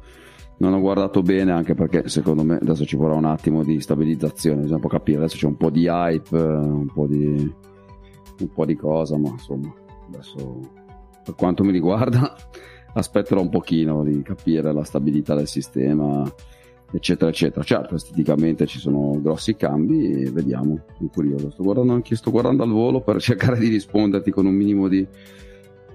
non 0.58 0.74
ho 0.74 0.80
guardato 0.80 1.24
bene 1.24 1.52
anche 1.52 1.74
perché 1.74 2.08
secondo 2.08 2.44
me 2.44 2.58
adesso 2.62 2.86
ci 2.86 2.96
vorrà 2.96 3.16
un 3.16 3.26
attimo 3.26 3.64
di 3.64 3.80
stabilizzazione. 3.82 4.62
Bisogna 4.62 4.76
un 4.76 4.82
po' 4.82 4.88
capire. 4.88 5.20
Adesso 5.20 5.38
c'è 5.38 5.48
un 5.48 5.58
po' 5.58 5.70
di 5.70 5.88
hype 5.88 6.38
un 6.38 6.92
po' 6.94 7.08
di 7.08 7.54
un 8.40 8.52
po' 8.54 8.66
di 8.66 8.76
cosa 8.76 9.18
ma 9.18 9.30
insomma 9.30 9.72
adesso 10.08 10.60
per 11.24 11.36
quanto 11.36 11.64
mi 11.64 11.72
riguarda 11.72 12.36
aspetterò 12.94 13.40
un 13.40 13.50
pochino 13.50 14.04
di 14.04 14.22
capire 14.24 14.74
la 14.74 14.84
stabilità 14.84 15.36
del 15.36 15.48
sistema 15.48 16.24
eccetera 16.92 17.30
eccetera. 17.30 17.64
Certo 17.64 17.96
esteticamente 17.96 18.66
ci 18.66 18.80
sono 18.80 19.20
grossi 19.22 19.56
cambi 19.56 20.24
e 20.24 20.32
vediamo. 20.32 20.80
Sono 20.98 21.10
curioso. 21.14 21.50
Sto 21.50 21.64
guardando 21.64 21.94
anche 21.94 22.16
sto 22.16 22.32
guardando 22.32 22.64
al 22.64 22.72
volo 22.72 23.02
per 23.02 23.20
cercare 23.22 23.58
di 23.58 23.70
risponderti 23.70 24.32
con 24.32 24.46
un 24.46 24.54
minimo 24.54 24.88
di, 24.88 25.06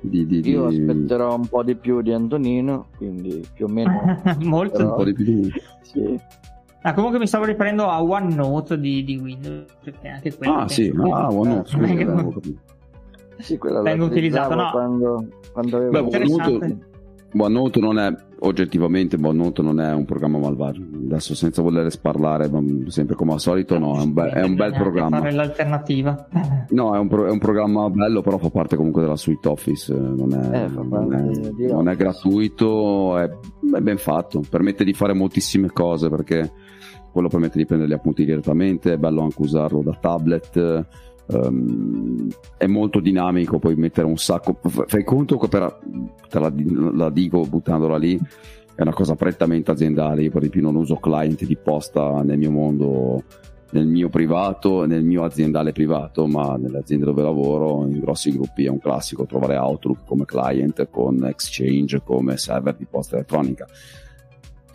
di, 0.01 0.27
di 0.27 0.49
io 0.49 0.69
di... 0.69 0.77
aspetterò 0.77 1.35
un 1.37 1.47
po' 1.47 1.63
di 1.63 1.77
più 1.77 2.01
di 2.01 2.13
Antonino 2.13 2.89
quindi 2.97 3.45
più 3.53 3.67
o 3.67 3.69
meno. 3.69 4.23
Molto. 4.41 4.83
Un 4.83 4.95
po' 4.95 5.05
di 5.05 5.13
più. 5.13 5.25
Di 5.25 5.53
sì. 5.83 6.21
Ah, 6.83 6.95
comunque 6.95 7.19
mi 7.19 7.27
stavo 7.27 7.45
riprendendo 7.45 7.89
a 7.91 8.01
OneNote 8.01 8.79
di, 8.79 9.03
di 9.03 9.17
Windows 9.17 9.65
perché 9.83 10.07
anche 10.07 10.37
quello 10.37 10.55
ah 10.55 10.69
sì 10.69 10.93
ah, 11.11 11.33
OneNote 11.33 11.69
scusa, 11.69 12.53
sì, 13.39 13.59
quella 13.59 13.83
vengo 13.83 14.05
utilizzato 14.05 14.55
no. 14.55 14.71
quando, 14.71 15.29
quando 15.53 15.77
avevo 15.79 15.91
Beh, 15.91 16.17
OneNote 16.17 16.79
OneNote 17.33 17.81
non 17.81 17.99
è 17.99 18.15
oggettivamente 18.41 19.17
OneNote 19.21 19.63
non 19.63 19.81
è 19.81 19.93
un 19.93 20.05
programma 20.05 20.39
malvagio 20.39 20.83
adesso 21.07 21.35
senza 21.35 21.63
voler 21.63 21.91
sparlare 21.91 22.51
sempre 22.89 23.15
come 23.15 23.33
al 23.33 23.41
solito 23.41 23.79
no 23.79 23.99
è 23.99 24.03
un, 24.03 24.13
be- 24.13 24.31
è 24.31 24.43
un 24.43 24.55
bel 24.55 24.73
programma. 24.73 25.19
fare 25.19 25.33
l'alternativa. 25.33 26.29
No 26.71 26.95
è 26.95 26.99
un, 26.99 27.09
pro- 27.09 27.27
è 27.27 27.31
un, 27.31 27.39
programma 27.39 27.89
bello 27.91 28.21
però 28.21 28.39
fa 28.39 28.51
parte 28.51 28.77
comunque 28.77 29.03
della 29.03 29.17
suite 29.17 29.49
Office 29.49 29.95
non 29.95 30.33
è, 30.33 30.65
eh, 30.65 30.69
non 30.69 31.13
è, 31.15 31.73
non 31.73 31.95
gratuito 31.97 33.19
è, 33.19 33.25
è, 33.25 33.81
ben 33.81 33.99
fatto 33.99 34.43
permette 34.49 34.85
di 34.85 34.93
fare 34.93 35.15
moltissime 35.15 35.71
cose 35.71 36.09
perché 36.09 36.53
quello 37.11 37.29
permette 37.29 37.57
di 37.57 37.65
prendere 37.65 37.91
gli 37.91 37.95
appunti 37.95 38.25
direttamente 38.25 38.93
è 38.93 38.97
bello 38.99 39.23
anche 39.23 39.41
usarlo 39.41 39.81
da 39.83 39.97
tablet 39.99 40.87
Um, 41.29 42.29
è 42.57 42.67
molto 42.67 43.01
dinamico, 43.01 43.59
puoi 43.59 43.75
mettere 43.75 44.07
un 44.07 44.17
sacco. 44.17 44.59
Fai 44.87 45.05
conto 45.05 45.39
che 45.39 45.49
per, 45.49 45.79
te 46.29 46.39
la, 46.39 46.53
la, 46.95 47.11
dico 47.11 47.43
buttandola 47.43 47.97
lì, 47.97 48.19
è 48.75 48.83
una 48.83 48.93
cosa 48.93 49.15
prettamente 49.15 49.71
aziendale. 49.71 50.23
Io 50.23 50.31
per 50.31 50.43
di 50.43 50.49
più 50.49 50.63
non 50.63 50.77
uso 50.77 50.97
client 50.97 51.45
di 51.45 51.57
posta 51.57 52.23
nel 52.23 52.39
mio 52.39 52.51
mondo, 52.51 53.23
nel 53.71 53.87
mio 53.87 54.09
privato, 54.09 54.87
nel 54.87 55.05
mio 55.05 55.25
aziendale 55.25 55.73
privato, 55.73 56.27
ma 56.27 56.57
nelle 56.57 56.79
aziende 56.79 57.05
dove 57.05 57.23
lavoro, 57.23 57.87
in 57.87 57.99
grossi 57.99 58.31
gruppi 58.31 58.67
è 58.67 58.69
un 58.69 58.79
classico 58.79 59.27
trovare 59.27 59.57
Outlook 59.57 60.05
come 60.07 60.25
client 60.25 60.89
con 60.91 61.25
Exchange 61.25 62.03
come 62.05 62.37
server 62.37 62.77
di 62.77 62.87
posta 62.89 63.17
elettronica 63.17 63.67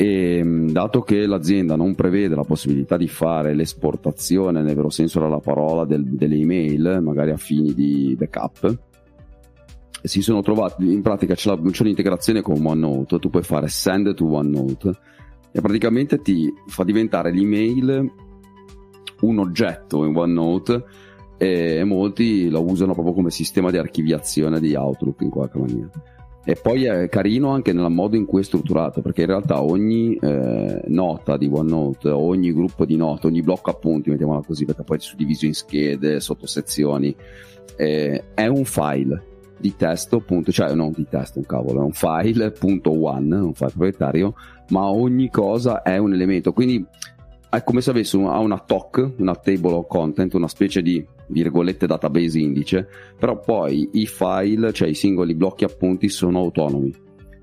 e 0.01 0.41
dato 0.71 1.01
che 1.01 1.27
l'azienda 1.27 1.75
non 1.75 1.93
prevede 1.93 2.33
la 2.33 2.43
possibilità 2.43 2.97
di 2.97 3.07
fare 3.07 3.53
l'esportazione 3.53 4.63
nel 4.63 4.73
vero 4.73 4.89
senso 4.89 5.19
della 5.19 5.37
parola 5.37 5.85
del, 5.85 6.03
delle 6.03 6.37
email, 6.37 7.01
magari 7.03 7.29
a 7.29 7.37
fini 7.37 7.75
di 7.75 8.15
backup, 8.17 8.79
si 10.01 10.23
sono 10.23 10.41
trovati 10.41 10.91
in 10.91 11.03
pratica 11.03 11.35
c'è, 11.35 11.49
la, 11.49 11.61
c'è 11.69 11.83
l'integrazione 11.83 12.41
con 12.41 12.65
OneNote, 12.65 13.19
tu 13.19 13.29
puoi 13.29 13.43
fare 13.43 13.67
send 13.67 14.15
to 14.15 14.25
OneNote 14.25 14.91
e 15.51 15.61
praticamente 15.61 16.19
ti 16.19 16.51
fa 16.65 16.83
diventare 16.83 17.31
l'email 17.31 18.11
un 19.19 19.37
oggetto 19.37 20.03
in 20.03 20.15
OneNote 20.15 20.83
e 21.37 21.83
molti 21.83 22.49
lo 22.49 22.63
usano 22.63 22.93
proprio 22.93 23.13
come 23.13 23.29
sistema 23.29 23.69
di 23.69 23.77
archiviazione 23.77 24.59
di 24.59 24.73
Outlook 24.73 25.21
in 25.21 25.29
qualche 25.29 25.59
maniera 25.59 25.91
E 26.43 26.55
poi 26.55 26.85
è 26.85 27.07
carino 27.07 27.49
anche 27.49 27.71
nel 27.71 27.91
modo 27.91 28.15
in 28.15 28.25
cui 28.25 28.41
è 28.41 28.43
strutturato, 28.43 29.01
perché 29.01 29.21
in 29.21 29.27
realtà 29.27 29.61
ogni 29.61 30.15
eh, 30.15 30.81
nota 30.87 31.37
di 31.37 31.47
OneNote, 31.51 32.09
ogni 32.09 32.51
gruppo 32.51 32.83
di 32.83 32.95
note, 32.95 33.27
ogni 33.27 33.41
blocco 33.41 33.69
appunti, 33.69 34.09
mettiamola 34.09 34.41
così, 34.41 34.65
perché 34.65 34.83
poi 34.83 34.97
è 34.97 35.01
suddiviso 35.01 35.45
in 35.45 35.53
schede, 35.53 36.19
sottosezioni, 36.19 37.15
eh, 37.77 38.23
è 38.33 38.47
un 38.47 38.65
file 38.65 39.29
di 39.59 39.75
testo, 39.75 40.17
appunto, 40.17 40.51
cioè 40.51 40.73
non 40.73 40.91
di 40.91 41.05
testo, 41.07 41.37
un 41.37 41.45
cavolo, 41.45 41.81
è 41.81 41.83
un 41.83 41.91
file, 41.91 42.49
punto 42.49 42.91
one, 42.91 43.35
un 43.35 43.53
file 43.53 43.69
proprietario, 43.69 44.33
ma 44.69 44.89
ogni 44.89 45.29
cosa 45.29 45.83
è 45.83 45.97
un 45.97 46.11
elemento. 46.11 46.53
Quindi 46.53 46.83
è 47.57 47.63
come 47.63 47.81
se 47.81 47.89
avesse 47.89 48.15
una, 48.15 48.37
una 48.37 48.59
TOC, 48.59 49.15
una 49.17 49.35
table 49.35 49.73
of 49.73 49.87
content, 49.87 50.33
una 50.33 50.47
specie 50.47 50.81
di 50.81 51.05
virgolette 51.27 51.85
database 51.85 52.39
indice, 52.39 52.87
però 53.17 53.39
poi 53.39 53.89
i 53.93 54.05
file, 54.05 54.71
cioè 54.71 54.87
i 54.87 54.93
singoli 54.93 55.35
blocchi 55.35 55.65
appunti 55.65 56.07
sono 56.07 56.39
autonomi. 56.39 56.93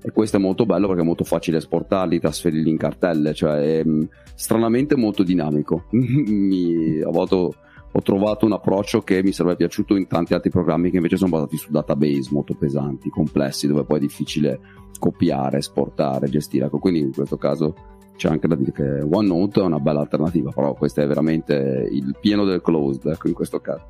E 0.01 0.11
questo 0.11 0.37
è 0.37 0.39
molto 0.39 0.65
bello 0.65 0.87
perché 0.87 1.03
è 1.03 1.05
molto 1.05 1.23
facile 1.23 1.57
esportarli, 1.57 2.19
trasferirli 2.19 2.69
in 2.69 2.77
cartelle, 2.77 3.33
cioè 3.33 3.79
è 3.79 3.85
mm, 3.85 4.03
stranamente 4.33 4.95
molto 4.95 5.21
dinamico. 5.21 5.85
Mi, 5.91 7.01
a 7.01 7.09
volte 7.09 7.35
ho 7.35 8.01
trovato 8.01 8.45
un 8.45 8.53
approccio 8.53 9.01
che 9.01 9.21
mi 9.23 9.31
sarebbe 9.31 9.57
piaciuto 9.57 9.95
in 9.95 10.07
tanti 10.07 10.33
altri 10.33 10.51
programmi 10.51 10.89
che 10.89 10.97
invece 10.97 11.17
sono 11.17 11.31
basati 11.31 11.57
su 11.57 11.71
database 11.71 12.29
molto 12.31 12.55
pesanti, 12.55 13.09
complessi, 13.09 13.67
dove 13.67 13.83
poi 13.83 13.97
è 13.97 14.01
difficile 14.01 14.59
copiare, 14.99 15.57
esportare, 15.57 16.29
gestire. 16.29 16.65
Ecco, 16.65 16.79
quindi 16.79 16.99
in 16.99 17.11
questo 17.11 17.37
caso 17.37 17.73
c'è 18.19 18.27
anche 18.27 18.49
da 18.49 18.55
dire 18.55 18.73
che 18.73 18.99
OneNote 19.01 19.61
è 19.61 19.63
una 19.63 19.79
bella 19.79 20.01
alternativa, 20.01 20.51
però 20.51 20.73
questo 20.73 20.99
è 20.99 21.07
veramente 21.07 21.87
il 21.89 22.17
pieno 22.19 22.43
del 22.43 22.61
closed, 22.61 23.05
ecco, 23.05 23.29
in 23.29 23.33
questo 23.33 23.61
caso. 23.61 23.85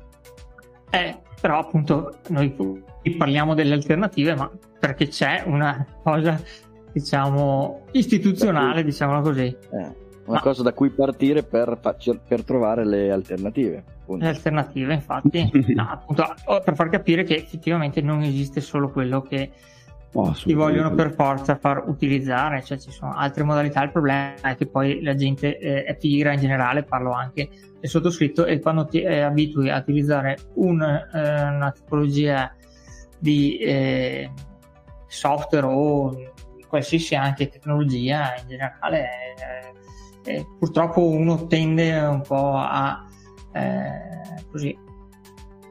Eh, 0.88 1.18
però 1.40 1.58
appunto 1.58 2.18
noi 2.28 2.54
parliamo 3.18 3.54
delle 3.54 3.74
alternative, 3.74 4.36
ma 4.36 4.48
perché 4.78 5.08
c'è 5.08 5.42
una 5.46 5.84
cosa, 6.04 6.40
diciamo, 6.92 7.86
istituzionale, 7.90 8.84
diciamo 8.84 9.20
così. 9.20 9.46
Eh, 9.46 10.08
una 10.26 10.36
ma... 10.36 10.40
cosa 10.40 10.62
da 10.62 10.72
cui 10.72 10.90
partire 10.90 11.42
per, 11.42 11.80
per 12.28 12.44
trovare 12.44 12.86
le 12.86 13.10
alternative. 13.10 13.84
Appunto. 14.02 14.24
Le 14.24 14.30
alternative, 14.30 14.94
infatti, 14.94 15.50
no, 15.74 15.88
appunto, 15.90 16.24
per 16.64 16.74
far 16.76 16.88
capire 16.88 17.24
che 17.24 17.34
effettivamente 17.34 18.00
non 18.00 18.22
esiste 18.22 18.60
solo 18.60 18.90
quello 18.90 19.22
che 19.22 19.50
Oh, 20.12 20.32
ti 20.32 20.54
vogliono 20.54 20.92
per 20.92 21.12
forza 21.12 21.56
far 21.56 21.84
utilizzare, 21.86 22.64
cioè 22.64 22.78
ci 22.78 22.90
sono 22.90 23.14
altre 23.14 23.44
modalità. 23.44 23.82
Il 23.84 23.92
problema 23.92 24.34
è 24.42 24.56
che 24.56 24.66
poi 24.66 25.02
la 25.02 25.14
gente 25.14 25.56
eh, 25.56 25.84
è 25.84 25.96
pigra 25.96 26.32
in 26.32 26.40
generale, 26.40 26.82
parlo 26.82 27.12
anche 27.12 27.48
del 27.78 27.88
sottoscritto, 27.88 28.44
e 28.44 28.58
quando 28.58 28.86
ti 28.86 29.02
eh, 29.02 29.20
abitui 29.20 29.70
a 29.70 29.78
utilizzare 29.78 30.36
un, 30.54 30.82
eh, 30.82 31.42
una 31.44 31.70
tipologia 31.70 32.52
di 33.20 33.58
eh, 33.58 34.32
software 35.06 35.66
o 35.66 36.32
qualsiasi 36.66 37.14
anche 37.14 37.48
tecnologia 37.48 38.34
in 38.40 38.48
generale, 38.48 39.08
eh, 40.24 40.34
eh, 40.34 40.46
purtroppo 40.58 41.06
uno 41.06 41.46
tende 41.46 41.98
un 42.00 42.22
po' 42.22 42.56
a 42.56 43.04
così 44.50 44.76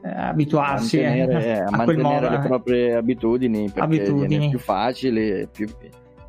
abituarsi 0.02 1.00
mantenere, 1.00 1.44
eh, 1.44 1.58
a, 1.60 1.64
a 1.66 1.76
mantenere 1.76 2.28
modo, 2.28 2.30
le 2.30 2.38
proprie 2.46 2.94
abitudini 2.94 3.64
perché 3.64 3.80
abitudini. 3.80 4.46
è 4.46 4.48
più 4.50 4.58
facile, 4.58 5.48
più, 5.50 5.68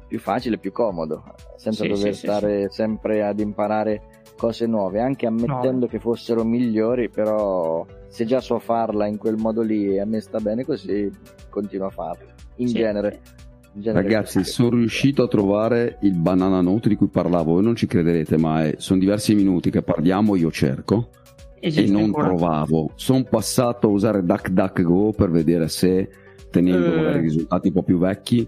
più 0.08 0.20
facile, 0.20 0.58
più 0.58 0.72
comodo, 0.72 1.24
senza 1.56 1.84
sì, 1.84 1.90
dover 1.90 2.14
sì, 2.14 2.20
stare 2.20 2.68
sì, 2.70 2.76
sempre 2.76 3.24
ad 3.24 3.40
imparare 3.40 4.02
cose 4.38 4.66
nuove, 4.66 5.00
anche 5.00 5.28
ammettendo 5.28 5.86
no. 5.86 5.88
che 5.88 6.00
fossero 6.00 6.44
migliori, 6.44 7.10
però 7.10 7.86
se 8.08 8.26
già 8.26 8.42
so 8.42 8.60
farla 8.60 9.06
in 9.06 9.18
quel 9.18 9.38
modo 9.38 9.62
lì 9.62 9.96
e 9.96 10.00
a 10.00 10.06
me 10.06 10.20
sta 10.20 10.40
bene 10.40 10.66
così, 10.66 11.10
continuo 11.50 11.88
a 11.88 11.92
farla. 11.92 12.34
In 12.56 12.68
genere. 12.68 13.22
In 13.74 13.82
genere 13.82 14.04
Ragazzi, 14.04 14.44
sono 14.44 14.72
riuscito 14.72 15.24
a 15.24 15.28
trovare 15.28 15.98
il 16.02 16.16
banana 16.16 16.60
note 16.60 16.90
di 16.90 16.96
cui 16.96 17.08
parlavo. 17.08 17.54
Voi 17.54 17.64
non 17.64 17.76
ci 17.76 17.88
crederete, 17.88 18.38
ma 18.38 18.66
è, 18.66 18.74
sono 18.78 19.00
diversi 19.00 19.34
minuti 19.34 19.72
che 19.72 19.82
parliamo. 19.82 20.36
Io 20.36 20.52
cerco 20.52 21.10
e 21.62 21.88
non 21.88 22.04
ancora. 22.06 22.28
trovavo. 22.28 22.92
Sono 22.96 23.24
passato 23.24 23.88
a 23.88 23.92
usare 23.92 24.26
DuckDuckGo 24.26 25.14
per 25.16 25.30
vedere 25.30 25.68
se, 25.68 26.10
tenendo 26.50 26.88
uh. 26.88 27.18
risultati 27.20 27.68
un 27.68 27.74
po' 27.74 27.84
più 27.84 28.00
vecchi, 28.00 28.48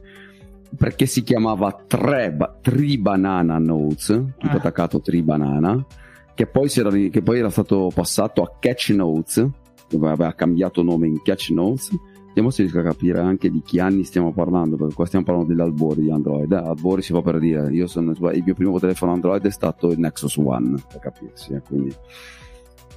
perché 0.76 1.06
si 1.06 1.22
chiamava 1.22 1.72
tre, 1.88 2.36
Tree 2.62 2.98
Banana 2.98 3.60
Notes, 3.60 4.08
tutto 4.08 4.56
uh. 4.56 4.58
attaccato 4.58 5.00
Tree 5.00 5.22
Banana, 5.22 5.86
che 6.34 6.48
poi, 6.48 6.70
era, 6.76 6.90
che 6.90 7.22
poi, 7.22 7.38
era, 7.38 7.50
stato 7.52 7.92
passato 7.94 8.42
a 8.42 8.52
Catch 8.60 8.90
Notes, 8.90 9.48
aveva 9.92 10.34
cambiato 10.34 10.82
nome 10.82 11.08
in 11.08 11.22
Catch 11.22 11.52
Notes. 11.52 11.92
Vediamo 12.28 12.50
se 12.50 12.64
riesco 12.64 12.80
a 12.80 12.84
capire 12.84 13.20
anche 13.20 13.52
di 13.52 13.62
che 13.64 13.80
anni 13.80 14.04
stiamo 14.04 14.34
parlando, 14.34 14.76
perché 14.76 14.96
qua 14.96 15.06
stiamo 15.06 15.24
parlando 15.24 15.54
degli 15.54 15.62
albori 15.62 16.02
di 16.02 16.10
Android. 16.10 16.52
Eh, 16.52 16.56
albori 16.56 17.04
si 17.04 17.14
fa 17.14 17.22
per 17.22 17.38
dire, 17.38 17.72
io 17.72 17.86
sono, 17.86 18.12
il 18.12 18.44
mio 18.44 18.56
primo 18.56 18.80
telefono 18.80 19.12
Android 19.12 19.46
è 19.46 19.52
stato 19.52 19.92
il 19.92 20.00
Nexus 20.00 20.38
One, 20.38 20.82
per 20.90 21.00
capirsi, 21.00 21.54
eh, 21.54 21.62
quindi 21.62 21.94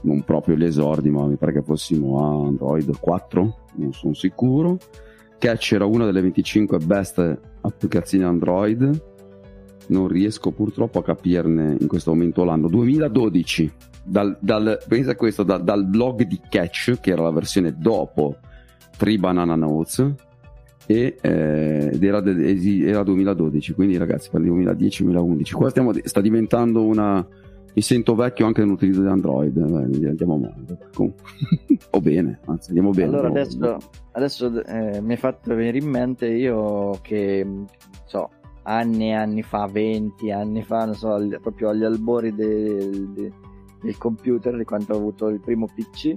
non 0.02 0.22
proprio 0.22 0.56
gli 0.56 0.64
esordi, 0.64 1.10
ma 1.10 1.24
mi 1.26 1.36
pare 1.36 1.52
che 1.52 1.62
fossimo 1.62 2.20
a 2.20 2.46
Android 2.46 2.98
4, 2.98 3.56
non 3.76 3.92
sono 3.92 4.14
sicuro. 4.14 4.78
Catch 5.38 5.72
era 5.72 5.84
una 5.84 6.04
delle 6.04 6.22
25 6.22 6.78
best 6.78 7.40
applicazioni 7.60 8.24
Android. 8.24 9.14
Non 9.88 10.08
riesco 10.08 10.50
purtroppo 10.50 10.98
a 10.98 11.04
capirne 11.04 11.76
in 11.78 11.86
questo 11.86 12.12
momento 12.12 12.44
l'anno. 12.44 12.68
2012. 12.68 13.72
Dal, 14.04 14.36
dal, 14.40 14.78
pensa 14.86 15.12
a 15.12 15.16
questo, 15.16 15.42
da, 15.42 15.58
dal 15.58 15.84
blog 15.84 16.22
di 16.22 16.40
Catch, 16.48 17.00
che 17.00 17.10
era 17.10 17.22
la 17.22 17.32
versione 17.32 17.74
dopo 17.76 18.36
3 18.96 19.18
Banana 19.18 19.56
Notes, 19.56 20.14
e, 20.86 21.16
eh, 21.20 21.90
ed 21.92 22.02
era, 22.02 22.22
era, 22.24 23.02
2012. 23.02 23.74
Quindi, 23.74 23.96
ragazzi, 23.96 24.30
per 24.30 24.40
il 24.40 24.52
2010-2011. 24.52 25.52
Qua 25.52 25.70
stiamo, 25.70 25.92
sta 26.04 26.20
diventando 26.20 26.84
una 26.84 27.26
mi 27.76 27.82
sento 27.82 28.14
vecchio 28.14 28.46
anche 28.46 28.62
nell'utilizzo 28.62 29.02
di 29.02 29.08
Android. 29.08 29.52
Beh, 29.52 30.08
andiamo 30.08 30.38
male. 30.38 30.88
o 31.90 32.00
bene, 32.00 32.40
anzi, 32.46 32.68
andiamo 32.68 32.90
bene. 32.90 33.08
Allora, 33.08 33.28
adesso, 33.28 33.76
adesso 34.12 34.64
eh, 34.64 35.02
mi 35.02 35.12
è 35.12 35.16
fatto 35.18 35.54
venire 35.54 35.76
in 35.76 35.90
mente 35.90 36.26
io 36.26 36.98
che 37.02 37.46
so, 38.06 38.30
anni 38.62 39.08
e 39.08 39.12
anni 39.12 39.42
fa, 39.42 39.66
20 39.66 40.30
anni 40.30 40.62
fa, 40.62 40.86
non 40.86 40.94
so, 40.94 41.18
proprio 41.42 41.68
agli 41.68 41.84
albori 41.84 42.34
del, 42.34 43.10
del, 43.10 43.32
del 43.82 43.98
computer, 43.98 44.56
di 44.56 44.64
quando 44.64 44.94
ho 44.94 44.96
avuto 44.96 45.28
il 45.28 45.40
primo 45.40 45.66
PC 45.66 46.14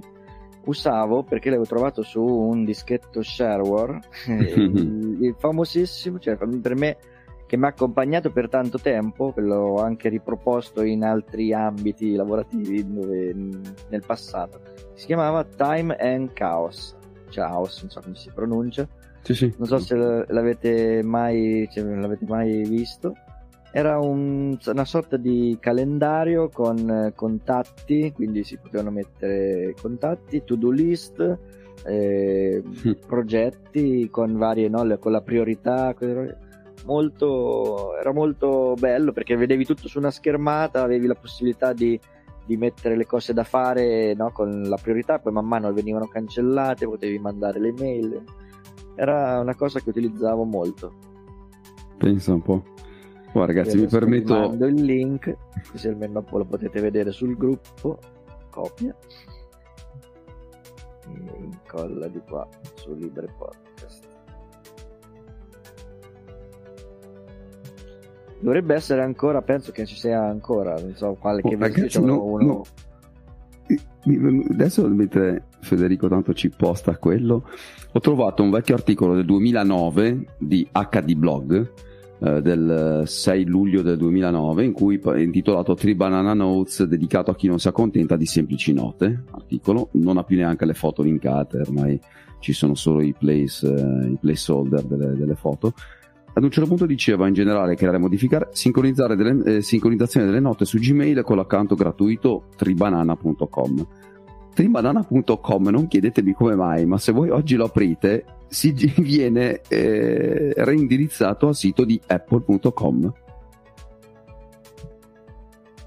usavo 0.64 1.22
perché 1.22 1.48
l'avevo 1.48 1.66
trovato 1.66 2.02
su 2.02 2.22
un 2.22 2.64
dischetto 2.64 3.22
shareware 3.22 3.98
il 4.28 5.34
famosissimo 5.38 6.18
cioè 6.18 6.36
per 6.36 6.76
me 6.76 6.98
che 7.50 7.56
mi 7.56 7.64
ha 7.64 7.68
accompagnato 7.70 8.30
per 8.30 8.48
tanto 8.48 8.78
tempo, 8.78 9.32
che 9.32 9.40
l'ho 9.40 9.82
anche 9.82 10.08
riproposto 10.08 10.82
in 10.82 11.02
altri 11.02 11.52
ambiti 11.52 12.14
lavorativi 12.14 12.88
dove, 12.88 13.34
nel 13.34 14.04
passato. 14.06 14.60
Si 14.94 15.06
chiamava 15.06 15.42
Time 15.42 15.96
and 15.96 16.32
Chaos, 16.32 16.96
Chaos, 17.28 17.80
non 17.80 17.90
so 17.90 18.00
come 18.02 18.14
si 18.14 18.30
pronuncia. 18.32 18.86
Sì, 19.22 19.34
sì. 19.34 19.52
Non 19.58 19.66
so 19.66 19.78
se 19.78 19.96
l'avete 19.96 21.02
mai, 21.02 21.68
cioè, 21.72 21.82
l'avete 21.82 22.24
mai 22.24 22.62
visto. 22.62 23.16
Era 23.72 23.98
un, 23.98 24.56
una 24.64 24.84
sorta 24.84 25.16
di 25.16 25.56
calendario 25.58 26.50
con 26.50 27.10
contatti, 27.16 28.12
quindi 28.12 28.44
si 28.44 28.58
potevano 28.58 28.92
mettere 28.92 29.74
contatti, 29.82 30.44
to-do 30.44 30.70
list, 30.70 31.38
eh, 31.84 32.62
mm. 32.64 32.92
progetti 33.08 34.08
con 34.08 34.36
varie, 34.36 34.68
no, 34.68 34.86
con 34.98 35.10
la 35.10 35.20
priorità 35.20 35.92
molto, 36.84 37.96
era 37.96 38.12
molto 38.12 38.74
bello 38.78 39.12
perché 39.12 39.36
vedevi 39.36 39.64
tutto 39.64 39.88
su 39.88 39.98
una 39.98 40.10
schermata, 40.10 40.82
avevi 40.82 41.06
la 41.06 41.14
possibilità 41.14 41.72
di, 41.72 41.98
di 42.44 42.56
mettere 42.56 42.96
le 42.96 43.06
cose 43.06 43.32
da 43.32 43.44
fare 43.44 44.14
no, 44.14 44.30
con 44.32 44.62
la 44.62 44.78
priorità, 44.80 45.18
poi 45.18 45.32
man 45.32 45.46
mano 45.46 45.72
venivano 45.72 46.06
cancellate, 46.08 46.86
potevi 46.86 47.18
mandare 47.18 47.60
le 47.60 47.72
mail. 47.72 48.24
Era 48.96 49.38
una 49.40 49.54
cosa 49.54 49.80
che 49.80 49.88
utilizzavo 49.90 50.44
molto. 50.44 50.92
Pensa 51.98 52.32
un 52.32 52.42
po'. 52.42 52.64
Oh, 53.32 53.44
ragazzi, 53.44 53.78
mi 53.78 53.86
permetto. 53.86 54.34
Vi 54.34 54.40
mando 54.40 54.66
il 54.66 54.82
link, 54.82 55.36
così 55.70 55.88
almeno 55.88 56.14
dopo 56.14 56.38
lo 56.38 56.44
potete 56.44 56.80
vedere 56.80 57.12
sul 57.12 57.36
gruppo. 57.36 57.98
Copia. 58.50 58.96
E 61.06 61.38
incolla 61.38 62.08
di 62.08 62.20
qua 62.28 62.48
su 62.74 62.94
LibrePod. 62.94 63.58
Dovrebbe 68.40 68.74
essere 68.74 69.02
ancora, 69.02 69.42
penso 69.42 69.70
che 69.70 69.86
ci 69.86 69.96
sia 69.96 70.22
ancora, 70.22 70.74
non 70.74 70.94
so 70.94 71.16
quale 71.20 71.40
oh, 71.44 71.48
che 71.48 71.56
ragazzi, 71.56 72.02
no, 72.02 72.24
uno... 72.24 72.44
no. 72.44 72.64
Adesso 74.50 74.88
mentre 74.88 75.44
Federico 75.60 76.08
tanto 76.08 76.32
ci 76.32 76.48
posta 76.48 76.96
quello, 76.96 77.44
ho 77.92 78.00
trovato 78.00 78.42
un 78.42 78.50
vecchio 78.50 78.74
articolo 78.74 79.14
del 79.14 79.26
2009 79.26 80.24
di 80.38 80.66
HD 80.72 81.14
Blog 81.14 81.72
eh, 82.22 82.42
del 82.42 83.02
6 83.06 83.44
luglio 83.46 83.80
del 83.80 83.96
2009 83.96 84.64
in 84.64 84.72
cui 84.72 84.98
è 85.02 85.18
intitolato 85.18 85.74
Three 85.74 85.94
Banana 85.94 86.34
Notes 86.34 86.82
dedicato 86.84 87.30
a 87.30 87.34
chi 87.34 87.46
non 87.46 87.58
si 87.58 87.68
accontenta 87.68 88.16
di 88.16 88.26
semplici 88.26 88.74
note 88.74 89.24
articolo. 89.30 89.88
Non 89.92 90.18
ha 90.18 90.24
più 90.24 90.36
neanche 90.36 90.66
le 90.66 90.74
foto 90.74 91.02
linkate 91.02 91.60
ormai 91.60 91.98
ci 92.40 92.52
sono 92.52 92.74
solo 92.74 93.00
i 93.00 93.14
place, 93.16 93.66
eh, 93.66 94.08
i 94.08 94.18
placeholder 94.20 94.82
delle, 94.84 95.14
delle, 95.14 95.34
foto 95.34 95.72
ad 96.32 96.42
un 96.42 96.50
certo 96.50 96.68
punto 96.68 96.86
diceva 96.86 97.26
in 97.26 97.34
generale 97.34 97.74
creare 97.74 97.96
e 97.96 98.00
modificare 98.00 98.48
sincronizzare 98.52 99.16
delle, 99.16 99.56
eh, 99.56 99.62
sincronizzazione 99.62 100.26
delle 100.26 100.40
note 100.40 100.64
su 100.64 100.78
Gmail 100.78 101.22
con 101.22 101.36
l'account 101.36 101.74
gratuito 101.74 102.44
tribanana.com 102.56 103.86
tribanana.com 104.54 105.68
non 105.68 105.86
chiedetemi 105.88 106.32
come 106.32 106.54
mai 106.54 106.86
ma 106.86 106.98
se 106.98 107.12
voi 107.12 107.30
oggi 107.30 107.56
lo 107.56 107.64
aprite 107.64 108.24
si 108.50 108.72
viene 108.98 109.60
eh, 109.68 110.52
reindirizzato 110.56 111.46
al 111.46 111.54
sito 111.54 111.84
di 111.84 111.98
apple.com. 112.04 113.12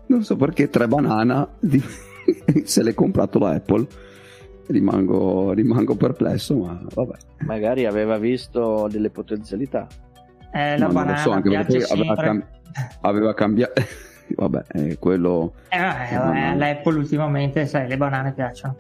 Non 0.06 0.24
so 0.24 0.36
perché 0.36 0.70
tre 0.70 0.88
banana 0.88 1.48
di... 1.60 1.82
se 2.64 2.84
l'è 2.84 2.94
comprato 2.94 3.38
la 3.38 3.52
Apple. 3.52 3.86
Rimango, 4.66 5.52
rimango 5.52 5.96
perplesso, 5.96 6.56
ma 6.56 6.82
vabbè. 6.94 7.18
Magari 7.40 7.86
aveva 7.86 8.18
visto 8.18 8.88
delle 8.90 9.10
potenzialità. 9.10 9.88
Eh, 10.54 10.78
la 10.78 10.88
no, 10.88 10.94
banana 10.94 11.18
so, 11.18 11.32
anche 11.32 11.50
perché 11.50 11.84
aveva, 11.92 12.16
cam- 12.16 12.46
aveva 13.02 13.34
cambiato. 13.34 13.82
vabbè, 14.36 14.64
eh, 14.74 14.98
quello. 15.00 15.54
Eh, 15.70 15.78
eh, 15.78 16.56
l'Apple 16.56 16.98
ultimamente, 16.98 17.66
sai, 17.66 17.88
le 17.88 17.98
banane 17.98 18.34
piacciono 18.34 18.76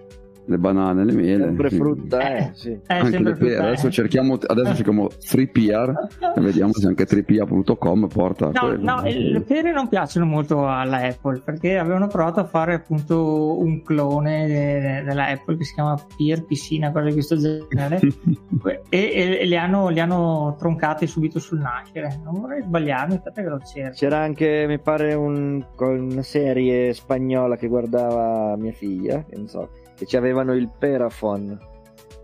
le 0.45 0.57
banane, 0.57 1.05
le 1.05 1.13
mele. 1.13 1.43
Sempre 1.45 1.69
frutta, 1.69 2.35
eh, 2.35 2.37
eh 2.37 2.51
sì. 2.53 2.69
Eh, 2.71 2.81
anche 2.87 3.19
le 3.19 3.33
pere. 3.35 3.57
Adesso 3.57 3.89
cerchiamo, 3.89 4.37
adesso 4.45 4.75
cerchiamo 4.75 5.07
3PR 5.07 5.93
e 6.35 6.41
vediamo 6.41 6.73
se 6.73 6.87
anche 6.87 7.05
3PR.com 7.05 8.07
porta. 8.07 8.49
No, 8.51 8.75
no, 8.77 9.01
le 9.03 9.41
pere 9.41 9.71
non 9.71 9.87
piacciono 9.87 10.25
molto 10.25 10.67
alla 10.67 10.97
Apple 10.97 11.41
perché 11.43 11.77
avevano 11.77 12.07
provato 12.07 12.39
a 12.39 12.45
fare 12.45 12.73
appunto 12.73 13.59
un 13.59 13.81
clone 13.81 14.47
de- 14.47 15.03
della 15.03 15.27
Apple 15.27 15.57
che 15.57 15.63
si 15.63 15.73
chiama 15.73 15.97
Peer 16.17 16.45
Piscina, 16.45 16.91
cosa 16.91 17.05
di 17.05 17.13
questo 17.13 17.37
genere, 17.37 17.99
e, 18.89 19.37
e 19.39 19.45
li, 19.45 19.57
hanno, 19.57 19.89
li, 19.89 19.99
hanno, 19.99 20.55
troncati 20.57 21.07
subito 21.07 21.39
sul 21.39 21.59
nascere. 21.59 22.19
Non 22.23 22.41
vorrei 22.41 22.61
sbagliarmi, 22.61 23.15
aspetta 23.15 23.41
che 23.41 23.49
lo 23.49 23.59
cerco. 23.59 23.95
C'era 23.95 24.19
anche, 24.19 24.65
mi 24.67 24.79
pare, 24.79 25.13
un, 25.13 25.63
una 25.77 26.21
serie 26.21 26.93
spagnola 26.93 27.55
che 27.55 27.67
guardava 27.67 28.55
mia 28.57 28.73
figlia, 28.73 29.23
che 29.23 29.35
non 29.35 29.47
so 29.47 29.69
che 30.03 30.05
ci 30.05 30.17
avevano 30.17 30.53
il 30.53 30.69
Perafon. 30.77 31.57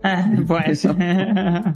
Eh, 0.02 0.42
può 0.44 0.58
essere. 0.58 1.72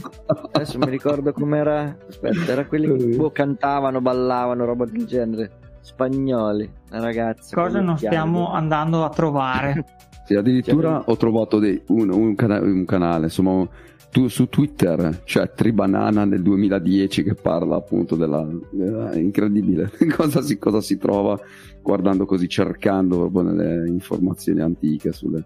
Adesso 0.51 0.77
mi 0.79 0.89
ricordo 0.89 1.31
com'era. 1.33 1.97
Aspetta, 2.07 2.51
era 2.51 2.65
quelli 2.65 2.95
che 2.95 3.15
boh, 3.15 3.31
cantavano, 3.31 4.01
ballavano, 4.01 4.65
roba 4.65 4.85
del 4.85 5.05
genere. 5.05 5.51
Spagnoli, 5.81 6.67
ragazzi. 6.89 7.53
Cosa 7.53 7.79
non 7.79 7.97
stiamo 7.97 8.51
andando 8.51 9.03
a 9.03 9.09
trovare? 9.09 9.85
Sì, 10.25 10.33
addirittura 10.33 11.03
ho 11.05 11.15
trovato 11.15 11.59
dei, 11.59 11.79
un, 11.89 12.09
un, 12.09 12.33
cana- 12.33 12.59
un, 12.59 12.83
canale, 12.85 13.25
insomma, 13.25 13.67
tu, 14.09 14.27
su 14.27 14.47
Twitter 14.47 15.21
c'è 15.23 15.51
Tribanana 15.51 16.25
nel 16.25 16.41
2010 16.41 17.21
che 17.21 17.35
parla 17.35 17.75
appunto 17.75 18.15
della, 18.15 18.47
della 18.71 19.13
incredibile 19.13 19.91
cosa 20.17 20.41
si, 20.41 20.57
cosa 20.57 20.81
si 20.81 20.97
trova 20.97 21.39
guardando 21.83 22.25
così, 22.25 22.49
cercando 22.49 23.29
proprio 23.29 23.43
nelle 23.43 23.87
informazioni 23.87 24.61
antiche 24.61 25.11
sulle, 25.11 25.45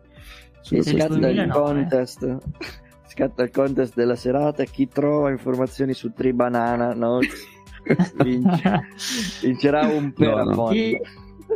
sulle 0.61 0.83
scatta 0.83 1.29
il 1.29 1.49
contest. 1.51 2.37
scatta 3.07 3.43
il 3.43 3.51
contest 3.51 3.95
della 3.95 4.15
serata 4.15 4.63
chi 4.63 4.87
trova 4.87 5.29
informazioni 5.29 5.93
su 5.93 6.11
Tribanana 6.13 6.93
no? 6.93 7.19
Vince. 8.23 8.87
vincerà 9.41 9.87
un 9.87 10.13
perafon 10.13 10.47
no, 10.47 10.55
no. 10.55 10.67
chi, 10.67 10.97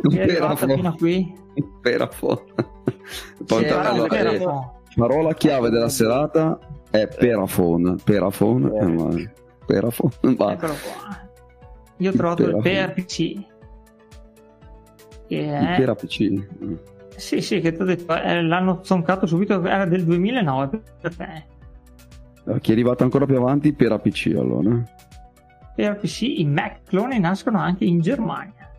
chi 0.08 0.16
è 0.16 0.22
arrivato 0.22 0.66
fino 0.66 0.88
a 0.88 0.92
qui 0.94 1.32
perafon 1.80 2.38
Poi, 3.46 3.68
allora, 3.68 4.08
perafon. 4.08 4.70
parola. 4.96 5.34
chiave 5.34 5.70
della 5.70 5.88
serata 5.88 6.58
è 6.90 7.08
perafon. 7.08 7.98
Perafon 8.02 9.16
eh, 9.16 9.32
perafon 9.66 10.10
va. 10.36 10.52
eccolo 10.52 10.72
qua. 10.72 11.28
Io 11.98 12.10
ho 12.10 12.14
trovato 12.14 12.42
il 12.44 12.56
PRPC 12.60 13.52
che 15.26 15.52
è... 15.52 15.78
il 15.78 15.84
PRPC 15.84 16.93
sì, 17.16 17.40
sì, 17.40 17.60
che 17.60 17.72
ti 17.72 17.82
ho 17.82 17.84
detto, 17.84 18.14
eh, 18.16 18.42
l'hanno 18.42 18.80
zoncato 18.82 19.26
subito, 19.26 19.64
era 19.64 19.86
del 19.86 20.04
2009 20.04 20.82
per 21.00 21.16
te. 21.16 21.44
Chi 22.60 22.70
è 22.70 22.72
arrivato 22.72 23.04
ancora 23.04 23.24
più 23.24 23.36
avanti 23.36 23.72
per 23.72 23.92
APC 23.92 24.34
allora? 24.36 24.82
Per 25.74 25.90
APC 25.90 26.22
i 26.22 26.44
Mac 26.44 26.82
cloni 26.84 27.18
nascono 27.18 27.58
anche 27.58 27.84
in 27.84 28.00
Germania. 28.00 28.70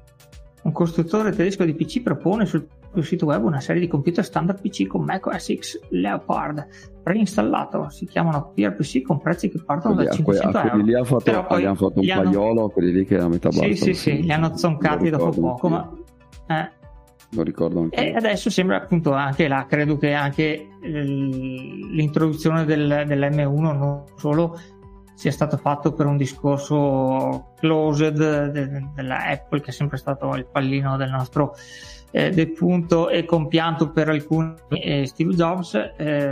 Un 0.64 0.72
costruttore 0.72 1.32
tedesco 1.32 1.66
di 1.66 1.74
PC 1.74 2.02
propone 2.02 2.46
sul, 2.46 2.68
sul 2.94 3.04
sito 3.04 3.26
web 3.26 3.44
una 3.44 3.60
serie 3.60 3.82
di 3.82 3.88
computer 3.88 4.24
standard 4.24 4.62
PC 4.62 4.88
con 4.88 5.04
Mac 5.04 5.26
OS 5.26 5.54
X 5.54 5.80
Leopard 5.90 6.68
preinstallato. 7.04 7.90
Si 7.90 8.06
chiamano 8.06 8.52
PRPC 8.54 9.02
con 9.02 9.20
prezzi 9.20 9.50
che 9.50 9.62
partono 9.64 9.96
quelli, 9.96 10.10
da 10.10 10.16
500 10.16 10.52
que- 10.52 10.70
euro. 10.70 10.84
Lì 10.84 10.96
ha 10.96 11.04
fatto, 11.04 11.46
abbiamo 11.48 11.76
fatto 11.76 12.00
un 12.00 12.10
hanno... 12.10 12.24
paiolo, 12.24 12.70
quelli 12.70 12.92
lì 12.92 13.06
che 13.06 13.18
a 13.18 13.28
metà 13.28 13.50
basso. 13.50 13.64
Sì, 13.64 13.76
sì, 13.76 13.94
sì, 13.94 14.22
li 14.22 14.32
hanno 14.32 14.56
zoncati 14.56 15.10
dopo 15.10 15.30
poco, 15.32 15.70
ma... 15.70 15.92
Eh, 16.48 16.72
lo 17.36 17.44
ricordo 17.44 17.82
anche. 17.82 17.96
E 17.96 18.16
adesso 18.16 18.50
sembra 18.50 18.78
appunto 18.78 19.14
anche 19.14 19.48
là, 19.48 19.66
credo 19.68 19.98
che 19.98 20.14
anche 20.14 20.70
l'introduzione 20.82 22.66
del, 22.66 23.04
dell'M1 23.06 23.78
non 23.78 24.04
solo 24.16 24.60
sia 25.14 25.32
stato 25.32 25.58
fatto 25.58 25.94
per 25.94 26.06
un 26.06 26.18
discorso 26.18 27.54
closed 27.58 28.14
de, 28.14 28.52
de, 28.52 28.90
della 28.94 29.26
Apple 29.28 29.62
che 29.62 29.70
è 29.70 29.74
sempre 29.74 29.98
stato 29.98 30.36
il 30.36 30.46
pallino 30.46 30.98
del 30.98 31.10
nostro 31.10 31.56
eh, 32.12 32.30
defunto 32.32 33.10
e 33.10 33.24
compianto 33.24 33.92
per 33.92 34.10
alcuni 34.10 34.54
eh, 34.70 35.06
Steve 35.06 35.34
Jobs 35.34 35.74
eh, 35.98 36.30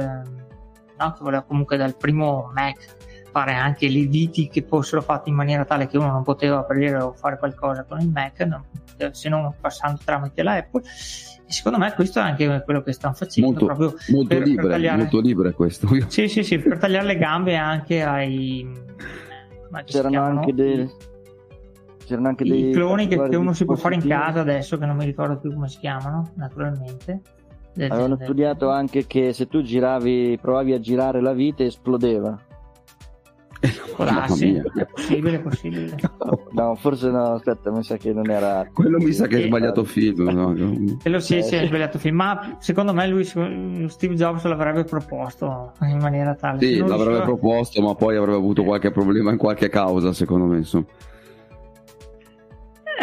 no, 0.98 1.12
che 1.12 1.20
voleva 1.22 1.44
comunque 1.44 1.78
dal 1.78 1.96
primo 1.96 2.52
Mac 2.54 2.98
fare 3.34 3.54
anche 3.54 3.90
le 3.90 4.06
viti 4.06 4.48
che 4.48 4.64
fossero 4.66 5.02
fatte 5.02 5.30
in 5.30 5.36
maniera 5.36 5.66
tale 5.66 5.88
che 5.88 5.98
uno 5.98 6.12
non 6.12 6.22
poteva 6.22 6.60
aprire 6.60 7.02
o 7.02 7.14
fare 7.14 7.40
qualcosa 7.40 7.84
con 7.84 8.00
il 8.00 8.10
Mac 8.10 8.40
non, 8.42 8.64
se 9.12 9.28
non 9.28 9.52
passando 9.60 10.00
tramite 10.06 10.44
la 10.44 10.54
Apple. 10.54 10.84
E 10.84 11.52
secondo 11.52 11.80
me 11.80 11.92
questo 11.94 12.20
è 12.20 12.22
anche 12.22 12.62
quello 12.64 12.84
che 12.84 12.94
stanno 12.94 13.16
facendo 13.16 13.50
molto, 13.50 13.66
proprio 13.66 13.96
molto 14.10 14.28
per, 14.28 14.44
libere, 14.44 14.68
per 14.68 14.76
tagliare, 14.76 14.98
molto 14.98 15.20
libere 15.20 15.52
questo. 15.54 15.88
Sì 16.08 16.28
sì 16.28 16.44
sì 16.44 16.60
per 16.60 16.78
tagliare 16.78 17.08
le 17.08 17.18
gambe 17.18 17.56
anche 17.56 18.04
ai 18.04 18.72
c'erano 19.86 20.22
anche 20.22 20.54
dei 20.54 20.88
c'erano 22.06 22.28
anche 22.28 22.44
dei 22.44 22.72
cloni 22.72 23.08
che, 23.08 23.30
che, 23.30 23.36
uno 23.36 23.54
si 23.54 23.66
può 23.66 23.76
fare 23.76 23.96
in 23.96 24.06
casa 24.06 24.42
adesso 24.42 24.78
che 24.78 24.86
non 24.86 24.96
mi 24.96 25.06
ricordo 25.06 25.40
più 25.40 25.52
come 25.52 25.68
si 25.68 25.80
chiamano 25.80 26.34
naturalmente. 26.36 27.22
Avevano 27.76 28.20
studiato 28.22 28.70
anche 28.70 29.08
che 29.08 29.34
se 29.34 29.48
tu 29.48 29.64
giravi 29.64 30.38
provavi 30.40 30.74
a 30.74 30.80
girare 30.80 31.20
la 31.20 31.34
vite 31.34 31.66
esplodeva 31.66 32.40
Ah, 33.98 34.28
sì, 34.28 34.56
è 34.56 34.86
possibile, 34.86 35.38
è 35.38 35.40
possibile. 35.40 35.96
No, 36.54 36.76
forse 36.76 37.10
no, 37.10 37.34
aspetta, 37.34 37.72
mi 37.72 37.84
sa 37.84 37.98
che 37.98 38.14
non 38.14 38.30
era... 38.30 38.68
Quello 38.72 39.00
mi 39.00 39.12
sa 39.12 39.28
che 39.28 39.38
hai 39.38 39.44
sbagliato 39.44 39.84
film. 39.84 40.30
No? 40.30 40.54
Quello 41.02 41.20
sì, 41.20 41.38
eh, 41.38 41.42
sì, 41.44 41.56
hai 41.56 41.68
sbagliato 41.68 41.98
film, 41.98 42.18
ma 42.18 42.58
secondo 42.60 42.94
me 42.94 43.08
lui, 43.08 43.24
Steve 43.24 44.16
Jobs 44.16 44.44
l'avrebbe 44.44 44.84
proposto 44.84 45.72
in 45.82 45.98
maniera 45.98 46.36
tale. 46.36 46.60
Sì, 46.60 46.78
l'avrebbe 46.78 47.04
riusciva... 47.04 47.24
proposto, 47.24 47.82
ma 47.82 47.96
poi 47.96 48.18
avrebbe 48.18 48.38
avuto 48.38 48.64
qualche 48.64 48.92
problema 48.92 49.32
in 49.32 49.38
qualche 49.38 49.70
causa, 49.70 50.14
secondo 50.14 50.46
me. 50.46 50.58
Insomma. 50.58 50.86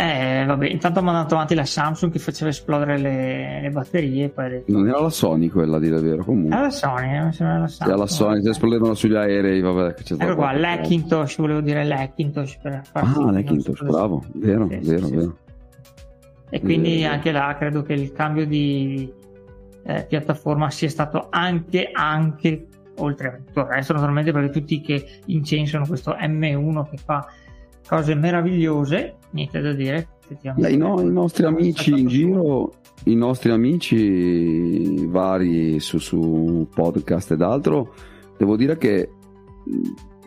Eh, 0.00 0.44
vabbè, 0.46 0.66
intanto 0.66 1.00
ha 1.00 1.02
mandato 1.02 1.34
avanti 1.34 1.54
la 1.54 1.66
Samsung 1.66 2.10
che 2.10 2.18
faceva 2.18 2.48
esplodere 2.48 2.96
le, 2.96 3.60
le 3.60 3.68
batterie. 3.68 4.30
Poi. 4.30 4.62
Non 4.68 4.88
era 4.88 4.98
la 4.98 5.10
Sony 5.10 5.48
quella, 5.48 5.76
a 5.76 5.78
dire 5.78 6.00
vero. 6.00 6.24
Comunque. 6.24 6.54
Era 6.54 6.62
la 6.62 6.70
Sony, 6.70 7.16
eh, 7.16 7.24
mi 7.24 7.32
sembra 7.34 7.58
la 7.58 7.68
Samsung. 7.68 7.88
Era 7.90 7.98
la 7.98 8.06
Sony, 8.06 8.42
se 8.42 8.48
esplodevano 8.48 8.94
sugli 8.94 9.14
aerei. 9.14 9.60
Vabbè, 9.60 9.92
c'è 9.94 10.14
ecco 10.18 10.36
qua, 10.36 10.52
l'Hackintosh, 10.52 11.36
volevo 11.36 11.60
dire 11.60 11.84
l'Hackintosh. 11.84 12.58
Per 12.62 12.82
ah, 12.92 13.30
l'Hackintosh, 13.30 13.82
bravo, 13.82 14.24
vero, 14.32 14.68
sì, 14.70 14.78
vero, 14.78 15.06
sì, 15.06 15.16
vero. 15.16 15.36
E 16.48 16.60
quindi 16.62 17.00
vero. 17.00 17.12
anche 17.12 17.30
là 17.30 17.54
credo 17.58 17.82
che 17.82 17.92
il 17.92 18.12
cambio 18.12 18.46
di 18.46 19.12
eh, 19.84 20.06
piattaforma 20.08 20.70
sia 20.70 20.88
stato 20.88 21.26
anche, 21.28 21.90
anche 21.92 22.66
oltre 22.96 23.28
a 23.28 23.36
tutto 23.36 23.60
il 23.60 23.66
resto, 23.66 23.92
naturalmente, 23.92 24.32
perché 24.32 24.48
tutti 24.48 24.80
che 24.80 25.20
incensano 25.26 25.86
questo 25.86 26.12
M1 26.12 26.88
che 26.88 26.96
fa 26.96 27.26
cose 27.90 28.14
meravigliose, 28.14 29.16
niente 29.30 29.60
da 29.60 29.72
dire. 29.72 30.06
Beh, 30.54 30.70
i, 30.70 30.76
no, 30.76 31.00
I 31.00 31.10
nostri 31.10 31.44
amici 31.44 31.90
in 31.90 32.06
giro, 32.06 32.72
i 33.06 33.16
nostri 33.16 33.50
amici 33.50 35.06
vari 35.06 35.80
su, 35.80 35.98
su 35.98 36.68
podcast 36.72 37.32
ed 37.32 37.42
altro, 37.42 37.92
devo 38.38 38.54
dire 38.54 38.78
che 38.78 39.10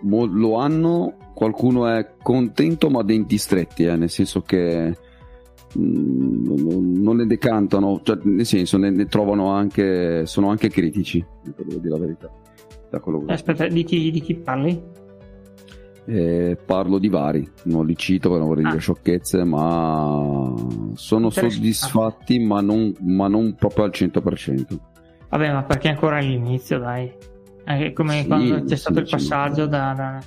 mo, 0.02 0.26
lo 0.26 0.58
hanno, 0.58 1.16
qualcuno 1.34 1.88
è 1.88 2.16
contento 2.22 2.90
ma 2.90 3.02
denti 3.02 3.38
stretti, 3.38 3.86
eh, 3.86 3.96
nel 3.96 4.10
senso 4.10 4.42
che 4.42 4.98
non 5.76 7.16
ne 7.16 7.26
decantano, 7.26 8.02
cioè, 8.04 8.20
nel 8.24 8.46
senso 8.46 8.78
ne, 8.78 8.90
ne, 8.90 9.06
trovano 9.06 9.52
anche, 9.52 10.26
sono 10.26 10.50
anche 10.50 10.68
critici, 10.68 11.26
devo 11.42 11.80
dire 11.80 11.90
la 11.90 11.98
verità. 11.98 12.30
Aspetta, 13.28 13.68
di 13.68 13.86
chi, 13.86 14.12
di 14.12 14.20
chi 14.20 14.36
parli? 14.36 15.02
Eh, 16.06 16.58
parlo 16.66 17.00
di 17.00 17.08
vari, 17.08 17.50
non 17.64 17.86
li 17.86 17.96
cito 17.96 18.30
per 18.30 18.40
non 18.40 18.48
vorrei 18.48 18.66
dire 18.66 18.78
ah. 18.78 18.82
sciocchezze, 18.82 19.44
ma 19.46 20.54
sono 20.96 21.30
soddisfatti, 21.30 22.40
ma 22.40 22.60
non, 22.60 22.94
ma 23.00 23.28
non, 23.28 23.56
proprio 23.56 23.86
al 23.86 23.92
100%. 23.94 24.78
Vabbè, 25.30 25.52
ma 25.52 25.64
perché 25.64 25.90
ancora 25.90 26.18
all'inizio, 26.18 26.78
dai. 26.80 27.12
Anche 27.66 27.94
come 27.94 28.22
sì, 28.22 28.28
quando 28.28 28.64
c'è 28.66 28.76
stato 28.76 29.00
il 29.00 29.08
passaggio 29.10 29.66
da, 29.66 29.94
da, 29.96 30.20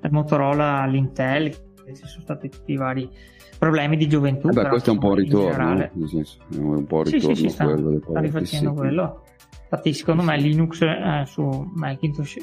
dal 0.00 0.12
Motorola 0.12 0.80
all'Intel, 0.80 1.50
ci 1.50 2.06
sono 2.06 2.22
stati 2.22 2.48
tutti 2.48 2.72
i 2.72 2.76
vari 2.76 3.10
problemi 3.58 3.96
di 3.96 4.08
gioventù. 4.08 4.48
Beh, 4.50 4.68
questo 4.68 4.90
è 4.90 4.92
un 4.92 4.98
po' 5.00 5.08
un 5.08 5.14
ritorno, 5.16 5.82
eh? 5.82 5.90
nel 5.92 6.08
senso, 6.08 6.38
è 6.52 6.56
un 6.56 6.86
po' 6.86 6.98
un 6.98 7.02
ritorno 7.04 7.34
sì, 7.34 7.42
sì, 7.42 7.48
sta, 7.48 7.64
quello. 7.64 8.00
Sta 8.00 8.20
rifacendo 8.20 8.70
sì. 8.70 8.76
quello. 8.76 9.22
Infatti, 9.62 9.92
secondo 9.92 10.22
me 10.22 10.38
Linux 10.38 10.80
eh, 10.82 11.24
su 11.26 11.70
Macintosh 11.74 12.36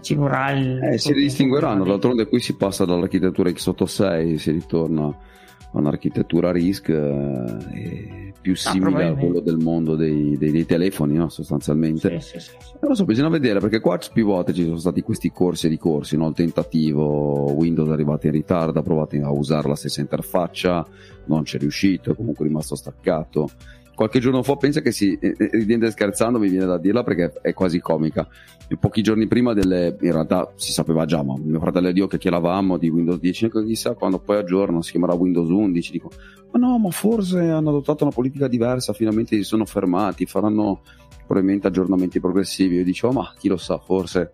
ci 0.00 0.14
vorrà 0.14 0.52
il... 0.52 0.82
Eh, 0.82 0.98
si 0.98 1.12
distingueranno, 1.12 1.84
d'altronde 1.84 2.26
qui 2.26 2.40
si 2.40 2.56
passa 2.56 2.84
dall'architettura 2.84 3.50
x86, 3.50 4.36
si 4.36 4.50
ritorna 4.50 5.06
a 5.74 5.78
un'architettura 5.78 6.52
RISC 6.52 6.88
eh, 6.88 8.32
più 8.40 8.52
ah, 8.52 8.56
simile 8.56 9.04
ah, 9.04 9.08
a 9.10 9.14
quello 9.14 9.40
del 9.40 9.56
mondo 9.56 9.96
dei, 9.96 10.36
dei, 10.36 10.50
dei 10.50 10.66
telefoni, 10.66 11.14
no? 11.14 11.28
sostanzialmente. 11.28 12.20
Sì, 12.20 12.38
sì, 12.38 12.40
sì, 12.40 12.50
non 12.80 12.90
lo 12.90 12.94
so, 12.94 13.04
bisogna 13.04 13.28
vedere 13.28 13.60
perché 13.60 13.80
qua 13.80 13.98
più 14.12 14.26
volte 14.26 14.52
ci 14.52 14.64
sono 14.64 14.76
stati 14.76 15.02
questi 15.02 15.30
corsi 15.30 15.68
di 15.68 15.78
corsi, 15.78 16.16
no? 16.16 16.28
il 16.28 16.34
tentativo 16.34 17.52
Windows 17.52 17.88
è 17.88 17.92
arrivato 17.92 18.26
in 18.26 18.32
ritardo, 18.32 18.78
ha 18.78 18.82
provato 18.82 19.16
a 19.16 19.30
usare 19.30 19.68
la 19.68 19.76
stessa 19.76 20.00
interfaccia, 20.00 20.86
non 21.26 21.42
c'è 21.42 21.58
riuscito, 21.58 22.12
è 22.12 22.14
comunque 22.14 22.46
rimasto 22.46 22.74
staccato 22.74 23.48
qualche 24.02 24.18
giorno 24.18 24.42
fa 24.42 24.56
pensa 24.56 24.80
che 24.80 24.90
si 24.90 25.16
ridendo 25.20 25.86
e 25.86 25.90
scherzando 25.92 26.40
mi 26.40 26.48
viene 26.48 26.66
da 26.66 26.76
dirla 26.76 27.04
perché 27.04 27.34
è 27.40 27.54
quasi 27.54 27.80
comica. 27.80 28.26
E 28.66 28.76
pochi 28.76 29.00
giorni 29.00 29.28
prima 29.28 29.52
delle 29.52 29.96
in 30.00 30.12
realtà 30.12 30.52
si 30.56 30.72
sapeva 30.72 31.04
già 31.04 31.22
ma 31.22 31.34
mio 31.38 31.60
fratello 31.60 31.88
e 31.88 31.92
io 31.92 32.08
che 32.08 32.18
chiedevamo 32.18 32.78
di 32.78 32.88
Windows 32.88 33.20
10 33.20 33.50
chissà 33.64 33.94
quando 33.94 34.18
poi 34.18 34.38
aggiornano 34.38 34.82
si 34.82 34.92
chiamerà 34.92 35.14
Windows 35.14 35.48
11 35.48 35.92
dico 35.92 36.10
ma 36.52 36.58
no 36.58 36.78
ma 36.78 36.90
forse 36.90 37.38
hanno 37.50 37.68
adottato 37.68 38.04
una 38.04 38.12
politica 38.12 38.48
diversa 38.48 38.92
finalmente 38.92 39.36
si 39.36 39.42
sono 39.42 39.66
fermati 39.66 40.26
faranno 40.26 40.80
probabilmente 41.26 41.68
aggiornamenti 41.68 42.18
progressivi. 42.18 42.76
Io 42.76 42.84
dicevo 42.84 43.12
ma 43.12 43.32
chi 43.38 43.48
lo 43.48 43.56
sa 43.56 43.78
forse 43.78 44.32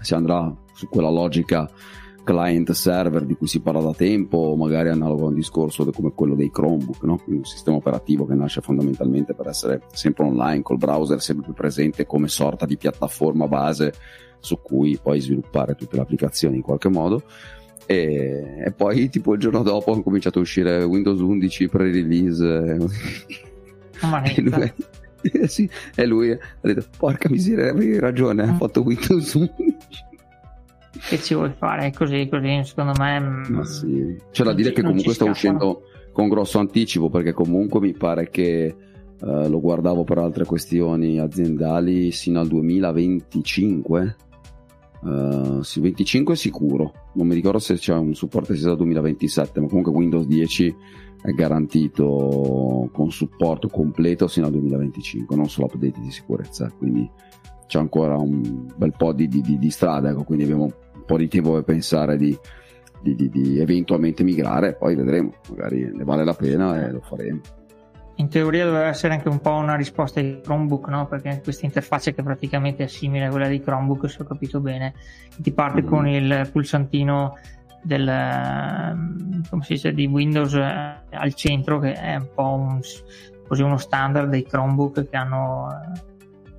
si 0.00 0.14
andrà 0.14 0.54
su 0.74 0.88
quella 0.88 1.10
logica 1.10 1.70
client 2.24 2.72
server 2.72 3.24
di 3.24 3.34
cui 3.34 3.46
si 3.46 3.60
parla 3.60 3.80
da 3.80 3.92
tempo, 3.92 4.56
magari 4.56 4.88
analogo 4.88 5.26
a 5.26 5.28
un 5.28 5.34
discorso 5.34 5.88
come 5.92 6.12
quello 6.12 6.34
dei 6.34 6.50
Chromebook, 6.50 7.02
no? 7.04 7.22
un 7.26 7.44
sistema 7.44 7.76
operativo 7.76 8.26
che 8.26 8.34
nasce 8.34 8.60
fondamentalmente 8.60 9.34
per 9.34 9.48
essere 9.48 9.82
sempre 9.92 10.24
online, 10.24 10.62
col 10.62 10.78
browser 10.78 11.20
sempre 11.20 11.44
più 11.44 11.54
presente 11.54 12.06
come 12.06 12.28
sorta 12.28 12.66
di 12.66 12.76
piattaforma 12.76 13.46
base 13.46 13.92
su 14.40 14.60
cui 14.60 14.98
poi 15.00 15.20
sviluppare 15.20 15.74
tutte 15.74 15.96
le 15.96 16.02
applicazioni 16.02 16.56
in 16.56 16.62
qualche 16.62 16.88
modo. 16.88 17.22
E, 17.86 18.62
e 18.64 18.72
poi 18.72 19.10
tipo 19.10 19.34
il 19.34 19.40
giorno 19.40 19.62
dopo 19.62 19.92
ha 19.92 20.02
cominciato 20.02 20.38
a 20.38 20.42
uscire 20.42 20.82
Windows 20.84 21.20
11 21.20 21.68
pre-release. 21.68 22.76
e 24.34 24.40
lui, 24.40 24.72
eh, 25.22 25.48
sì, 25.48 25.68
e 25.94 26.06
lui 26.06 26.30
ha 26.30 26.38
detto 26.60 26.86
porca 26.96 27.28
miseria 27.30 27.70
avevi 27.70 27.98
ragione, 27.98 28.42
ha 28.42 28.52
mm. 28.52 28.56
fatto 28.56 28.82
Windows 28.82 29.34
11 29.34 29.73
che 31.00 31.18
ci 31.18 31.34
vuoi 31.34 31.52
fare? 31.56 31.92
Così 31.92 32.28
così 32.28 32.62
secondo 32.64 32.92
me 32.98 33.20
mm, 33.20 33.42
ma 33.48 33.64
sì. 33.64 34.16
c'è 34.30 34.44
da 34.44 34.52
dire 34.52 34.72
che 34.72 34.82
comunque 34.82 35.14
sta 35.14 35.24
uscendo 35.24 35.82
con 36.12 36.28
grosso 36.28 36.58
anticipo 36.58 37.08
perché 37.08 37.32
comunque 37.32 37.80
mi 37.80 37.92
pare 37.92 38.30
che 38.30 38.74
uh, 39.20 39.48
lo 39.48 39.60
guardavo 39.60 40.04
per 40.04 40.18
altre 40.18 40.44
questioni 40.44 41.18
aziendali 41.18 42.12
sino 42.12 42.40
al 42.40 42.46
2025 42.46 44.16
uh, 45.02 45.62
sì, 45.62 45.80
25 45.80 46.36
sicuro. 46.36 46.92
Non 47.14 47.26
mi 47.26 47.34
ricordo 47.34 47.58
se 47.58 47.74
c'è 47.74 47.94
un 47.94 48.14
supporto 48.14 48.54
sia 48.54 48.66
dal 48.66 48.76
2027 48.76 49.60
ma 49.60 49.66
comunque 49.66 49.92
Windows 49.92 50.26
10 50.26 50.76
è 51.24 51.30
garantito 51.30 52.90
con 52.92 53.10
supporto 53.10 53.68
completo 53.68 54.26
sino 54.26 54.46
al 54.46 54.52
2025 54.52 55.34
non 55.34 55.48
solo 55.48 55.68
update 55.72 55.98
di 55.98 56.10
sicurezza 56.10 56.70
quindi 56.76 57.10
c'è 57.66 57.78
ancora 57.78 58.16
un 58.16 58.66
bel 58.76 58.92
po' 58.96 59.12
di, 59.12 59.28
di, 59.28 59.40
di, 59.40 59.58
di 59.58 59.70
strada 59.70 60.10
ecco, 60.10 60.24
quindi 60.24 60.44
abbiamo 60.44 60.64
un 60.64 61.04
po' 61.04 61.16
di 61.16 61.28
tempo 61.28 61.52
per 61.52 61.64
pensare 61.64 62.16
di, 62.16 62.36
di, 63.00 63.14
di, 63.14 63.28
di 63.28 63.58
eventualmente 63.58 64.24
migrare, 64.24 64.74
poi 64.74 64.94
vedremo, 64.94 65.32
magari 65.50 65.90
ne 65.92 66.04
vale 66.04 66.24
la 66.24 66.34
pena 66.34 66.82
e 66.82 66.90
lo 66.90 67.00
faremo. 67.00 67.40
In 68.16 68.28
teoria 68.28 68.64
doveva 68.64 68.86
essere 68.86 69.14
anche 69.14 69.28
un 69.28 69.40
po' 69.40 69.54
una 69.54 69.74
risposta 69.74 70.20
di 70.20 70.38
Chromebook, 70.40 70.86
no? 70.88 71.06
Perché 71.06 71.40
questa 71.42 71.66
interfaccia 71.66 72.12
che 72.12 72.22
praticamente 72.22 72.84
è 72.84 72.86
simile 72.86 73.26
a 73.26 73.30
quella 73.30 73.48
di 73.48 73.58
Chromebook, 73.58 74.08
se 74.08 74.22
ho 74.22 74.24
capito 74.24 74.60
bene, 74.60 74.94
ti 75.38 75.52
parte 75.52 75.80
mm-hmm. 75.80 75.90
con 75.90 76.06
il 76.06 76.48
pulsantino 76.52 77.34
del, 77.82 78.06
come 79.50 79.62
si 79.64 79.72
dice, 79.72 79.92
di 79.92 80.06
Windows 80.06 80.54
eh, 80.54 80.94
al 81.10 81.34
centro, 81.34 81.80
che 81.80 81.92
è 81.92 82.14
un 82.14 82.28
po' 82.32 82.54
un, 82.54 82.80
così 83.48 83.62
uno 83.62 83.78
standard 83.78 84.30
dei 84.30 84.44
Chromebook 84.44 85.08
che 85.08 85.16
hanno 85.16 85.66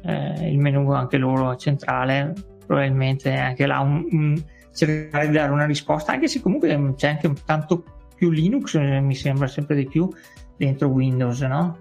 eh, 0.06 0.50
il 0.50 0.60
menu 0.60 0.92
anche 0.92 1.18
loro 1.18 1.56
centrale, 1.56 2.34
probabilmente 2.66 3.34
anche 3.34 3.66
là 3.66 3.80
un, 3.80 4.06
un, 4.12 4.44
cercare 4.74 5.28
di 5.28 5.34
dare 5.34 5.52
una 5.52 5.66
risposta, 5.66 6.12
anche 6.12 6.28
se 6.28 6.42
comunque 6.42 6.94
c'è 6.96 7.10
anche 7.10 7.32
tanto 7.46 7.84
più 8.16 8.30
Linux, 8.30 8.76
eh, 8.76 9.00
mi 9.00 9.16
sembra 9.16 9.48
sempre 9.48 9.76
di 9.76 9.86
più 9.86 10.10
dentro 10.58 10.88
Windows, 10.88 11.42
no? 11.42 11.78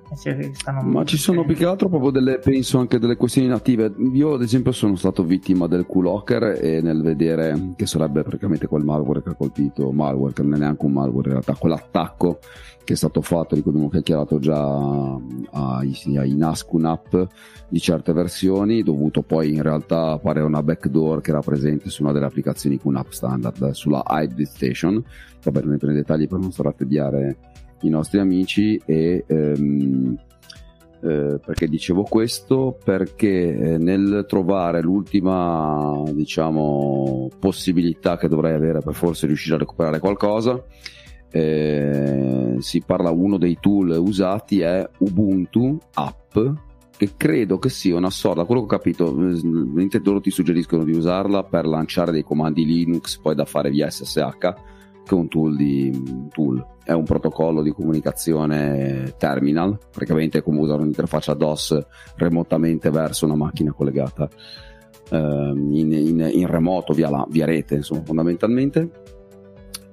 Ma 0.83 1.05
ci 1.05 1.17
sono 1.17 1.45
più 1.45 1.55
che 1.55 1.65
altro 1.65 1.89
proprio 1.89 2.11
delle, 2.11 2.39
penso 2.39 2.79
anche 2.79 2.99
delle 2.99 3.17
questioni 3.17 3.47
native. 3.47 3.93
Io 4.13 4.35
ad 4.35 4.43
esempio 4.43 4.73
sono 4.73 4.97
stato 4.97 5.23
vittima 5.25 5.67
del 5.67 5.87
Q-Locker 5.87 6.59
e 6.61 6.81
nel 6.81 7.03
vedere 7.03 7.73
che 7.77 7.87
sarebbe 7.87 8.23
praticamente 8.23 8.67
quel 8.67 8.85
malware 8.85 9.23
che 9.23 9.31
ha 9.31 9.35
colpito, 9.35 9.93
malware 9.93 10.33
che 10.33 10.43
non 10.43 10.55
è 10.55 10.59
neanche 10.59 10.85
un 10.85 10.93
malware 10.93 11.27
in 11.27 11.33
realtà, 11.33 11.55
quell'attacco 11.55 12.39
che 12.85 12.93
è 12.93 12.97
stato 12.97 13.23
fatto, 13.23 13.55
di 13.55 13.63
cui 13.63 13.71
abbiamo 13.71 13.89
chiacchierato 13.89 14.39
già 14.39 15.19
ai, 15.53 15.97
ai 16.17 16.35
NASCUN 16.35 16.85
app 16.85 17.17
di 17.69 17.81
certe 17.81 18.13
versioni, 18.13 18.83
dovuto 18.83 19.23
poi 19.23 19.55
in 19.55 19.63
realtà 19.63 20.19
fare 20.19 20.43
una 20.43 20.63
backdoor 20.63 21.23
che 21.23 21.31
era 21.31 21.41
presente 21.41 21.89
su 21.89 22.03
una 22.03 22.13
delle 22.13 22.27
applicazioni 22.27 22.79
QNAP 22.79 23.11
standard 23.11 23.71
sulla 23.71 24.03
Hybrid 24.07 24.47
Station. 24.47 25.03
Vabbè, 25.43 25.63
non 25.63 25.73
entro 25.73 25.89
nei 25.89 25.97
dettagli 25.97 26.29
per 26.29 26.39
non 26.39 26.53
stare 26.53 26.69
a 26.69 26.73
tediare 26.73 27.37
i 27.87 27.91
nostri 27.91 28.19
amici 28.19 28.81
e 28.85 29.25
ehm, 29.27 30.17
eh, 31.03 31.39
perché 31.45 31.69
dicevo 31.69 32.03
questo 32.03 32.79
perché 32.83 33.55
eh, 33.55 33.79
nel 33.79 34.25
trovare 34.27 34.81
l'ultima 34.81 36.03
diciamo 36.13 37.29
possibilità 37.39 38.17
che 38.17 38.29
dovrei 38.29 38.55
avere 38.55 38.81
per 38.81 38.95
forse 38.95 39.27
riuscire 39.27 39.57
a 39.57 39.59
recuperare 39.59 39.99
qualcosa 39.99 40.63
eh, 41.31 42.57
si 42.59 42.83
parla 42.87 43.11
uno 43.11 43.37
dei 43.37 43.59
tool 43.61 43.91
usati 43.99 44.61
è 44.61 44.89
Ubuntu 44.99 45.79
app 45.93 46.39
che 46.97 47.11
credo 47.17 47.59
che 47.59 47.71
sia 47.71 47.97
una 47.97 48.09
sorta, 48.09 48.45
quello 48.45 48.65
che 48.65 48.67
ho 48.67 48.79
capito, 48.79 49.13
loro 49.13 50.21
ti 50.21 50.31
suggeriscono 50.31 50.85
di 50.85 50.93
usarla 50.93 51.43
per 51.43 51.67
lanciare 51.67 52.13
dei 52.13 52.23
comandi 52.23 52.65
Linux 52.65 53.19
poi 53.19 53.35
da 53.35 53.45
fare 53.45 53.69
via 53.71 53.91
SSH 53.91 54.74
che 55.05 55.15
un 55.15 55.29
tool 55.29 55.57
di 55.57 56.29
tool 56.33 56.65
è 56.83 56.93
un 56.93 57.05
protocollo 57.05 57.63
di 57.63 57.73
comunicazione 57.73 59.15
terminal 59.19 59.79
praticamente 59.91 60.39
è 60.39 60.43
come 60.43 60.61
usare 60.61 60.81
un'interfaccia 60.81 61.35
DOS 61.35 61.79
remotamente 62.17 62.91
verso 62.91 63.25
una 63.25 63.37
macchina 63.37 63.73
collegata 63.73 64.29
eh, 65.11 65.17
in, 65.17 65.93
in, 65.93 66.31
in, 66.33 66.47
remoto 66.47 66.93
via, 66.93 67.11
la, 67.11 67.27
via 67.29 67.47
rete 67.47 67.77
insomma 67.77 68.03
fondamentalmente. 68.05 68.91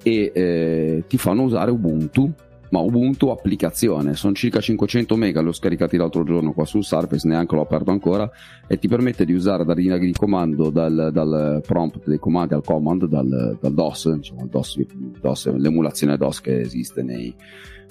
E 0.03 0.31
eh, 0.33 1.03
ti 1.07 1.17
fanno 1.17 1.43
usare 1.43 1.69
Ubuntu 1.69 2.33
ma 2.71 2.79
Ubuntu 2.79 3.27
applicazione, 3.27 4.15
sono 4.15 4.33
circa 4.33 4.61
500 4.61 5.15
mega, 5.15 5.41
l'ho 5.41 5.51
scaricati 5.51 5.97
l'altro 5.97 6.23
giorno 6.23 6.53
qua 6.53 6.65
su 6.65 6.81
Surface, 6.81 7.27
neanche 7.27 7.55
l'ho 7.55 7.61
aperto 7.61 7.91
ancora, 7.91 8.29
e 8.67 8.79
ti 8.79 8.87
permette 8.87 9.25
di 9.25 9.33
usare 9.33 9.65
da 9.65 9.73
linea 9.73 9.97
di 9.97 10.13
comando 10.13 10.69
dal, 10.69 11.09
dal, 11.11 11.61
prompt 11.65 12.07
dei 12.07 12.17
comandi 12.17 12.53
al 12.53 12.63
command, 12.63 13.05
dal, 13.05 13.57
dal 13.59 13.73
DOS, 13.73 14.11
diciamo, 14.13 14.47
DOS, 14.49 14.79
DOS, 15.19 15.53
l'emulazione 15.53 16.15
DOS 16.15 16.39
che 16.39 16.61
esiste 16.61 17.03
nei, 17.03 17.35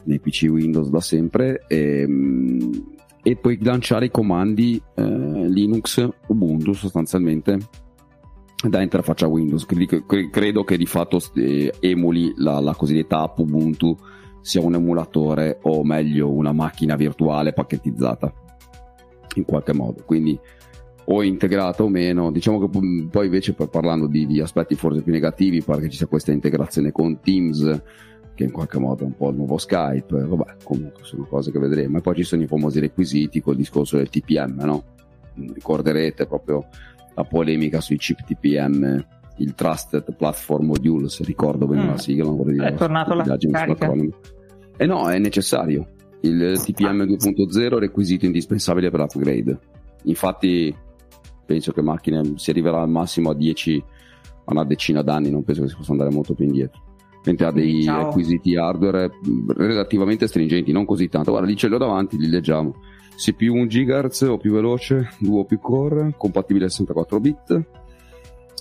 nei 0.05 0.19
PC 0.19 0.47
Windows 0.49 0.89
da 0.89 1.01
sempre, 1.01 1.65
e, 1.69 2.09
e 3.23 3.37
puoi 3.37 3.59
lanciare 3.61 4.07
i 4.07 4.11
comandi 4.11 4.81
eh, 4.95 5.03
Linux, 5.03 6.09
Ubuntu 6.29 6.73
sostanzialmente 6.73 7.59
da 8.67 8.81
interfaccia 8.81 9.27
Windows. 9.27 9.67
Credo 9.67 10.65
che 10.65 10.77
di 10.79 10.87
fatto 10.87 11.21
eh, 11.35 11.71
emuli 11.81 12.33
la, 12.37 12.61
la 12.61 12.75
cosiddetta 12.75 13.21
app 13.21 13.39
Ubuntu 13.39 13.95
sia 14.41 14.61
un 14.61 14.75
emulatore 14.75 15.59
o 15.63 15.85
meglio 15.85 16.31
una 16.31 16.53
macchina 16.53 16.97
virtuale 16.97 17.53
pacchettizzata 17.53 18.33
in 19.37 19.45
qualche 19.45 19.73
modo. 19.73 20.03
Quindi 20.05 20.39
o 21.13 21.23
integrata 21.23 21.83
o 21.83 21.89
meno, 21.89 22.31
diciamo 22.31 22.61
che 22.61 22.69
poi 23.11 23.25
invece 23.25 23.53
parlando 23.53 24.07
di, 24.07 24.27
di, 24.27 24.41
aspetti 24.41 24.75
forse 24.75 25.03
più 25.03 25.13
negativi, 25.13 25.63
pare 25.63 25.83
che 25.83 25.91
ci 25.91 25.97
sia 25.97 26.07
questa 26.07 26.31
integrazione 26.31 26.93
con 26.93 27.21
Teams 27.21 27.83
che 28.35 28.45
in 28.45 28.53
qualche 28.53 28.79
modo 28.79 29.03
è 29.03 29.07
un 29.07 29.17
po' 29.17 29.31
il 29.31 29.37
nuovo 29.37 29.59
Skype, 29.59 30.25
vabbè 30.25 30.57
comunque 30.63 31.03
sono 31.05 31.27
cose 31.27 31.51
che 31.51 31.59
vedremo 31.59 31.99
e 31.99 32.01
poi 32.01 32.15
ci 32.15 32.23
sono 32.23 32.43
i 32.43 32.47
famosi 32.47 32.81
requisiti 32.81 33.43
col 33.43 33.57
discorso 33.57 33.97
del 33.97 34.09
TPM, 34.09 34.63
no? 34.63 34.85
Ricorderete 35.35 36.27
proprio 36.27 36.67
la 37.15 37.25
polemica 37.25 37.81
sui 37.81 37.99
chip 37.99 38.25
TPM 38.25 39.05
il 39.41 39.55
Trusted 39.55 40.15
Platform 40.17 40.67
Module, 40.67 41.09
se 41.09 41.25
ricordo 41.25 41.67
bene 41.67 41.85
mm. 41.85 41.89
la 41.89 41.99
sigla, 41.99 42.25
non 42.25 42.37
vorrei 42.37 42.55
dire. 42.55 42.69
È 42.69 42.75
tornato 42.75 43.15
la 43.15 43.25
carica. 43.25 43.93
E 43.93 44.11
eh 44.77 44.87
no, 44.87 45.09
è 45.09 45.19
necessario. 45.19 45.87
Il 46.21 46.61
TPM 46.63 47.03
2.0 47.03 47.77
è 47.77 47.79
requisito 47.79 48.27
indispensabile 48.27 48.91
per 48.91 49.01
l'upgrade. 49.01 49.59
Infatti, 50.05 50.75
penso 51.45 51.73
che 51.73 51.83
macchine 51.83 52.35
si 52.37 52.51
arriverà 52.51 52.81
al 52.81 52.89
massimo 52.89 53.31
a 53.31 53.35
10 53.35 53.85
a 54.45 54.53
una 54.53 54.65
decina 54.65 55.03
d'anni, 55.03 55.31
non 55.31 55.45
penso 55.45 55.63
che 55.63 55.69
si 55.69 55.77
possa 55.77 55.93
andare 55.93 56.11
molto 56.11 56.35
più 56.35 56.45
indietro. 56.45 56.81
Mentre 57.25 57.47
ha 57.47 57.53
dei 57.53 57.83
Ciao. 57.83 58.07
requisiti 58.07 58.57
hardware 58.57 59.11
relativamente 59.49 60.27
stringenti, 60.27 60.73
non 60.73 60.85
così 60.85 61.09
tanto. 61.09 61.31
Guarda, 61.31 61.49
lì 61.49 61.57
ce 61.57 61.69
l'ho 61.69 61.79
davanti, 61.79 62.19
li 62.19 62.29
leggiamo. 62.29 62.75
CPU 63.17 63.55
1 63.57 63.67
GHz 63.67 64.23
o 64.23 64.39
più 64.39 64.53
veloce, 64.53 65.11
duo 65.19 65.45
più 65.45 65.59
core, 65.59 66.15
compatibile 66.17 66.71
64 66.71 67.21
bit, 67.21 67.67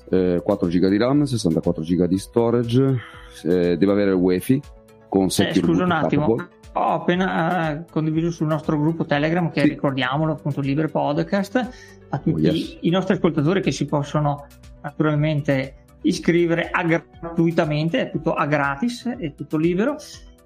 eh, 0.09 0.41
4 0.43 0.67
GB 0.67 0.87
di 0.87 0.97
RAM, 0.97 1.23
64 1.23 1.83
GB 1.83 2.05
di 2.05 2.17
storage, 2.17 3.01
eh, 3.43 3.77
deve 3.77 3.91
avere 3.91 4.11
il 4.11 4.17
WiFi 4.17 4.61
con 5.07 5.29
7 5.29 5.49
eh, 5.49 5.53
Scusa 5.61 5.83
un 5.83 5.91
attimo, 5.91 6.35
capable. 6.35 6.49
ho 6.73 6.93
appena 6.93 7.71
eh, 7.71 7.85
condiviso 7.89 8.31
sul 8.31 8.47
nostro 8.47 8.79
gruppo 8.79 9.05
Telegram 9.05 9.49
che 9.49 9.61
sì. 9.61 9.69
ricordiamolo 9.69 10.33
appunto 10.33 10.61
Libre 10.61 10.87
Podcast 10.87 11.69
a 12.09 12.17
tutti 12.17 12.47
oh, 12.47 12.51
yes. 12.51 12.77
i 12.81 12.89
nostri 12.89 13.15
ascoltatori 13.15 13.61
che 13.61 13.71
si 13.71 13.85
possono 13.85 14.45
naturalmente 14.81 15.75
iscrivere 16.01 16.69
a 16.71 16.83
gratuitamente, 16.83 18.01
è 18.01 18.11
tutto 18.11 18.33
a 18.33 18.45
gratis, 18.45 19.05
è 19.17 19.33
tutto 19.33 19.57
libero 19.57 19.95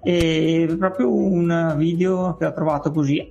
e 0.02 0.74
proprio 0.78 1.14
un 1.14 1.74
video 1.78 2.36
che 2.36 2.44
ho 2.44 2.52
trovato 2.52 2.90
così 2.90 3.30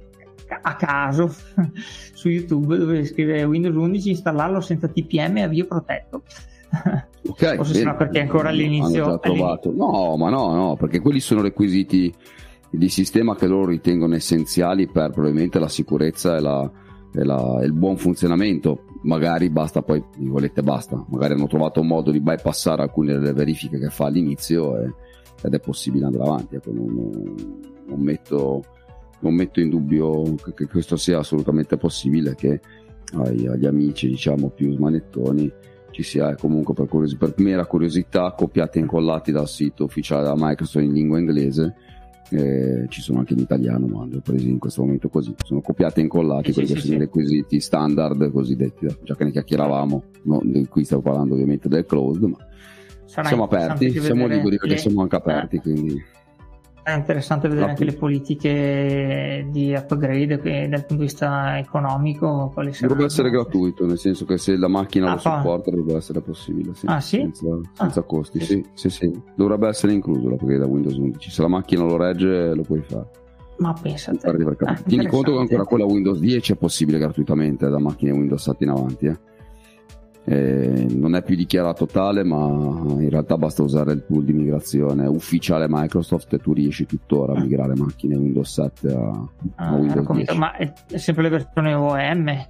a 0.62 0.76
caso 0.76 1.34
su 2.14 2.30
YouTube 2.30 2.78
dove 2.78 3.06
scrive 3.06 3.43
Windows 3.43 3.76
11 3.76 4.10
installarlo 4.10 4.62
senza 4.62 4.88
TPM 4.88 5.38
e 5.38 5.43
avvio 5.43 5.66
protetto. 5.66 6.24
Ok, 7.26 7.56
forse 7.56 7.76
sarà 7.76 7.95
perché 7.95 8.20
ancora 8.20 8.49
all'inizio, 8.49 9.18
all'inizio. 9.22 9.72
No, 9.72 10.18
ma 10.18 10.30
no, 10.30 10.54
no, 10.54 10.76
perché 10.76 10.99
quelli 10.99 11.22
sono 11.22 11.41
requisiti 11.41 12.14
di 12.70 12.89
sistema 12.89 13.34
che 13.36 13.47
loro 13.47 13.68
ritengono 13.68 14.16
essenziali 14.16 14.88
per 14.88 15.12
probabilmente 15.12 15.58
la 15.58 15.70
sicurezza 15.70 16.36
e, 16.36 16.41
la, 16.41 16.70
e, 17.14 17.24
la, 17.24 17.62
e 17.62 17.66
il 17.66 17.72
buon 17.72 17.95
funzionamento. 17.95 18.86
Magari 19.04 19.49
basta 19.49 19.82
poi, 19.82 20.04
virgolette, 20.18 20.64
basta. 20.64 21.01
Magari 21.08 21.34
hanno 21.34 21.47
trovato 21.47 21.80
un 21.80 21.88
modo 21.88 22.12
di 22.12 22.20
bypassare 22.20 22.82
alcune 22.82 23.14
delle 23.14 23.32
verifiche 23.32 23.80
che 23.80 23.89
fa 23.89 24.08
all'inizio 24.08 24.78
e, 24.78 24.93
ed 25.43 25.54
è 25.54 25.60
possibile 25.60 26.06
andare 26.06 26.24
avanti. 26.24 26.56
Ecco, 26.56 26.72
non, 26.74 27.36
non 27.88 27.99
metto 27.99 28.64
non 29.24 29.34
metto 29.34 29.59
in 29.61 29.69
dubbio 29.69 30.36
che, 30.53 30.67
questo 30.67 30.97
sia 30.97 31.19
assolutamente 31.19 31.78
possibile, 31.78 32.36
che 32.36 32.59
ai, 33.15 33.47
agli 33.47 33.65
amici 33.65 34.07
diciamo 34.09 34.49
più 34.49 34.74
smanettoni 34.74 35.51
ci 35.91 36.03
sia 36.03 36.36
comunque 36.36 36.74
per, 36.74 36.88
curios- 36.88 37.15
per 37.15 37.34
mera 37.38 37.65
curiosità 37.65 38.34
copiati 38.36 38.80
e 38.80 38.82
incollati 38.82 39.32
dal 39.32 39.47
sito 39.47 39.86
ufficiale 39.86 40.24
della 40.24 40.36
Microsoft 40.38 40.86
in 40.86 40.93
lingua 40.93 41.19
inglese 41.19 41.76
eh, 42.32 42.86
ci 42.89 43.01
sono 43.01 43.19
anche 43.19 43.34
in 43.34 43.39
italiano 43.39 43.86
ma 43.86 44.05
li 44.05 44.15
ho 44.15 44.21
presi 44.21 44.49
in 44.49 44.57
questo 44.57 44.82
momento 44.82 45.07
così. 45.09 45.36
Sono 45.45 45.61
copiati 45.61 45.99
e 45.99 46.03
incollati 46.03 46.47
sì, 46.47 46.53
quelli 46.53 46.67
sì, 46.67 46.74
che 46.74 46.80
sì, 46.80 46.86
sono 46.88 46.97
i 46.97 47.01
requisiti 47.01 47.59
standard 47.59 48.32
cosiddetti 48.32 48.88
già 49.03 49.15
che 49.15 49.24
ne 49.24 49.32
chiacchieravamo 49.32 50.03
no, 50.24 50.41
qui 50.67 50.84
stavo 50.84 51.01
parlando 51.01 51.34
ovviamente 51.34 51.69
del 51.69 51.86
cloud 51.86 52.24
ma 52.24 52.38
Sarà 53.05 53.28
siamo 53.28 53.43
aperti 53.43 53.91
siamo 53.99 54.26
liberi 54.26 54.57
perché 54.57 54.78
siamo 54.78 55.01
anche 55.01 55.15
aperti 55.15 55.59
quindi 55.59 56.01
è 56.84 56.92
interessante 56.92 57.48
vedere 57.48 57.70
anche 57.70 57.86
le 57.86 57.94
politiche 57.94 59.48
di 59.50 59.74
upgrade 59.74 60.38
dal 60.68 60.86
punto 60.86 60.96
di 60.96 61.00
vista 61.04 61.58
economico. 61.58 62.52
Dovrebbe 62.54 63.06
essere 63.06 63.30
gratuito, 63.30 63.86
nel 63.86 63.98
senso 63.98 64.26
che 64.26 64.38
se 64.38 64.58
la 64.58 64.68
macchina 64.68 65.12
ah, 65.12 65.14
lo 65.14 65.20
supporta 65.20 65.72
dovrebbe 65.72 65.96
essere 65.96 66.22
possibile. 66.22 66.74
Sì, 66.74 66.86
ah, 66.88 67.00
sì? 67.00 67.18
Senza, 67.18 67.48
senza 67.72 68.00
ah, 68.02 68.04
costi. 68.04 68.42
Sì. 68.42 68.66
Sì, 68.74 68.90
sì, 68.90 69.22
Dovrebbe 69.36 69.70
essere 69.70 69.94
incluso 69.94 70.28
l'upgrade 70.28 70.60
da 70.60 70.66
Windows 70.66 70.98
11. 70.98 71.32
Se 71.32 71.42
la 71.42 71.48
macchina 71.48 71.84
lo 71.84 71.96
regge 71.96 72.54
lo 72.54 72.64
puoi 72.64 72.82
fare. 72.82 73.10
Ma 73.58 73.74
pensate. 73.74 74.28
Ah, 74.66 74.74
Tieni 74.76 75.08
conto 75.08 75.34
che 75.34 75.40
ancora 75.40 75.64
quella 75.64 75.86
Windows 75.86 76.20
10 76.20 76.54
è 76.54 76.56
possibile 76.56 76.98
gratuitamente 76.98 77.70
da 77.70 77.80
macchine 77.80 78.12
Windows 78.12 78.42
7 78.42 78.64
in 78.64 78.70
avanti. 78.70 79.06
Eh. 79.06 79.18
Eh, 80.26 80.86
non 80.89 81.15
è 81.15 81.24
più 81.24 81.36
dichiarato 81.36 81.86
tale, 81.86 82.24
ma 82.24 82.47
in 82.47 83.09
realtà 83.09 83.38
basta 83.38 83.61
usare 83.61 83.91
il 83.91 84.05
tool 84.05 84.24
di 84.24 84.34
migrazione 84.34 85.05
ufficiale 85.05 85.65
Microsoft 85.67 86.34
e 86.34 86.39
tu 86.39 86.53
riesci 86.53 86.86
tuttora 86.86 87.34
a 87.34 87.41
migrare 87.41 87.76
macchine 87.76 88.15
Windows 88.15 88.53
7 88.53 88.88
a, 88.93 89.30
ah, 89.55 89.69
a 89.69 89.76
Windows 89.76 90.09
10. 90.09 90.38
Ma 90.38 90.55
è 90.55 90.74
sempre 90.95 91.24
le 91.24 91.30
versioni 91.30 91.74
OEM? 91.74 92.47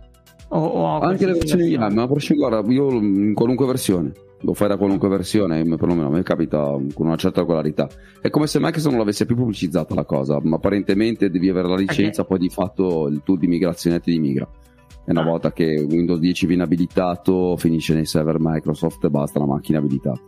O, 0.49 0.59
o 0.59 0.99
Anche 0.99 1.25
le 1.25 1.33
versioni 1.33 1.69
IAM, 1.69 1.93
ma 1.93 2.05
guarda, 2.05 2.71
io 2.71 2.91
in 2.91 3.33
qualunque 3.33 3.65
versione 3.65 4.11
lo 4.43 4.53
fai 4.53 4.67
da 4.67 4.77
qualunque 4.77 5.07
versione, 5.07 5.63
perlomeno 5.63 6.07
a 6.07 6.09
me 6.09 6.21
capita 6.21 6.77
con 6.93 7.07
una 7.07 7.15
certa 7.15 7.39
regolarità. 7.39 7.87
È 8.21 8.29
come 8.29 8.45
se 8.45 8.59
Microsoft 8.59 8.89
non 8.89 8.99
l'avesse 8.99 9.25
più 9.25 9.35
pubblicizzata 9.35 9.95
la 9.95 10.03
cosa, 10.03 10.37
ma 10.43 10.57
apparentemente 10.57 11.29
devi 11.29 11.49
avere 11.49 11.69
la 11.69 11.77
licenza, 11.77 12.21
okay. 12.21 12.37
poi 12.37 12.47
di 12.47 12.53
fatto 12.53 13.07
il 13.07 13.21
tool 13.23 13.39
di 13.39 13.47
migrazione 13.47 13.99
ti 14.01 14.19
migra 14.19 14.47
e 15.05 15.11
una 15.11 15.21
ah. 15.21 15.25
volta 15.25 15.51
che 15.51 15.85
Windows 15.89 16.19
10 16.19 16.45
viene 16.45 16.63
abilitato 16.63 17.57
finisce 17.57 17.93
nei 17.93 18.05
server 18.05 18.37
Microsoft 18.39 19.03
e 19.03 19.09
basta 19.09 19.39
la 19.39 19.45
macchina 19.45 19.79
abilitata. 19.79 20.21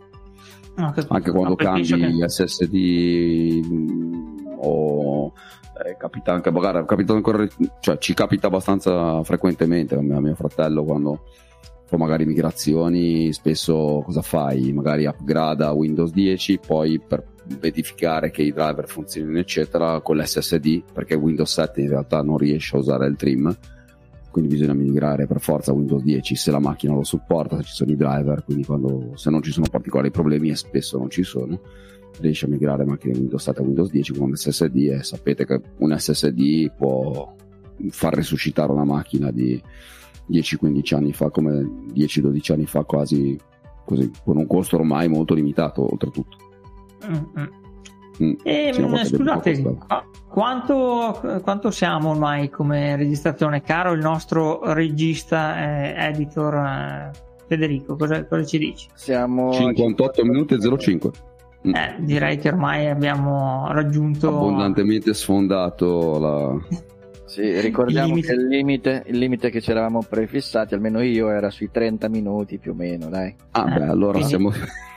Ah, 0.76 0.92
anche 1.08 1.30
quando 1.30 1.54
cambi 1.54 1.86
che... 1.86 2.28
SSD 2.28 3.66
mm, 3.66 4.36
o 4.58 5.32
eh, 5.84 5.96
capita 5.98 6.32
anche 6.32 6.50
magari 6.50 6.84
capita 6.84 7.14
ancora, 7.14 7.46
cioè, 7.80 7.96
ci 7.98 8.12
capita 8.12 8.48
abbastanza 8.48 9.22
frequentemente 9.22 9.94
a 9.94 10.00
mio 10.00 10.34
fratello 10.34 10.84
quando 10.84 11.22
fa 11.86 11.96
magari 11.96 12.26
migrazioni 12.26 13.32
spesso 13.32 14.02
cosa 14.04 14.20
fai? 14.20 14.72
Magari 14.72 15.06
upgrada 15.06 15.72
Windows 15.72 16.10
10 16.12 16.60
poi 16.66 17.00
per 17.00 17.24
verificare 17.58 18.30
che 18.30 18.42
i 18.42 18.52
driver 18.52 18.86
funzionino 18.86 19.38
eccetera 19.38 20.00
con 20.00 20.18
l'SSD 20.18 20.82
perché 20.92 21.14
Windows 21.14 21.52
7 21.52 21.80
in 21.80 21.88
realtà 21.88 22.20
non 22.22 22.36
riesce 22.36 22.76
a 22.76 22.80
usare 22.80 23.06
il 23.06 23.16
trim 23.16 23.56
quindi 24.36 24.54
bisogna 24.54 24.74
migrare 24.74 25.26
per 25.26 25.40
forza 25.40 25.70
a 25.70 25.74
Windows 25.74 26.02
10 26.02 26.34
se 26.34 26.50
la 26.50 26.58
macchina 26.58 26.92
lo 26.92 27.04
supporta, 27.04 27.56
se 27.56 27.62
ci 27.62 27.72
sono 27.72 27.90
i 27.90 27.96
driver, 27.96 28.44
quindi 28.44 28.66
quando, 28.66 29.12
se 29.14 29.30
non 29.30 29.40
ci 29.40 29.50
sono 29.50 29.64
particolari 29.70 30.10
problemi 30.10 30.50
e 30.50 30.56
spesso 30.56 30.98
non 30.98 31.08
ci 31.08 31.22
sono, 31.22 31.58
riesce 32.20 32.44
a 32.44 32.48
migrare 32.50 32.84
macchine 32.84 33.16
Windows 33.16 33.42
7 33.42 33.60
a 33.60 33.64
Windows 33.64 33.90
10 33.90 34.12
con 34.12 34.28
un 34.28 34.36
SSD 34.36 34.76
e 34.90 35.02
sapete 35.04 35.46
che 35.46 35.58
un 35.78 35.98
SSD 35.98 36.70
può 36.76 37.34
far 37.88 38.12
resuscitare 38.12 38.72
una 38.72 38.84
macchina 38.84 39.30
di 39.30 39.58
10-15 40.30 40.94
anni 40.94 41.14
fa 41.14 41.30
come 41.30 41.86
10-12 41.94 42.52
anni 42.52 42.66
fa 42.66 42.84
quasi 42.84 43.38
così, 43.86 44.10
con 44.22 44.36
un 44.36 44.46
costo 44.46 44.76
ormai 44.76 45.08
molto 45.08 45.32
limitato 45.32 45.90
oltretutto. 45.90 46.36
Mm-hmm. 47.06 47.64
Mm, 48.22 48.32
e, 48.42 48.74
mm, 48.78 48.94
scusate, 48.94 49.76
quanto, 50.28 51.40
quanto, 51.42 51.70
siamo 51.70 52.10
ormai 52.10 52.48
come 52.48 52.96
registrazione? 52.96 53.62
Caro 53.62 53.92
il 53.92 54.00
nostro 54.00 54.72
regista 54.72 55.58
eh, 55.58 55.94
editor 56.08 56.54
eh, 56.54 57.10
Federico, 57.46 57.96
cosa, 57.96 58.24
cosa, 58.26 58.44
ci 58.44 58.58
dici? 58.58 58.88
Siamo 58.94 59.52
58 59.52 60.24
minuti 60.24 60.54
e 60.54 60.78
05. 60.78 61.10
Mm. 61.68 61.74
Eh, 61.74 61.96
direi 62.00 62.38
che 62.38 62.48
ormai 62.48 62.88
abbiamo 62.88 63.66
raggiunto 63.70 64.28
abbondantemente 64.28 65.12
sfondato 65.14 66.18
la... 66.18 66.84
Sì, 67.26 67.60
ricordiamo 67.60 68.16
il 68.16 68.24
che 68.24 68.32
il 68.32 68.46
limite, 68.46 69.02
il 69.06 69.18
limite, 69.18 69.50
che 69.50 69.60
ci 69.60 69.72
eravamo 69.72 70.00
prefissati, 70.08 70.74
almeno 70.74 71.02
io, 71.02 71.28
era 71.28 71.50
sui 71.50 71.70
30 71.72 72.08
minuti 72.08 72.56
più 72.58 72.70
o 72.70 72.74
meno, 72.74 73.08
dai. 73.08 73.34
Ah, 73.50 73.64
beh, 73.64 73.82
allora 73.82 74.12
quindi... 74.12 74.28
siamo 74.28 74.52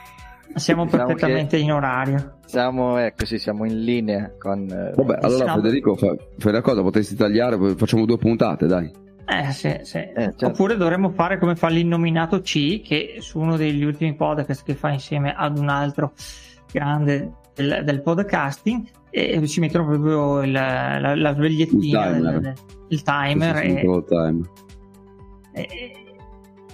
siamo 0.54 0.84
diciamo 0.84 1.06
perfettamente 1.06 1.56
in 1.56 1.72
orario. 1.72 2.38
Siamo, 2.46 2.98
ecco, 2.98 3.24
sì, 3.26 3.38
siamo 3.38 3.64
in 3.64 3.82
linea 3.82 4.32
con... 4.38 4.68
Eh, 4.68 4.92
Vabbè, 4.94 5.18
allora 5.22 5.44
no. 5.46 5.54
Federico, 5.54 5.96
fai, 5.96 6.16
fai 6.38 6.52
la 6.52 6.60
cosa, 6.60 6.82
potresti 6.82 7.14
tagliare, 7.14 7.76
facciamo 7.76 8.04
due 8.06 8.18
puntate, 8.18 8.66
dai. 8.66 8.90
Eh, 9.26 9.52
sì, 9.52 9.78
sì. 9.82 9.98
Eh, 9.98 10.12
certo. 10.14 10.46
Oppure 10.46 10.76
dovremmo 10.76 11.10
fare 11.10 11.38
come 11.38 11.54
fa 11.54 11.68
l'innominato 11.68 12.40
C, 12.40 12.82
che 12.82 13.16
su 13.20 13.38
uno 13.38 13.56
degli 13.56 13.84
ultimi 13.84 14.14
podcast 14.16 14.64
che 14.64 14.74
fa 14.74 14.90
insieme 14.90 15.32
ad 15.36 15.56
un 15.56 15.68
altro 15.68 16.12
grande 16.72 17.34
del, 17.54 17.82
del 17.84 18.02
podcasting, 18.02 18.84
e 19.10 19.46
ci 19.46 19.60
mettono 19.60 19.86
proprio 19.86 20.42
il, 20.42 20.50
la, 20.50 21.14
la, 21.14 21.32
svegliettina, 21.34 22.06
il 22.06 22.14
timer, 22.14 22.40
del, 22.40 22.54
il 22.88 23.02
timer, 23.02 23.56
e, 23.56 24.04
time. 24.06 24.40
e, 25.52 25.66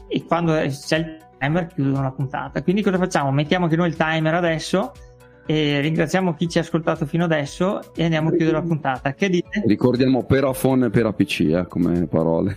e, 0.09 0.25
quando 0.25 0.53
c'è 0.53 0.97
il 0.99 1.26
timer 1.39 1.67
chiudono 1.67 2.03
la 2.03 2.11
puntata. 2.11 2.63
Quindi 2.63 2.83
cosa 2.83 2.99
facciamo? 2.99 3.31
Mettiamo 3.31 3.65
anche 3.65 3.77
noi 3.77 3.89
il 3.89 3.97
timer 3.97 4.35
adesso 4.35 4.93
e 5.47 5.81
ringraziamo 5.81 6.35
chi 6.35 6.49
ci 6.49 6.59
ha 6.59 6.63
ascoltato 6.63 7.07
fino 7.07 7.25
adesso 7.25 7.95
e 7.95 8.05
andiamo 8.05 8.29
a 8.29 8.31
chiudere 8.33 8.53
la 8.53 8.63
puntata. 8.63 9.13
Che 9.15 9.29
dite? 9.29 9.63
Ricordiamo 9.67 10.25
per 10.25 10.45
iPhone 10.45 10.87
e 10.87 10.91
per 10.91 11.13
PC 11.13 11.41
eh, 11.41 11.67
come 11.69 12.07
parole. 12.07 12.57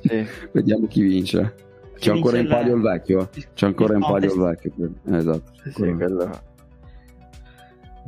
Sì. 0.00 0.26
Vediamo 0.52 0.86
chi 0.86 1.02
vince. 1.02 1.54
C'è 1.98 2.10
ancora 2.10 2.38
in 2.38 2.48
palio 2.48 2.76
il 2.76 2.82
vecchio. 2.82 3.28
C'è 3.54 3.66
ancora 3.66 3.94
in 3.94 4.00
palio 4.00 4.32
il 4.32 4.40
vecchio. 4.40 4.72
Eh, 4.78 5.16
esatto. 5.16 5.52
Sì, 5.70 5.92
quello... 5.94 6.52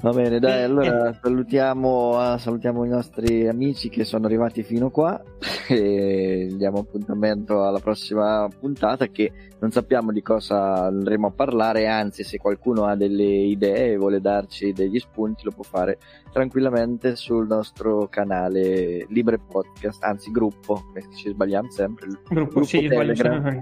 Va 0.07 0.13
bene, 0.13 0.39
dai, 0.39 0.63
allora 0.63 1.13
salutiamo, 1.21 2.39
salutiamo, 2.39 2.85
i 2.85 2.89
nostri 2.89 3.49
amici 3.49 3.89
che 3.89 4.05
sono 4.05 4.27
arrivati 4.27 4.63
fino 4.63 4.89
qua 4.89 5.21
e 5.69 6.49
diamo 6.57 6.79
appuntamento 6.79 7.65
alla 7.65 7.81
prossima 7.81 8.49
puntata 8.57 9.09
che 9.09 9.33
non 9.59 9.73
sappiamo 9.73 10.13
di 10.13 10.23
cosa 10.23 10.85
andremo 10.85 11.27
a 11.27 11.33
parlare, 11.33 11.89
anzi 11.89 12.23
se 12.23 12.39
qualcuno 12.39 12.85
ha 12.85 12.95
delle 12.95 13.25
idee 13.25 13.95
e 13.95 13.97
vuole 13.97 14.21
darci 14.21 14.71
degli 14.71 15.01
spunti 15.01 15.43
lo 15.43 15.51
può 15.51 15.65
fare 15.65 15.99
tranquillamente 16.31 17.17
sul 17.17 17.49
nostro 17.49 18.07
canale 18.09 19.07
Libre 19.09 19.41
Podcast, 19.41 20.05
anzi 20.05 20.31
gruppo, 20.31 20.85
ci 21.17 21.31
sbagliamo 21.31 21.69
sempre. 21.73 22.07
Gruppo, 22.07 22.33
gruppo 22.33 22.63
sì, 22.63 22.87
Telegram. 22.87 23.61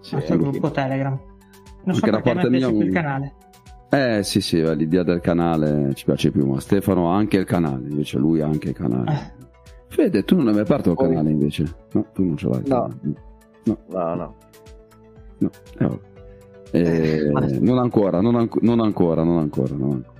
Sì, 0.00 0.14
nostro 0.14 0.36
gruppo 0.36 0.70
Telegram. 0.70 1.18
Non 1.84 1.94
so 1.94 2.00
perché, 2.02 2.30
a 2.30 2.34
me 2.34 2.48
piace 2.48 2.68
più 2.68 2.80
il 2.80 2.92
canale. 2.92 3.34
Eh 3.96 4.22
sì 4.22 4.42
sì, 4.42 4.60
l'idea 4.76 5.02
del 5.02 5.20
canale 5.20 5.94
ci 5.94 6.04
piace 6.04 6.30
più, 6.30 6.46
ma 6.46 6.60
Stefano 6.60 7.12
ha 7.12 7.16
anche 7.16 7.38
il 7.38 7.46
canale, 7.46 7.88
invece 7.88 8.18
lui 8.18 8.42
ha 8.42 8.46
anche 8.46 8.68
il 8.68 8.74
canale. 8.74 9.10
Eh. 9.10 9.44
Fede, 9.88 10.22
tu 10.24 10.36
non 10.36 10.48
hai 10.48 10.52
mai 10.52 10.62
aperto 10.62 10.90
il 10.90 10.96
canale 10.96 11.30
invece? 11.30 11.64
No, 11.92 12.06
tu 12.12 12.24
non 12.24 12.36
ce 12.36 12.48
l'hai. 12.48 12.62
No, 12.66 12.90
no, 13.64 13.78
no. 13.88 14.36
no. 15.38 15.50
no. 15.78 16.00
Eh, 16.72 16.80
eh, 16.80 17.58
non 17.60 17.78
ancora, 17.78 18.20
non, 18.20 18.34
an- 18.34 18.50
non, 18.60 18.80
ancora, 18.80 19.22
non 19.22 19.38
ancora, 19.38 19.74
non 19.74 19.92
ancora. 19.92 20.14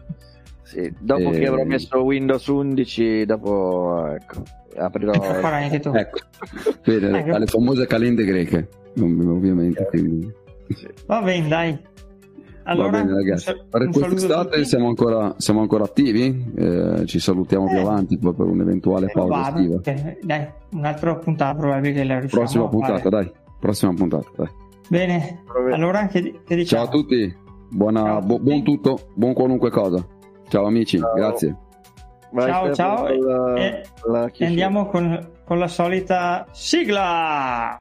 Sì, 0.62 0.92
dopo 0.98 1.30
che 1.30 1.46
avrò 1.46 1.64
messo 1.64 2.02
Windows 2.02 2.46
11, 2.46 3.26
dopo 3.26 4.06
ecco, 4.08 4.42
aprirò. 4.76 5.12
ecco, 5.12 6.18
Fede, 6.80 7.18
ecco. 7.18 7.34
alle 7.34 7.46
famose 7.46 7.86
calende 7.86 8.24
greche, 8.24 8.68
ovviamente. 8.98 9.86
Sì. 10.68 10.88
Va 11.06 11.20
bene, 11.20 11.48
dai. 11.48 11.78
Allora, 12.68 12.90
Va 12.90 13.02
bene, 13.02 13.14
ragazzi. 13.14 13.54
Per 13.70 13.88
quest'estate 13.90 14.64
siamo 14.64 14.88
ancora, 14.88 15.34
siamo 15.38 15.60
ancora 15.60 15.84
attivi. 15.84 16.52
Eh, 16.56 17.06
ci 17.06 17.20
salutiamo 17.20 17.66
eh, 17.66 17.70
più 17.70 17.78
avanti 17.78 18.18
poi 18.18 18.34
per 18.34 18.46
un'eventuale 18.46 19.06
pausa 19.12 19.48
estiva. 19.48 19.80
Dai, 20.22 20.48
un'altra 20.72 21.14
puntata 21.16 21.56
probabile 21.56 22.04
la 22.04 22.18
riusciamo 22.18 22.42
Prossima 22.42 22.68
puntata, 22.68 23.08
dai. 23.08 23.32
Prossima 23.60 23.94
puntata, 23.94 24.28
dai. 24.36 24.48
Bene, 24.88 25.42
allora 25.72 26.06
che, 26.06 26.40
che 26.44 26.56
diciamo? 26.56 26.84
Ciao 26.84 26.92
a 26.92 26.96
tutti. 26.96 27.36
Buona, 27.70 28.00
ciao 28.00 28.20
bu- 28.20 28.40
buon 28.40 28.62
tutto, 28.62 29.10
buon 29.14 29.32
qualunque 29.32 29.70
cosa. 29.70 30.04
Ciao 30.48 30.66
amici, 30.66 30.98
ciao. 30.98 31.14
grazie. 31.14 31.56
Vai 32.32 32.48
ciao, 32.48 32.74
ciao. 32.74 33.08
La, 33.08 33.54
e, 33.54 33.82
la 34.10 34.30
e 34.36 34.44
andiamo 34.44 34.86
con, 34.86 35.30
con 35.44 35.58
la 35.58 35.68
solita 35.68 36.46
sigla. 36.50 37.76